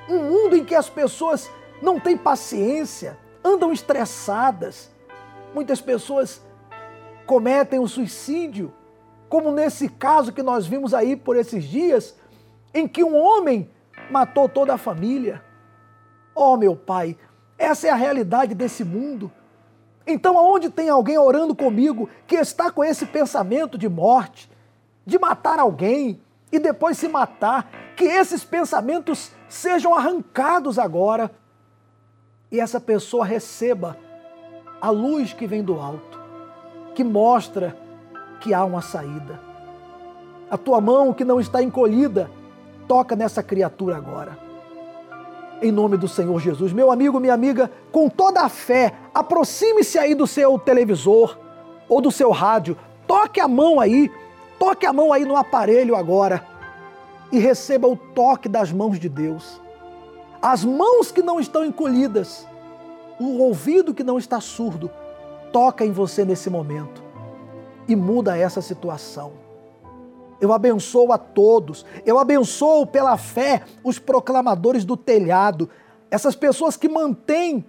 um 0.08 0.22
mundo 0.22 0.56
em 0.56 0.64
que 0.64 0.74
as 0.74 0.88
pessoas 0.88 1.50
não 1.82 1.98
têm 2.00 2.16
paciência, 2.16 3.18
andam 3.44 3.72
estressadas. 3.72 4.90
Muitas 5.54 5.80
pessoas 5.80 6.42
cometem 7.26 7.78
o 7.78 7.88
suicídio, 7.88 8.72
como 9.28 9.50
nesse 9.50 9.88
caso 9.88 10.32
que 10.32 10.42
nós 10.42 10.66
vimos 10.66 10.94
aí 10.94 11.16
por 11.16 11.36
esses 11.36 11.64
dias, 11.64 12.16
em 12.72 12.86
que 12.86 13.02
um 13.02 13.16
homem 13.16 13.70
matou 14.10 14.48
toda 14.48 14.74
a 14.74 14.78
família. 14.78 15.42
Oh, 16.34 16.56
meu 16.56 16.76
Pai, 16.76 17.16
essa 17.58 17.88
é 17.88 17.90
a 17.90 17.96
realidade 17.96 18.54
desse 18.54 18.84
mundo. 18.84 19.32
Então, 20.06 20.38
aonde 20.38 20.70
tem 20.70 20.88
alguém 20.88 21.18
orando 21.18 21.54
comigo 21.54 22.08
que 22.26 22.36
está 22.36 22.70
com 22.70 22.84
esse 22.84 23.04
pensamento 23.06 23.76
de 23.76 23.88
morte, 23.88 24.48
de 25.04 25.18
matar 25.18 25.58
alguém 25.58 26.20
e 26.52 26.58
depois 26.58 26.96
se 26.96 27.08
matar, 27.08 27.68
que 27.96 28.04
esses 28.04 28.44
pensamentos 28.44 29.32
sejam 29.48 29.94
arrancados 29.94 30.78
agora 30.78 31.30
e 32.52 32.60
essa 32.60 32.80
pessoa 32.80 33.24
receba 33.24 33.96
a 34.80 34.90
luz 34.90 35.32
que 35.32 35.46
vem 35.46 35.62
do 35.62 35.80
alto, 35.80 36.20
que 36.94 37.02
mostra 37.02 37.76
que 38.40 38.54
há 38.54 38.64
uma 38.64 38.82
saída. 38.82 39.40
A 40.48 40.56
tua 40.56 40.80
mão 40.80 41.12
que 41.12 41.24
não 41.24 41.40
está 41.40 41.60
encolhida, 41.60 42.30
toca 42.86 43.16
nessa 43.16 43.42
criatura 43.42 43.96
agora 43.96 44.45
em 45.62 45.72
nome 45.72 45.96
do 45.96 46.08
Senhor 46.08 46.38
Jesus. 46.40 46.72
Meu 46.72 46.90
amigo, 46.90 47.20
minha 47.20 47.34
amiga, 47.34 47.70
com 47.90 48.08
toda 48.08 48.42
a 48.42 48.48
fé, 48.48 48.94
aproxime-se 49.14 49.98
aí 49.98 50.14
do 50.14 50.26
seu 50.26 50.58
televisor 50.58 51.38
ou 51.88 52.00
do 52.00 52.10
seu 52.10 52.30
rádio, 52.30 52.76
toque 53.06 53.40
a 53.40 53.48
mão 53.48 53.80
aí, 53.80 54.10
toque 54.58 54.86
a 54.86 54.92
mão 54.92 55.12
aí 55.12 55.24
no 55.24 55.36
aparelho 55.36 55.94
agora 55.94 56.46
e 57.32 57.38
receba 57.38 57.88
o 57.88 57.96
toque 57.96 58.48
das 58.48 58.72
mãos 58.72 58.98
de 58.98 59.08
Deus. 59.08 59.60
As 60.40 60.64
mãos 60.64 61.10
que 61.10 61.22
não 61.22 61.40
estão 61.40 61.64
encolhidas, 61.64 62.46
o 63.18 63.38
ouvido 63.42 63.94
que 63.94 64.04
não 64.04 64.18
está 64.18 64.40
surdo, 64.40 64.90
toca 65.52 65.84
em 65.84 65.90
você 65.90 66.24
nesse 66.24 66.50
momento 66.50 67.02
e 67.88 67.96
muda 67.96 68.36
essa 68.36 68.60
situação. 68.60 69.45
Eu 70.40 70.52
abençoo 70.52 71.12
a 71.12 71.18
todos. 71.18 71.84
Eu 72.04 72.18
abençoo 72.18 72.86
pela 72.86 73.16
fé 73.16 73.62
os 73.82 73.98
proclamadores 73.98 74.84
do 74.84 74.96
telhado, 74.96 75.68
essas 76.10 76.34
pessoas 76.34 76.76
que 76.76 76.88
mantêm 76.88 77.64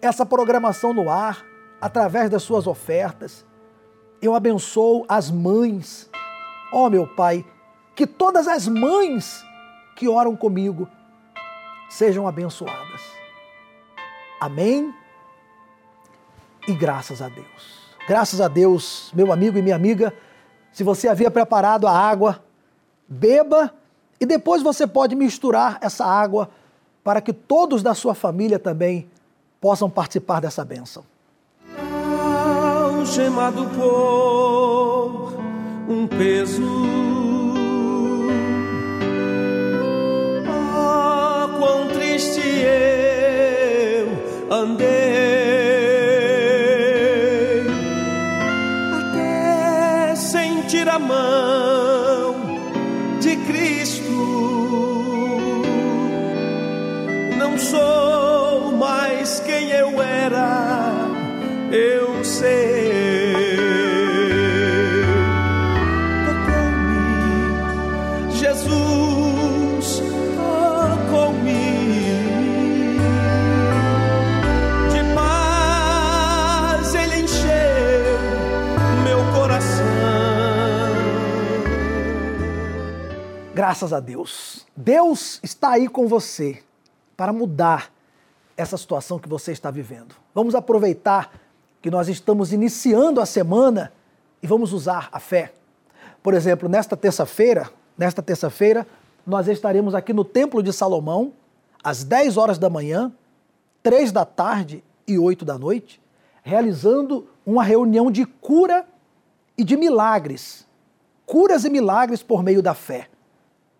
essa 0.00 0.26
programação 0.26 0.92
no 0.92 1.08
ar 1.08 1.44
através 1.80 2.28
das 2.30 2.42
suas 2.42 2.66
ofertas. 2.66 3.44
Eu 4.20 4.34
abençoo 4.34 5.04
as 5.08 5.30
mães. 5.30 6.10
Ó 6.72 6.86
oh, 6.86 6.90
meu 6.90 7.06
Pai, 7.06 7.44
que 7.94 8.06
todas 8.06 8.48
as 8.48 8.66
mães 8.66 9.44
que 9.96 10.08
oram 10.08 10.34
comigo 10.34 10.88
sejam 11.88 12.26
abençoadas. 12.26 13.02
Amém? 14.40 14.92
E 16.66 16.74
graças 16.74 17.22
a 17.22 17.28
Deus. 17.28 17.84
Graças 18.06 18.40
a 18.40 18.48
Deus, 18.48 19.10
meu 19.14 19.32
amigo 19.32 19.56
e 19.56 19.62
minha 19.62 19.76
amiga 19.76 20.12
se 20.74 20.82
você 20.82 21.06
havia 21.06 21.30
preparado 21.30 21.86
a 21.86 21.92
água, 21.92 22.42
beba 23.08 23.72
e 24.20 24.26
depois 24.26 24.60
você 24.60 24.86
pode 24.88 25.14
misturar 25.14 25.78
essa 25.80 26.04
água 26.04 26.50
para 27.04 27.20
que 27.20 27.32
todos 27.32 27.80
da 27.80 27.94
sua 27.94 28.12
família 28.12 28.58
também 28.58 29.08
possam 29.60 29.88
participar 29.88 30.40
dessa 30.40 30.64
bênção. 30.64 31.04
Por 33.76 35.32
um 35.88 36.08
peso, 36.08 36.62
mão 50.98 51.73
Graças 83.74 83.92
a 83.92 83.98
Deus. 83.98 84.64
Deus 84.76 85.40
está 85.42 85.70
aí 85.70 85.88
com 85.88 86.06
você 86.06 86.62
para 87.16 87.32
mudar 87.32 87.90
essa 88.56 88.76
situação 88.76 89.18
que 89.18 89.28
você 89.28 89.50
está 89.50 89.68
vivendo. 89.68 90.14
Vamos 90.32 90.54
aproveitar 90.54 91.32
que 91.82 91.90
nós 91.90 92.08
estamos 92.08 92.52
iniciando 92.52 93.20
a 93.20 93.26
semana 93.26 93.92
e 94.40 94.46
vamos 94.46 94.72
usar 94.72 95.08
a 95.10 95.18
fé. 95.18 95.52
Por 96.22 96.34
exemplo, 96.34 96.68
nesta 96.68 96.96
terça-feira, 96.96 97.68
nesta 97.98 98.22
terça-feira, 98.22 98.86
nós 99.26 99.48
estaremos 99.48 99.92
aqui 99.92 100.12
no 100.12 100.24
Templo 100.24 100.62
de 100.62 100.72
Salomão, 100.72 101.32
às 101.82 102.04
10 102.04 102.36
horas 102.36 102.58
da 102.58 102.70
manhã, 102.70 103.12
3 103.82 104.12
da 104.12 104.24
tarde 104.24 104.84
e 105.04 105.18
8 105.18 105.44
da 105.44 105.58
noite, 105.58 106.00
realizando 106.44 107.26
uma 107.44 107.64
reunião 107.64 108.08
de 108.08 108.24
cura 108.24 108.86
e 109.58 109.64
de 109.64 109.76
milagres. 109.76 110.64
Curas 111.26 111.64
e 111.64 111.70
milagres 111.70 112.22
por 112.22 112.40
meio 112.40 112.62
da 112.62 112.72
fé. 112.72 113.08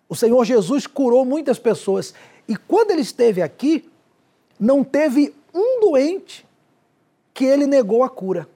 O 0.07 0.15
Senhor 0.15 0.43
Jesus 0.45 0.85
curou 0.85 1.25
muitas 1.25 1.57
pessoas 1.57 2.13
e 2.47 2.55
quando 2.55 2.91
ele 2.91 3.01
esteve 3.01 3.41
aqui, 3.41 3.89
não 4.59 4.83
teve 4.83 5.33
um 5.53 5.79
doente 5.79 6.45
que 7.33 7.45
ele 7.45 7.65
negou 7.65 8.03
a 8.03 8.09
cura. 8.09 8.47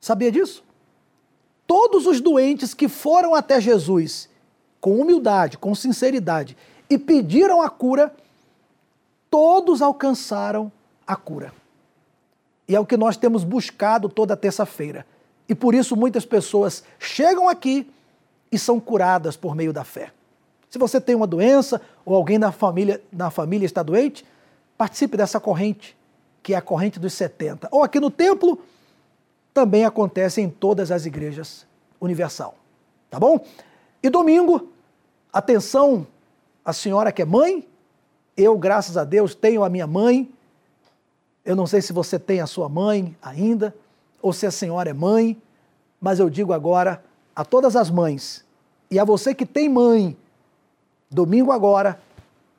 Sabia 0.00 0.32
disso? 0.32 0.64
Todos 1.66 2.06
os 2.06 2.20
doentes 2.20 2.74
que 2.74 2.88
foram 2.88 3.34
até 3.34 3.60
Jesus 3.60 4.28
com 4.80 5.00
humildade, 5.00 5.58
com 5.58 5.74
sinceridade 5.74 6.56
e 6.90 6.98
pediram 6.98 7.62
a 7.62 7.70
cura, 7.70 8.14
todos 9.30 9.80
alcançaram 9.80 10.72
a 11.06 11.14
cura. 11.14 11.52
E 12.66 12.74
é 12.74 12.80
o 12.80 12.86
que 12.86 12.96
nós 12.96 13.16
temos 13.16 13.44
buscado 13.44 14.08
toda 14.08 14.36
terça-feira. 14.36 15.06
E 15.48 15.54
por 15.54 15.74
isso 15.74 15.94
muitas 15.94 16.24
pessoas 16.24 16.82
chegam 16.98 17.48
aqui 17.48 17.88
e 18.50 18.58
são 18.58 18.80
curadas 18.80 19.36
por 19.36 19.54
meio 19.54 19.72
da 19.72 19.84
fé. 19.84 20.12
Se 20.72 20.78
você 20.78 20.98
tem 20.98 21.14
uma 21.14 21.26
doença 21.26 21.82
ou 22.02 22.16
alguém 22.16 22.38
na 22.38 22.50
família, 22.50 22.98
na 23.12 23.30
família 23.30 23.66
está 23.66 23.82
doente, 23.82 24.24
participe 24.78 25.18
dessa 25.18 25.38
corrente, 25.38 25.94
que 26.42 26.54
é 26.54 26.56
a 26.56 26.62
corrente 26.62 26.98
dos 26.98 27.12
70. 27.12 27.68
Ou 27.70 27.82
aqui 27.82 28.00
no 28.00 28.10
templo, 28.10 28.58
também 29.52 29.84
acontece 29.84 30.40
em 30.40 30.48
todas 30.48 30.90
as 30.90 31.04
igrejas 31.04 31.66
universal. 32.00 32.54
Tá 33.10 33.20
bom? 33.20 33.44
E 34.02 34.08
domingo, 34.08 34.72
atenção, 35.30 36.06
a 36.64 36.72
senhora 36.72 37.12
que 37.12 37.20
é 37.20 37.26
mãe, 37.26 37.68
eu, 38.34 38.56
graças 38.56 38.96
a 38.96 39.04
Deus, 39.04 39.34
tenho 39.34 39.62
a 39.62 39.68
minha 39.68 39.86
mãe. 39.86 40.26
Eu 41.44 41.54
não 41.54 41.66
sei 41.66 41.82
se 41.82 41.92
você 41.92 42.18
tem 42.18 42.40
a 42.40 42.46
sua 42.46 42.70
mãe 42.70 43.14
ainda, 43.20 43.76
ou 44.22 44.32
se 44.32 44.46
a 44.46 44.50
senhora 44.50 44.88
é 44.88 44.94
mãe, 44.94 45.36
mas 46.00 46.18
eu 46.18 46.30
digo 46.30 46.50
agora 46.50 47.04
a 47.36 47.44
todas 47.44 47.76
as 47.76 47.90
mães 47.90 48.42
e 48.90 48.98
a 48.98 49.04
você 49.04 49.34
que 49.34 49.44
tem 49.44 49.68
mãe 49.68 50.16
Domingo 51.12 51.52
agora 51.52 52.00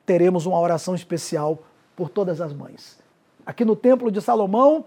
teremos 0.06 0.46
uma 0.46 0.60
oração 0.60 0.94
especial 0.94 1.58
por 1.96 2.08
todas 2.08 2.40
as 2.40 2.52
mães. 2.52 2.98
Aqui 3.44 3.64
no 3.64 3.74
Templo 3.74 4.12
de 4.12 4.20
Salomão 4.20 4.86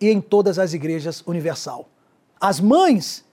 e 0.00 0.08
em 0.10 0.20
todas 0.20 0.58
as 0.58 0.74
igrejas 0.74 1.22
universal. 1.24 1.88
As 2.40 2.58
mães 2.58 3.24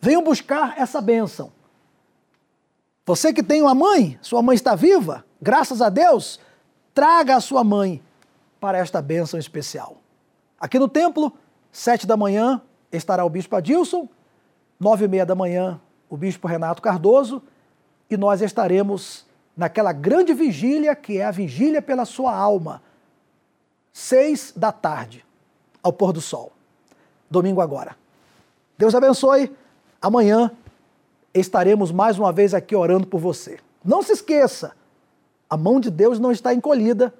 venham 0.00 0.22
buscar 0.22 0.78
essa 0.78 1.00
bênção. 1.00 1.50
Você 3.04 3.32
que 3.32 3.42
tem 3.42 3.62
uma 3.62 3.74
mãe, 3.74 4.16
sua 4.22 4.42
mãe 4.42 4.54
está 4.54 4.76
viva, 4.76 5.24
graças 5.42 5.82
a 5.82 5.88
Deus, 5.88 6.38
traga 6.94 7.34
a 7.34 7.40
sua 7.40 7.64
mãe 7.64 8.00
para 8.60 8.78
esta 8.78 9.02
bênção 9.02 9.40
especial. 9.40 9.96
Aqui 10.60 10.78
no 10.78 10.86
templo, 10.86 11.32
sete 11.72 12.06
da 12.06 12.16
manhã, 12.16 12.62
estará 12.92 13.24
o 13.24 13.30
bispo 13.30 13.56
Adilson, 13.56 14.08
nove 14.78 15.06
e 15.06 15.08
meia 15.08 15.26
da 15.26 15.34
manhã, 15.34 15.80
o 16.08 16.16
bispo 16.16 16.46
Renato 16.46 16.80
Cardoso, 16.80 17.42
e 18.10 18.16
nós 18.16 18.42
estaremos 18.42 19.24
naquela 19.56 19.92
grande 19.92 20.34
vigília 20.34 20.96
que 20.96 21.18
é 21.18 21.24
a 21.24 21.30
vigília 21.30 21.80
pela 21.80 22.04
sua 22.04 22.34
alma, 22.34 22.82
seis 23.92 24.52
da 24.56 24.72
tarde, 24.72 25.24
ao 25.82 25.92
pôr 25.92 26.12
do 26.12 26.20
sol. 26.20 26.52
Domingo 27.30 27.60
agora. 27.60 27.96
Deus 28.76 28.94
abençoe. 28.94 29.54
Amanhã 30.02 30.50
estaremos 31.32 31.92
mais 31.92 32.18
uma 32.18 32.32
vez 32.32 32.54
aqui 32.54 32.74
orando 32.74 33.06
por 33.06 33.20
você. 33.20 33.60
Não 33.84 34.02
se 34.02 34.12
esqueça, 34.12 34.74
a 35.48 35.56
mão 35.56 35.78
de 35.78 35.90
Deus 35.90 36.18
não 36.18 36.32
está 36.32 36.52
encolhida 36.52 37.14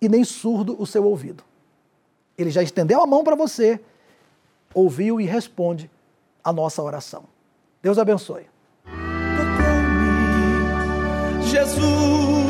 e 0.00 0.08
nem 0.08 0.24
surdo 0.24 0.80
o 0.80 0.86
seu 0.86 1.04
ouvido. 1.04 1.42
Ele 2.36 2.50
já 2.50 2.62
estendeu 2.62 3.02
a 3.02 3.06
mão 3.06 3.24
para 3.24 3.36
você, 3.36 3.80
ouviu 4.74 5.20
e 5.20 5.24
responde 5.24 5.90
a 6.42 6.52
nossa 6.52 6.82
oração. 6.82 7.24
Deus 7.82 7.98
abençoe. 7.98 8.51
Jesus. 11.64 12.41